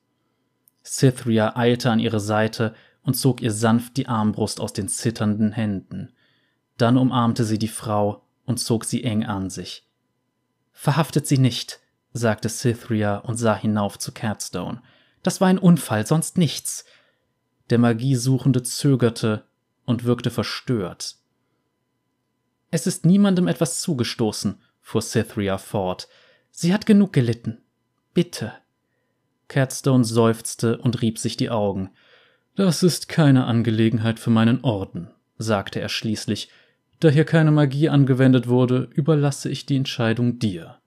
Cythria 0.83 1.55
eilte 1.55 1.91
an 1.91 1.99
ihre 1.99 2.19
Seite 2.19 2.73
und 3.03 3.15
zog 3.15 3.41
ihr 3.41 3.51
sanft 3.51 3.97
die 3.97 4.07
Armbrust 4.07 4.59
aus 4.59 4.73
den 4.73 4.87
zitternden 4.87 5.51
Händen. 5.51 6.13
Dann 6.77 6.97
umarmte 6.97 7.43
sie 7.43 7.59
die 7.59 7.67
Frau 7.67 8.23
und 8.45 8.59
zog 8.59 8.85
sie 8.85 9.03
eng 9.03 9.25
an 9.25 9.49
sich. 9.49 9.87
Verhaftet 10.71 11.27
sie 11.27 11.37
nicht, 11.37 11.79
sagte 12.13 12.49
Cythria 12.49 13.17
und 13.17 13.37
sah 13.37 13.55
hinauf 13.55 13.99
zu 13.99 14.11
Catstone. 14.11 14.81
Das 15.23 15.41
war 15.41 15.47
ein 15.47 15.57
Unfall, 15.57 16.05
sonst 16.07 16.37
nichts. 16.37 16.85
Der 17.69 17.79
Magiesuchende 17.79 18.63
zögerte 18.63 19.46
und 19.87 20.03
wirkte 20.03 20.29
verstört. 20.29 21.15
Es 22.69 22.85
ist 22.85 23.05
niemandem 23.05 23.47
etwas 23.47 23.81
zugestoßen, 23.81 24.61
fuhr 24.81 25.01
Cythria 25.01 25.57
fort. 25.57 26.07
Sie 26.51 26.73
hat 26.73 26.85
genug 26.85 27.13
gelitten. 27.13 27.63
Bitte. 28.13 28.51
Catstone 29.47 30.03
seufzte 30.03 30.77
und 30.77 31.01
rieb 31.01 31.17
sich 31.17 31.37
die 31.37 31.49
Augen. 31.49 31.91
Das 32.55 32.83
ist 32.83 33.07
keine 33.07 33.45
Angelegenheit 33.45 34.19
für 34.19 34.29
meinen 34.29 34.63
Orden, 34.63 35.09
sagte 35.37 35.79
er 35.79 35.89
schließlich. 35.89 36.49
Da 36.99 37.09
hier 37.09 37.25
keine 37.25 37.51
Magie 37.51 37.89
angewendet 37.89 38.47
wurde, 38.47 38.89
überlasse 38.93 39.49
ich 39.49 39.65
die 39.65 39.77
Entscheidung 39.77 40.39
dir. 40.39 40.79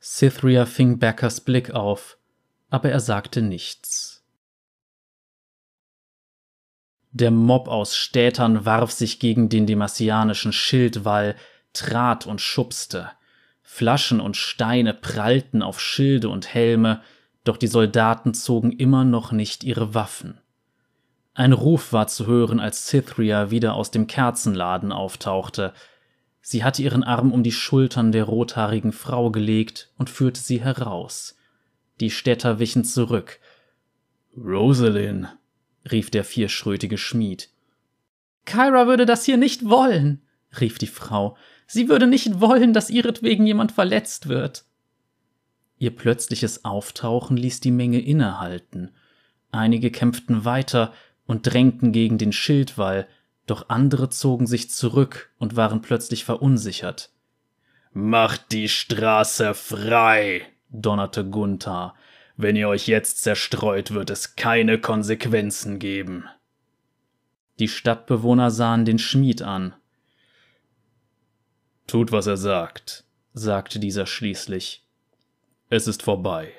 Cythria 0.00 0.64
fing 0.64 0.98
Beckers 0.98 1.40
Blick 1.40 1.72
auf, 1.72 2.16
aber 2.70 2.90
er 2.90 3.00
sagte 3.00 3.42
nichts. 3.42 4.15
Der 7.18 7.30
Mob 7.30 7.68
aus 7.68 7.96
Städtern 7.96 8.66
warf 8.66 8.90
sich 8.90 9.18
gegen 9.18 9.48
den 9.48 9.66
demasianischen 9.66 10.52
Schildwall, 10.52 11.34
trat 11.72 12.26
und 12.26 12.42
schubste. 12.42 13.10
Flaschen 13.62 14.20
und 14.20 14.36
Steine 14.36 14.92
prallten 14.92 15.62
auf 15.62 15.80
Schilde 15.80 16.28
und 16.28 16.52
Helme, 16.52 17.00
doch 17.42 17.56
die 17.56 17.68
Soldaten 17.68 18.34
zogen 18.34 18.70
immer 18.70 19.04
noch 19.04 19.32
nicht 19.32 19.64
ihre 19.64 19.94
Waffen. 19.94 20.42
Ein 21.32 21.54
Ruf 21.54 21.94
war 21.94 22.06
zu 22.06 22.26
hören, 22.26 22.60
als 22.60 22.86
Cythria 22.86 23.50
wieder 23.50 23.72
aus 23.76 23.90
dem 23.90 24.06
Kerzenladen 24.06 24.92
auftauchte. 24.92 25.72
Sie 26.42 26.64
hatte 26.64 26.82
ihren 26.82 27.02
Arm 27.02 27.32
um 27.32 27.42
die 27.42 27.50
Schultern 27.50 28.12
der 28.12 28.24
rothaarigen 28.24 28.92
Frau 28.92 29.30
gelegt 29.30 29.90
und 29.96 30.10
führte 30.10 30.40
sie 30.42 30.60
heraus. 30.60 31.38
Die 31.98 32.10
Städter 32.10 32.58
wichen 32.58 32.84
zurück. 32.84 33.40
Rosalind, 34.36 35.28
rief 35.90 36.10
der 36.10 36.24
vierschrötige 36.24 36.98
Schmied. 36.98 37.50
Kyra 38.44 38.86
würde 38.86 39.06
das 39.06 39.24
hier 39.24 39.36
nicht 39.36 39.68
wollen, 39.68 40.22
rief 40.60 40.78
die 40.78 40.86
Frau. 40.86 41.36
Sie 41.66 41.88
würde 41.88 42.06
nicht 42.06 42.40
wollen, 42.40 42.72
dass 42.72 42.90
ihretwegen 42.90 43.46
jemand 43.46 43.72
verletzt 43.72 44.28
wird. 44.28 44.64
Ihr 45.78 45.94
plötzliches 45.94 46.64
Auftauchen 46.64 47.36
ließ 47.36 47.60
die 47.60 47.70
Menge 47.70 48.00
innehalten. 48.00 48.92
Einige 49.50 49.90
kämpften 49.90 50.44
weiter 50.44 50.92
und 51.26 51.42
drängten 51.46 51.92
gegen 51.92 52.18
den 52.18 52.32
Schildwall, 52.32 53.08
doch 53.46 53.68
andere 53.68 54.08
zogen 54.08 54.46
sich 54.46 54.70
zurück 54.70 55.32
und 55.38 55.56
waren 55.56 55.82
plötzlich 55.82 56.24
verunsichert. 56.24 57.10
Macht 57.92 58.52
die 58.52 58.68
Straße 58.68 59.54
frei, 59.54 60.42
donnerte 60.70 61.24
Gunther. 61.24 61.94
Wenn 62.36 62.56
ihr 62.56 62.68
euch 62.68 62.86
jetzt 62.86 63.22
zerstreut, 63.22 63.92
wird 63.92 64.10
es 64.10 64.36
keine 64.36 64.78
Konsequenzen 64.78 65.78
geben. 65.78 66.24
Die 67.58 67.68
Stadtbewohner 67.68 68.50
sahen 68.50 68.84
den 68.84 68.98
Schmied 68.98 69.40
an. 69.40 69.74
Tut, 71.86 72.12
was 72.12 72.26
er 72.26 72.36
sagt, 72.36 73.04
sagte 73.32 73.78
dieser 73.78 74.06
schließlich. 74.06 74.84
Es 75.70 75.86
ist 75.86 76.02
vorbei. 76.02 76.52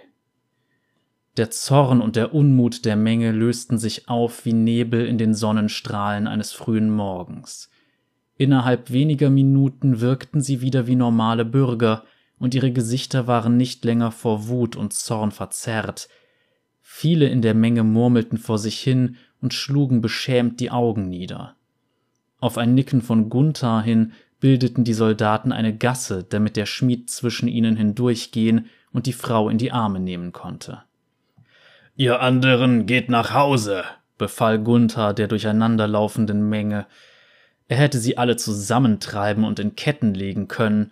Der 1.37 1.51
Zorn 1.51 2.01
und 2.01 2.15
der 2.15 2.33
Unmut 2.33 2.83
der 2.83 2.95
Menge 2.95 3.31
lösten 3.31 3.77
sich 3.77 4.09
auf 4.09 4.45
wie 4.45 4.53
Nebel 4.53 5.05
in 5.05 5.19
den 5.19 5.35
Sonnenstrahlen 5.35 6.25
eines 6.25 6.53
frühen 6.53 6.89
Morgens. 6.89 7.69
Innerhalb 8.37 8.91
weniger 8.91 9.29
Minuten 9.29 10.01
wirkten 10.01 10.41
sie 10.41 10.61
wieder 10.61 10.87
wie 10.87 10.95
normale 10.95 11.45
Bürger, 11.45 12.03
und 12.39 12.53
ihre 12.55 12.71
Gesichter 12.71 13.27
waren 13.27 13.57
nicht 13.57 13.83
länger 13.85 14.11
vor 14.11 14.47
Wut 14.47 14.75
und 14.75 14.93
Zorn 14.93 15.31
verzerrt. 15.31 16.07
Viele 16.81 17.27
in 17.27 17.41
der 17.41 17.53
Menge 17.53 17.83
murmelten 17.83 18.37
vor 18.37 18.57
sich 18.57 18.79
hin 18.79 19.17
und 19.41 19.53
schlugen 19.53 20.01
beschämt 20.01 20.59
die 20.59 20.71
Augen 20.71 21.09
nieder. 21.09 21.55
Auf 22.39 22.57
ein 22.57 22.73
Nicken 22.75 23.01
von 23.01 23.29
Gunther 23.29 23.81
hin 23.81 24.13
bildeten 24.39 24.83
die 24.83 24.93
Soldaten 24.93 25.51
eine 25.51 25.75
Gasse, 25.75 26.23
damit 26.23 26.55
der 26.55 26.65
Schmied 26.65 27.09
zwischen 27.09 27.47
ihnen 27.47 27.75
hindurchgehen 27.75 28.67
und 28.91 29.07
die 29.07 29.13
Frau 29.13 29.49
in 29.49 29.57
die 29.57 29.71
Arme 29.71 29.99
nehmen 29.99 30.31
konnte. 30.31 30.83
Ihr 31.95 32.21
anderen 32.21 32.85
geht 32.85 33.09
nach 33.09 33.33
Hause, 33.33 33.83
befahl 34.19 34.59
Gunther 34.59 35.13
der 35.13 35.27
durcheinanderlaufenden 35.27 36.47
Menge. 36.47 36.85
Er 37.67 37.77
hätte 37.77 37.97
sie 37.97 38.19
alle 38.19 38.37
zusammentreiben 38.37 39.43
und 39.43 39.59
in 39.59 39.75
Ketten 39.75 40.13
legen 40.13 40.47
können, 40.47 40.91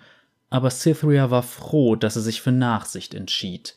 aber 0.49 0.69
Cythria 0.69 1.31
war 1.31 1.43
froh, 1.43 1.95
dass 1.95 2.15
er 2.15 2.21
sich 2.21 2.41
für 2.41 2.51
Nachsicht 2.51 3.13
entschied. 3.13 3.75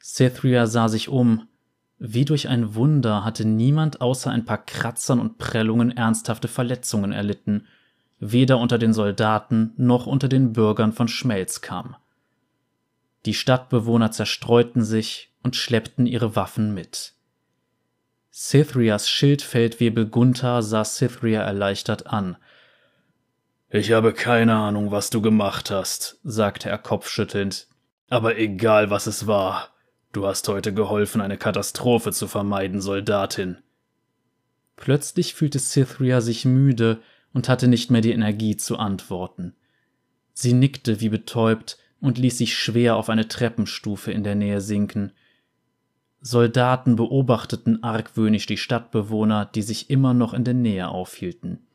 Cythria 0.00 0.66
sah 0.66 0.88
sich 0.88 1.08
um. 1.08 1.48
Wie 1.98 2.24
durch 2.24 2.48
ein 2.48 2.74
Wunder 2.74 3.24
hatte 3.24 3.44
niemand 3.44 4.00
außer 4.00 4.30
ein 4.30 4.44
paar 4.44 4.64
Kratzern 4.64 5.18
und 5.18 5.38
Prellungen 5.38 5.96
ernsthafte 5.96 6.46
Verletzungen 6.46 7.12
erlitten, 7.12 7.66
weder 8.20 8.58
unter 8.58 8.78
den 8.78 8.92
Soldaten 8.92 9.72
noch 9.76 10.06
unter 10.06 10.28
den 10.28 10.52
Bürgern 10.52 10.92
von 10.92 11.08
Schmelzkam. 11.08 11.96
Die 13.26 13.34
Stadtbewohner 13.34 14.12
zerstreuten 14.12 14.84
sich 14.84 15.32
und 15.42 15.56
schleppten 15.56 16.06
ihre 16.06 16.36
Waffen 16.36 16.72
mit. 16.72 17.14
Cythrias 18.32 19.08
Schildfeldwebel 19.08 20.06
Gunther 20.06 20.62
sah 20.62 20.84
Cythria 20.84 21.42
erleichtert 21.42 22.06
an. 22.06 22.36
Ich 23.70 23.92
habe 23.92 24.14
keine 24.14 24.54
Ahnung, 24.54 24.90
was 24.90 25.10
du 25.10 25.20
gemacht 25.20 25.70
hast, 25.70 26.18
sagte 26.24 26.70
er 26.70 26.78
kopfschüttelnd. 26.78 27.68
Aber 28.08 28.38
egal, 28.38 28.88
was 28.88 29.06
es 29.06 29.26
war, 29.26 29.68
du 30.12 30.26
hast 30.26 30.48
heute 30.48 30.72
geholfen, 30.72 31.20
eine 31.20 31.36
Katastrophe 31.36 32.12
zu 32.12 32.28
vermeiden, 32.28 32.80
Soldatin. 32.80 33.58
Plötzlich 34.76 35.34
fühlte 35.34 35.58
Cythria 35.58 36.22
sich 36.22 36.46
müde 36.46 37.02
und 37.34 37.50
hatte 37.50 37.68
nicht 37.68 37.90
mehr 37.90 38.00
die 38.00 38.12
Energie 38.12 38.56
zu 38.56 38.78
antworten. 38.78 39.54
Sie 40.32 40.54
nickte 40.54 41.02
wie 41.02 41.10
betäubt 41.10 41.76
und 42.00 42.16
ließ 42.16 42.38
sich 42.38 42.56
schwer 42.56 42.96
auf 42.96 43.10
eine 43.10 43.28
Treppenstufe 43.28 44.12
in 44.12 44.24
der 44.24 44.34
Nähe 44.34 44.62
sinken. 44.62 45.12
Soldaten 46.22 46.96
beobachteten 46.96 47.82
argwöhnisch 47.82 48.46
die 48.46 48.56
Stadtbewohner, 48.56 49.44
die 49.44 49.62
sich 49.62 49.90
immer 49.90 50.14
noch 50.14 50.32
in 50.32 50.44
der 50.44 50.54
Nähe 50.54 50.88
aufhielten. 50.88 51.67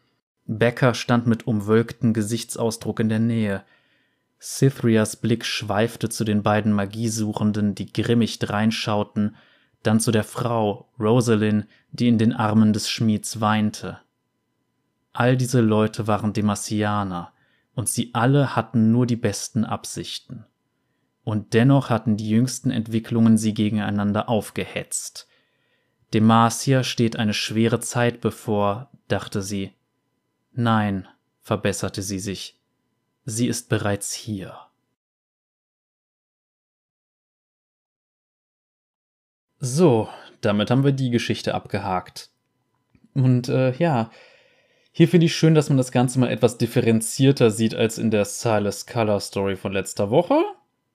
Becker 0.45 0.93
stand 0.93 1.27
mit 1.27 1.47
umwölktem 1.47 2.13
Gesichtsausdruck 2.13 2.99
in 2.99 3.09
der 3.09 3.19
Nähe. 3.19 3.63
Cythrias 4.41 5.15
Blick 5.15 5.45
schweifte 5.45 6.09
zu 6.09 6.25
den 6.25 6.43
beiden 6.43 6.73
Magiesuchenden, 6.73 7.75
die 7.75 7.91
grimmig 7.91 8.39
dreinschauten, 8.39 9.37
dann 9.83 9.99
zu 9.99 10.11
der 10.11 10.23
Frau, 10.23 10.89
Rosalind, 10.99 11.67
die 11.91 12.07
in 12.07 12.17
den 12.17 12.33
Armen 12.33 12.73
des 12.73 12.89
Schmieds 12.89 13.39
weinte. 13.39 13.99
All 15.13 15.37
diese 15.37 15.61
Leute 15.61 16.07
waren 16.07 16.33
Demasianer, 16.33 17.31
und 17.75 17.87
sie 17.87 18.13
alle 18.13 18.55
hatten 18.55 18.91
nur 18.91 19.05
die 19.05 19.15
besten 19.15 19.63
Absichten. 19.63 20.45
Und 21.23 21.53
dennoch 21.53 21.89
hatten 21.89 22.17
die 22.17 22.29
jüngsten 22.29 22.69
Entwicklungen 22.69 23.37
sie 23.37 23.53
gegeneinander 23.53 24.27
aufgehetzt. 24.27 25.27
Demacia 26.13 26.83
steht 26.83 27.15
eine 27.15 27.33
schwere 27.33 27.79
Zeit 27.79 28.21
bevor, 28.21 28.91
dachte 29.07 29.41
sie. 29.41 29.71
Nein, 30.53 31.07
verbesserte 31.41 32.01
sie 32.01 32.19
sich, 32.19 32.59
sie 33.25 33.47
ist 33.47 33.69
bereits 33.69 34.13
hier. 34.13 34.57
So, 39.59 40.09
damit 40.41 40.69
haben 40.69 40.83
wir 40.83 40.91
die 40.91 41.09
Geschichte 41.09 41.55
abgehakt. 41.55 42.29
Und 43.13 43.47
äh, 43.49 43.73
ja, 43.77 44.11
hier 44.91 45.07
finde 45.07 45.25
ich 45.25 45.35
schön, 45.35 45.55
dass 45.55 45.69
man 45.69 45.77
das 45.77 45.91
Ganze 45.91 46.19
mal 46.19 46.29
etwas 46.29 46.57
differenzierter 46.57 47.49
sieht 47.49 47.73
als 47.73 47.97
in 47.97 48.11
der 48.11 48.25
Silas 48.25 48.85
Color 48.85 49.19
Story 49.21 49.55
von 49.55 49.73
letzter 49.73 50.11
Woche. 50.11 50.43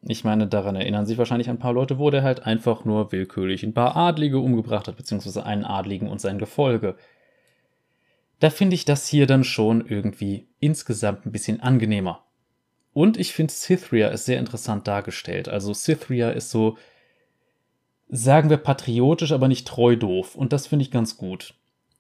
Ich 0.02 0.22
meine, 0.22 0.46
daran 0.46 0.76
erinnern 0.76 1.06
sich 1.06 1.18
wahrscheinlich 1.18 1.50
ein 1.50 1.58
paar 1.58 1.72
Leute, 1.72 1.98
wo 1.98 2.10
der 2.10 2.22
halt 2.22 2.44
einfach 2.46 2.84
nur 2.84 3.10
willkürlich 3.10 3.64
ein 3.64 3.74
paar 3.74 3.96
Adlige 3.96 4.38
umgebracht 4.38 4.86
hat, 4.86 4.96
beziehungsweise 4.96 5.44
einen 5.44 5.64
Adligen 5.64 6.08
und 6.08 6.20
sein 6.20 6.38
Gefolge. 6.38 6.96
Da 8.40 8.50
finde 8.50 8.74
ich 8.74 8.84
das 8.84 9.08
hier 9.08 9.26
dann 9.26 9.44
schon 9.44 9.86
irgendwie 9.86 10.48
insgesamt 10.60 11.26
ein 11.26 11.32
bisschen 11.32 11.60
angenehmer. 11.60 12.24
Und 12.92 13.16
ich 13.16 13.32
finde, 13.32 13.52
Cythria 13.52 14.08
ist 14.08 14.24
sehr 14.24 14.38
interessant 14.38 14.88
dargestellt. 14.88 15.48
Also 15.48 15.74
Cythria 15.74 16.30
ist 16.30 16.50
so, 16.50 16.76
sagen 18.08 18.50
wir, 18.50 18.56
patriotisch, 18.56 19.32
aber 19.32 19.48
nicht 19.48 19.66
treu 19.66 19.96
doof. 19.96 20.34
Und 20.34 20.52
das 20.52 20.66
finde 20.66 20.84
ich 20.84 20.90
ganz 20.90 21.16
gut. 21.16 21.54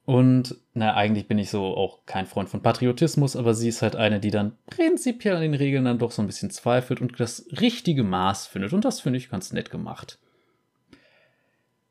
Und, 0.04 0.56
na, 0.72 0.94
eigentlich 0.94 1.28
bin 1.28 1.38
ich 1.38 1.50
so 1.50 1.62
auch 1.64 2.06
kein 2.06 2.26
Freund 2.26 2.48
von 2.48 2.62
Patriotismus, 2.62 3.36
aber 3.36 3.52
sie 3.52 3.68
ist 3.68 3.82
halt 3.82 3.94
eine, 3.94 4.20
die 4.20 4.30
dann 4.30 4.56
prinzipiell 4.66 5.36
an 5.36 5.42
den 5.42 5.54
Regeln 5.54 5.84
dann 5.84 5.98
doch 5.98 6.12
so 6.12 6.22
ein 6.22 6.26
bisschen 6.26 6.50
zweifelt 6.50 7.02
und 7.02 7.20
das 7.20 7.46
richtige 7.60 8.04
Maß 8.04 8.46
findet. 8.46 8.72
Und 8.72 8.86
das 8.86 9.00
finde 9.00 9.18
ich 9.18 9.28
ganz 9.28 9.52
nett 9.52 9.70
gemacht. 9.70 10.18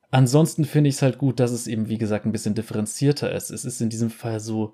Ansonsten 0.09 0.65
finde 0.65 0.89
ich 0.89 0.95
es 0.95 1.01
halt 1.01 1.17
gut, 1.17 1.39
dass 1.39 1.51
es 1.51 1.67
eben, 1.67 1.89
wie 1.89 1.97
gesagt, 1.97 2.25
ein 2.25 2.31
bisschen 2.31 2.55
differenzierter 2.55 3.31
ist. 3.31 3.49
Es 3.49 3.65
ist 3.65 3.81
in 3.81 3.89
diesem 3.89 4.09
Fall 4.09 4.39
so, 4.39 4.73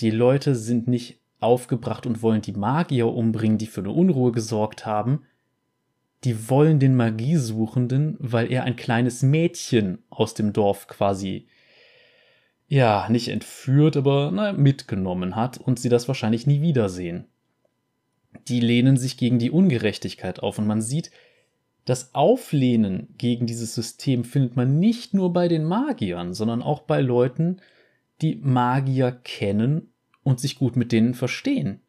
die 0.00 0.10
Leute 0.10 0.54
sind 0.54 0.88
nicht 0.88 1.20
aufgebracht 1.40 2.06
und 2.06 2.22
wollen 2.22 2.42
die 2.42 2.52
Magier 2.52 3.06
umbringen, 3.08 3.58
die 3.58 3.66
für 3.66 3.80
eine 3.80 3.90
Unruhe 3.92 4.32
gesorgt 4.32 4.84
haben. 4.84 5.22
Die 6.24 6.50
wollen 6.50 6.80
den 6.80 6.96
Magiesuchenden, 6.96 8.16
weil 8.18 8.50
er 8.50 8.64
ein 8.64 8.76
kleines 8.76 9.22
Mädchen 9.22 9.98
aus 10.10 10.34
dem 10.34 10.52
Dorf 10.52 10.86
quasi 10.88 11.46
ja, 12.68 13.08
nicht 13.08 13.28
entführt, 13.28 13.96
aber 13.96 14.30
na, 14.32 14.52
mitgenommen 14.52 15.36
hat 15.36 15.58
und 15.58 15.78
sie 15.78 15.88
das 15.88 16.06
wahrscheinlich 16.06 16.46
nie 16.46 16.60
wiedersehen. 16.60 17.26
Die 18.46 18.60
lehnen 18.60 18.98
sich 18.98 19.16
gegen 19.16 19.38
die 19.38 19.50
Ungerechtigkeit 19.50 20.40
auf 20.40 20.58
und 20.58 20.66
man 20.66 20.82
sieht, 20.82 21.10
das 21.88 22.14
Auflehnen 22.14 23.14
gegen 23.16 23.46
dieses 23.46 23.74
System 23.74 24.22
findet 24.22 24.56
man 24.56 24.78
nicht 24.78 25.14
nur 25.14 25.32
bei 25.32 25.48
den 25.48 25.64
Magiern, 25.64 26.34
sondern 26.34 26.60
auch 26.60 26.82
bei 26.82 27.00
Leuten, 27.00 27.62
die 28.20 28.36
Magier 28.36 29.10
kennen 29.24 29.90
und 30.22 30.38
sich 30.38 30.58
gut 30.58 30.76
mit 30.76 30.92
denen 30.92 31.14
verstehen. 31.14 31.80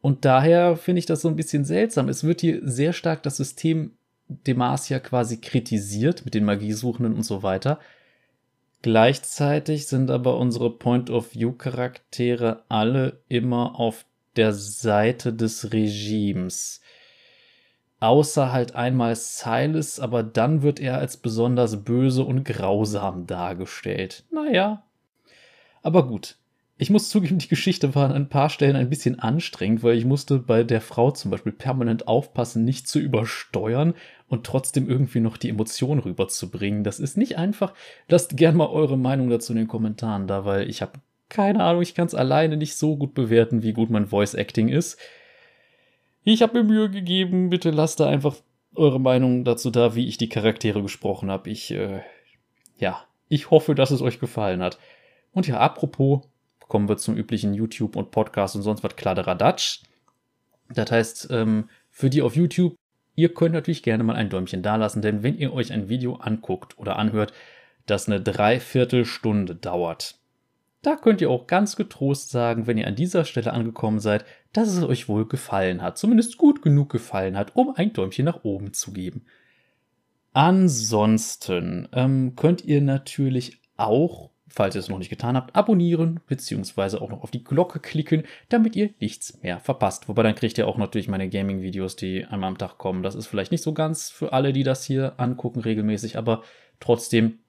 Und 0.00 0.24
daher 0.24 0.76
finde 0.76 1.00
ich 1.00 1.06
das 1.06 1.22
so 1.22 1.28
ein 1.28 1.34
bisschen 1.34 1.64
seltsam. 1.64 2.08
Es 2.08 2.22
wird 2.22 2.40
hier 2.40 2.60
sehr 2.62 2.92
stark 2.92 3.24
das 3.24 3.38
System 3.38 3.96
Demacia 4.28 5.00
quasi 5.00 5.40
kritisiert 5.40 6.24
mit 6.24 6.34
den 6.34 6.44
Magiesuchenden 6.44 7.14
und 7.14 7.24
so 7.24 7.42
weiter. 7.42 7.80
Gleichzeitig 8.82 9.88
sind 9.88 10.08
aber 10.08 10.38
unsere 10.38 10.70
Point-of-View-Charaktere 10.70 12.62
alle 12.68 13.24
immer 13.28 13.80
auf 13.80 14.06
der 14.36 14.52
Seite 14.52 15.32
des 15.32 15.72
Regimes. 15.72 16.80
Außer 18.04 18.52
halt 18.52 18.74
einmal 18.74 19.16
Silas, 19.16 19.98
aber 19.98 20.22
dann 20.22 20.60
wird 20.60 20.78
er 20.78 20.98
als 20.98 21.16
besonders 21.16 21.84
böse 21.84 22.22
und 22.22 22.44
grausam 22.44 23.26
dargestellt. 23.26 24.24
Naja. 24.30 24.82
Aber 25.80 26.06
gut. 26.06 26.36
Ich 26.76 26.90
muss 26.90 27.08
zugeben, 27.08 27.38
die 27.38 27.48
Geschichte 27.48 27.94
war 27.94 28.04
an 28.04 28.12
ein 28.12 28.28
paar 28.28 28.50
Stellen 28.50 28.76
ein 28.76 28.90
bisschen 28.90 29.20
anstrengend, 29.20 29.82
weil 29.82 29.96
ich 29.96 30.04
musste 30.04 30.38
bei 30.38 30.64
der 30.64 30.82
Frau 30.82 31.12
zum 31.12 31.30
Beispiel 31.30 31.52
permanent 31.52 32.06
aufpassen, 32.06 32.62
nicht 32.62 32.88
zu 32.88 32.98
übersteuern 32.98 33.94
und 34.28 34.44
trotzdem 34.44 34.86
irgendwie 34.86 35.20
noch 35.20 35.38
die 35.38 35.48
Emotion 35.48 35.98
rüberzubringen. 35.98 36.84
Das 36.84 37.00
ist 37.00 37.16
nicht 37.16 37.38
einfach. 37.38 37.72
Lasst 38.06 38.36
gern 38.36 38.54
mal 38.54 38.68
eure 38.68 38.98
Meinung 38.98 39.30
dazu 39.30 39.54
in 39.54 39.60
den 39.60 39.68
Kommentaren 39.68 40.26
da, 40.26 40.44
weil 40.44 40.68
ich 40.68 40.82
habe 40.82 41.00
keine 41.30 41.64
Ahnung, 41.64 41.80
ich 41.80 41.94
kann 41.94 42.06
es 42.06 42.14
alleine 42.14 42.58
nicht 42.58 42.76
so 42.76 42.98
gut 42.98 43.14
bewerten, 43.14 43.62
wie 43.62 43.72
gut 43.72 43.88
mein 43.88 44.08
Voice 44.08 44.34
Acting 44.34 44.68
ist. 44.68 44.98
Ich 46.24 46.42
habe 46.42 46.62
mir 46.62 46.64
Mühe 46.64 46.90
gegeben, 46.90 47.50
bitte 47.50 47.70
lasst 47.70 48.00
da 48.00 48.08
einfach 48.08 48.36
eure 48.74 49.00
Meinung 49.00 49.44
dazu 49.44 49.70
da, 49.70 49.94
wie 49.94 50.08
ich 50.08 50.18
die 50.18 50.28
Charaktere 50.28 50.82
gesprochen 50.82 51.30
habe. 51.30 51.50
Ich, 51.50 51.70
äh, 51.70 52.00
ja, 52.78 53.04
ich 53.28 53.50
hoffe, 53.50 53.74
dass 53.74 53.90
es 53.90 54.02
euch 54.02 54.18
gefallen 54.18 54.62
hat. 54.62 54.78
Und 55.32 55.46
ja, 55.46 55.60
apropos, 55.60 56.22
kommen 56.66 56.88
wir 56.88 56.96
zum 56.96 57.16
üblichen 57.16 57.54
YouTube 57.54 57.94
und 57.94 58.10
Podcast 58.10 58.56
und 58.56 58.62
sonst 58.62 58.82
was 58.82 58.96
Kladderadatsch. 58.96 59.82
Das 60.70 60.90
heißt, 60.90 61.28
ähm, 61.30 61.68
für 61.90 62.10
die 62.10 62.22
auf 62.22 62.34
YouTube, 62.34 62.74
Ihr 63.16 63.32
könnt 63.32 63.54
natürlich 63.54 63.82
gerne 63.82 64.02
mal 64.02 64.16
ein 64.16 64.28
Däumchen 64.28 64.62
dalassen, 64.62 65.02
denn 65.02 65.22
wenn 65.22 65.38
ihr 65.38 65.52
euch 65.52 65.72
ein 65.72 65.88
Video 65.88 66.16
anguckt 66.16 66.78
oder 66.78 66.96
anhört, 66.96 67.32
das 67.86 68.08
eine 68.08 68.20
Dreiviertelstunde 68.20 69.54
dauert, 69.54 70.16
da 70.82 70.96
könnt 70.96 71.20
ihr 71.20 71.30
auch 71.30 71.46
ganz 71.46 71.76
getrost 71.76 72.30
sagen, 72.30 72.66
wenn 72.66 72.76
ihr 72.76 72.86
an 72.86 72.96
dieser 72.96 73.24
Stelle 73.24 73.52
angekommen 73.52 74.00
seid, 74.00 74.24
dass 74.54 74.68
es 74.68 74.82
euch 74.82 75.08
wohl 75.08 75.28
gefallen 75.28 75.82
hat, 75.82 75.98
zumindest 75.98 76.38
gut 76.38 76.62
genug 76.62 76.90
gefallen 76.90 77.36
hat, 77.36 77.54
um 77.54 77.74
ein 77.76 77.92
Däumchen 77.92 78.24
nach 78.24 78.42
oben 78.44 78.72
zu 78.72 78.92
geben. 78.92 79.26
Ansonsten 80.32 81.88
ähm, 81.92 82.34
könnt 82.34 82.64
ihr 82.64 82.80
natürlich 82.80 83.60
auch 83.76 84.30
falls 84.54 84.76
ihr 84.76 84.78
es 84.78 84.88
noch 84.88 84.98
nicht 84.98 85.10
getan 85.10 85.36
habt, 85.36 85.56
abonnieren 85.56 86.20
beziehungsweise 86.26 87.02
auch 87.02 87.10
noch 87.10 87.22
auf 87.22 87.30
die 87.30 87.42
Glocke 87.42 87.80
klicken, 87.80 88.22
damit 88.48 88.76
ihr 88.76 88.90
nichts 89.00 89.42
mehr 89.42 89.58
verpasst. 89.58 90.08
Wobei 90.08 90.22
dann 90.22 90.36
kriegt 90.36 90.56
ihr 90.58 90.68
auch 90.68 90.78
natürlich 90.78 91.08
meine 91.08 91.28
Gaming-Videos, 91.28 91.96
die 91.96 92.24
einmal 92.24 92.50
am 92.50 92.58
Tag 92.58 92.78
kommen. 92.78 93.02
Das 93.02 93.16
ist 93.16 93.26
vielleicht 93.26 93.50
nicht 93.50 93.64
so 93.64 93.72
ganz 93.72 94.10
für 94.10 94.32
alle, 94.32 94.52
die 94.52 94.62
das 94.62 94.84
hier 94.84 95.14
angucken 95.16 95.60
regelmäßig, 95.60 96.16
aber 96.16 96.42
trotzdem, 96.78 97.40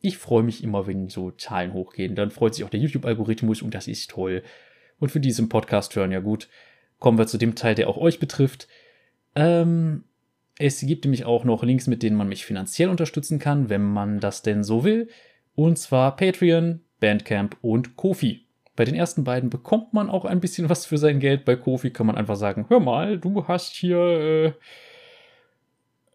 ich 0.00 0.18
freue 0.18 0.42
mich 0.42 0.64
immer, 0.64 0.86
wenn 0.86 1.08
so 1.08 1.30
Zahlen 1.30 1.72
hochgehen. 1.72 2.16
Dann 2.16 2.30
freut 2.30 2.54
sich 2.54 2.64
auch 2.64 2.70
der 2.70 2.80
YouTube-Algorithmus 2.80 3.62
und 3.62 3.74
das 3.74 3.86
ist 3.86 4.10
toll. 4.10 4.42
Und 4.98 5.10
für 5.10 5.20
diesen 5.20 5.48
Podcast 5.48 5.94
hören. 5.96 6.12
Ja 6.12 6.20
gut, 6.20 6.48
kommen 6.98 7.18
wir 7.18 7.26
zu 7.26 7.38
dem 7.38 7.54
Teil, 7.54 7.74
der 7.74 7.88
auch 7.88 7.96
euch 7.96 8.18
betrifft. 8.18 8.68
Ähm, 9.34 10.04
es 10.58 10.80
gibt 10.80 11.04
nämlich 11.04 11.24
auch 11.24 11.44
noch 11.44 11.62
Links, 11.62 11.86
mit 11.86 12.02
denen 12.02 12.16
man 12.16 12.28
mich 12.28 12.44
finanziell 12.44 12.88
unterstützen 12.88 13.38
kann, 13.38 13.68
wenn 13.68 13.82
man 13.82 14.20
das 14.20 14.42
denn 14.42 14.64
so 14.64 14.84
will. 14.84 15.08
Und 15.54 15.78
zwar 15.78 16.16
Patreon, 16.16 16.80
Bandcamp 17.00 17.56
und 17.62 17.96
Kofi. 17.96 18.46
Bei 18.74 18.84
den 18.84 18.94
ersten 18.94 19.24
beiden 19.24 19.50
bekommt 19.50 19.92
man 19.92 20.08
auch 20.08 20.24
ein 20.24 20.40
bisschen 20.40 20.68
was 20.68 20.86
für 20.86 20.98
sein 20.98 21.20
Geld. 21.20 21.44
Bei 21.44 21.56
Kofi 21.56 21.90
kann 21.90 22.06
man 22.06 22.16
einfach 22.16 22.36
sagen, 22.36 22.66
hör 22.68 22.80
mal, 22.80 23.18
du 23.18 23.46
hast 23.48 23.74
hier 23.74 23.98
äh, 23.98 24.52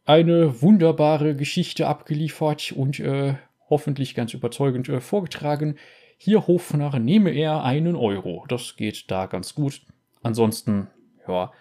eine 0.05 0.61
wunderbare 0.61 1.35
Geschichte 1.35 1.87
abgeliefert 1.87 2.71
und 2.71 2.99
äh, 2.99 3.35
hoffentlich 3.69 4.15
ganz 4.15 4.33
überzeugend 4.33 4.89
äh, 4.89 5.01
vorgetragen. 5.01 5.75
Hier 6.23 6.47
Hofnarr 6.47 6.99
nehme 6.99 7.31
er 7.31 7.65
einen 7.65 7.97
Euro. 7.97 8.45
Das 8.47 8.77
geht 8.77 9.11
da 9.11 9.25
ganz 9.25 9.55
gut. 9.55 9.81
Ansonsten, 10.21 10.87
ja, 11.27 11.51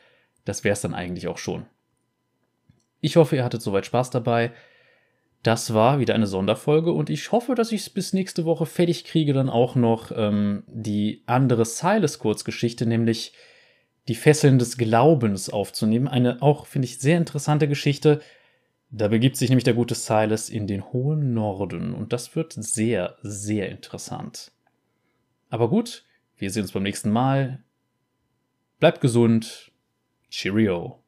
das 0.45 0.63
wäre 0.63 0.75
es 0.75 0.83
dann 0.83 0.95
eigentlich 0.95 1.27
auch 1.27 1.39
schon. 1.39 1.67
Ich 3.01 3.17
hoffe, 3.17 3.35
ihr 3.35 3.43
hattet 3.43 3.61
soweit 3.61 3.87
Spaß 3.87 4.11
dabei. 4.11 4.53
Das 5.43 5.75
war 5.75 5.99
wieder 5.99 6.15
eine 6.15 6.29
Sonderfolge 6.29 6.93
und 6.93 7.11
ich 7.11 7.33
hoffe, 7.33 7.57
dass 7.57 7.73
ich 7.73 7.81
es 7.81 7.91
bis 7.91 8.13
nächste 8.13 8.45
Woche 8.45 8.65
fertig 8.65 9.05
kriege, 9.05 9.33
dann 9.33 9.51
auch 9.51 9.75
noch 9.75 10.13
ähm, 10.15 10.63
die 10.69 11.25
andere 11.27 11.65
Silas-Kurzgeschichte, 11.65 12.87
nämlich 12.87 13.33
die 14.07 14.15
Fesseln 14.15 14.61
des 14.61 14.79
Glaubens 14.79 15.51
aufzunehmen. 15.51 16.07
Eine 16.07 16.41
auch, 16.41 16.67
finde 16.67 16.87
ich, 16.87 17.01
sehr 17.01 17.19
interessante 17.19 17.67
Geschichte. 17.67 18.21
Da 18.95 19.09
begibt 19.09 19.39
sich 19.39 19.49
nämlich 19.49 19.65
der 19.65 19.73
gute 19.73 19.95
Silas 19.95 20.51
in 20.51 20.67
den 20.67 20.93
hohen 20.93 21.33
Norden 21.33 21.95
und 21.95 22.13
das 22.13 22.37
wird 22.37 22.53
sehr, 22.53 23.17
sehr 23.23 23.71
interessant. 23.71 24.53
Aber 25.49 25.71
gut, 25.71 26.05
wir 26.37 26.51
sehen 26.51 26.65
uns 26.65 26.73
beim 26.73 26.83
nächsten 26.83 27.11
Mal. 27.11 27.65
Bleibt 28.81 29.01
gesund. 29.01 29.73
Cheerio. 30.29 31.02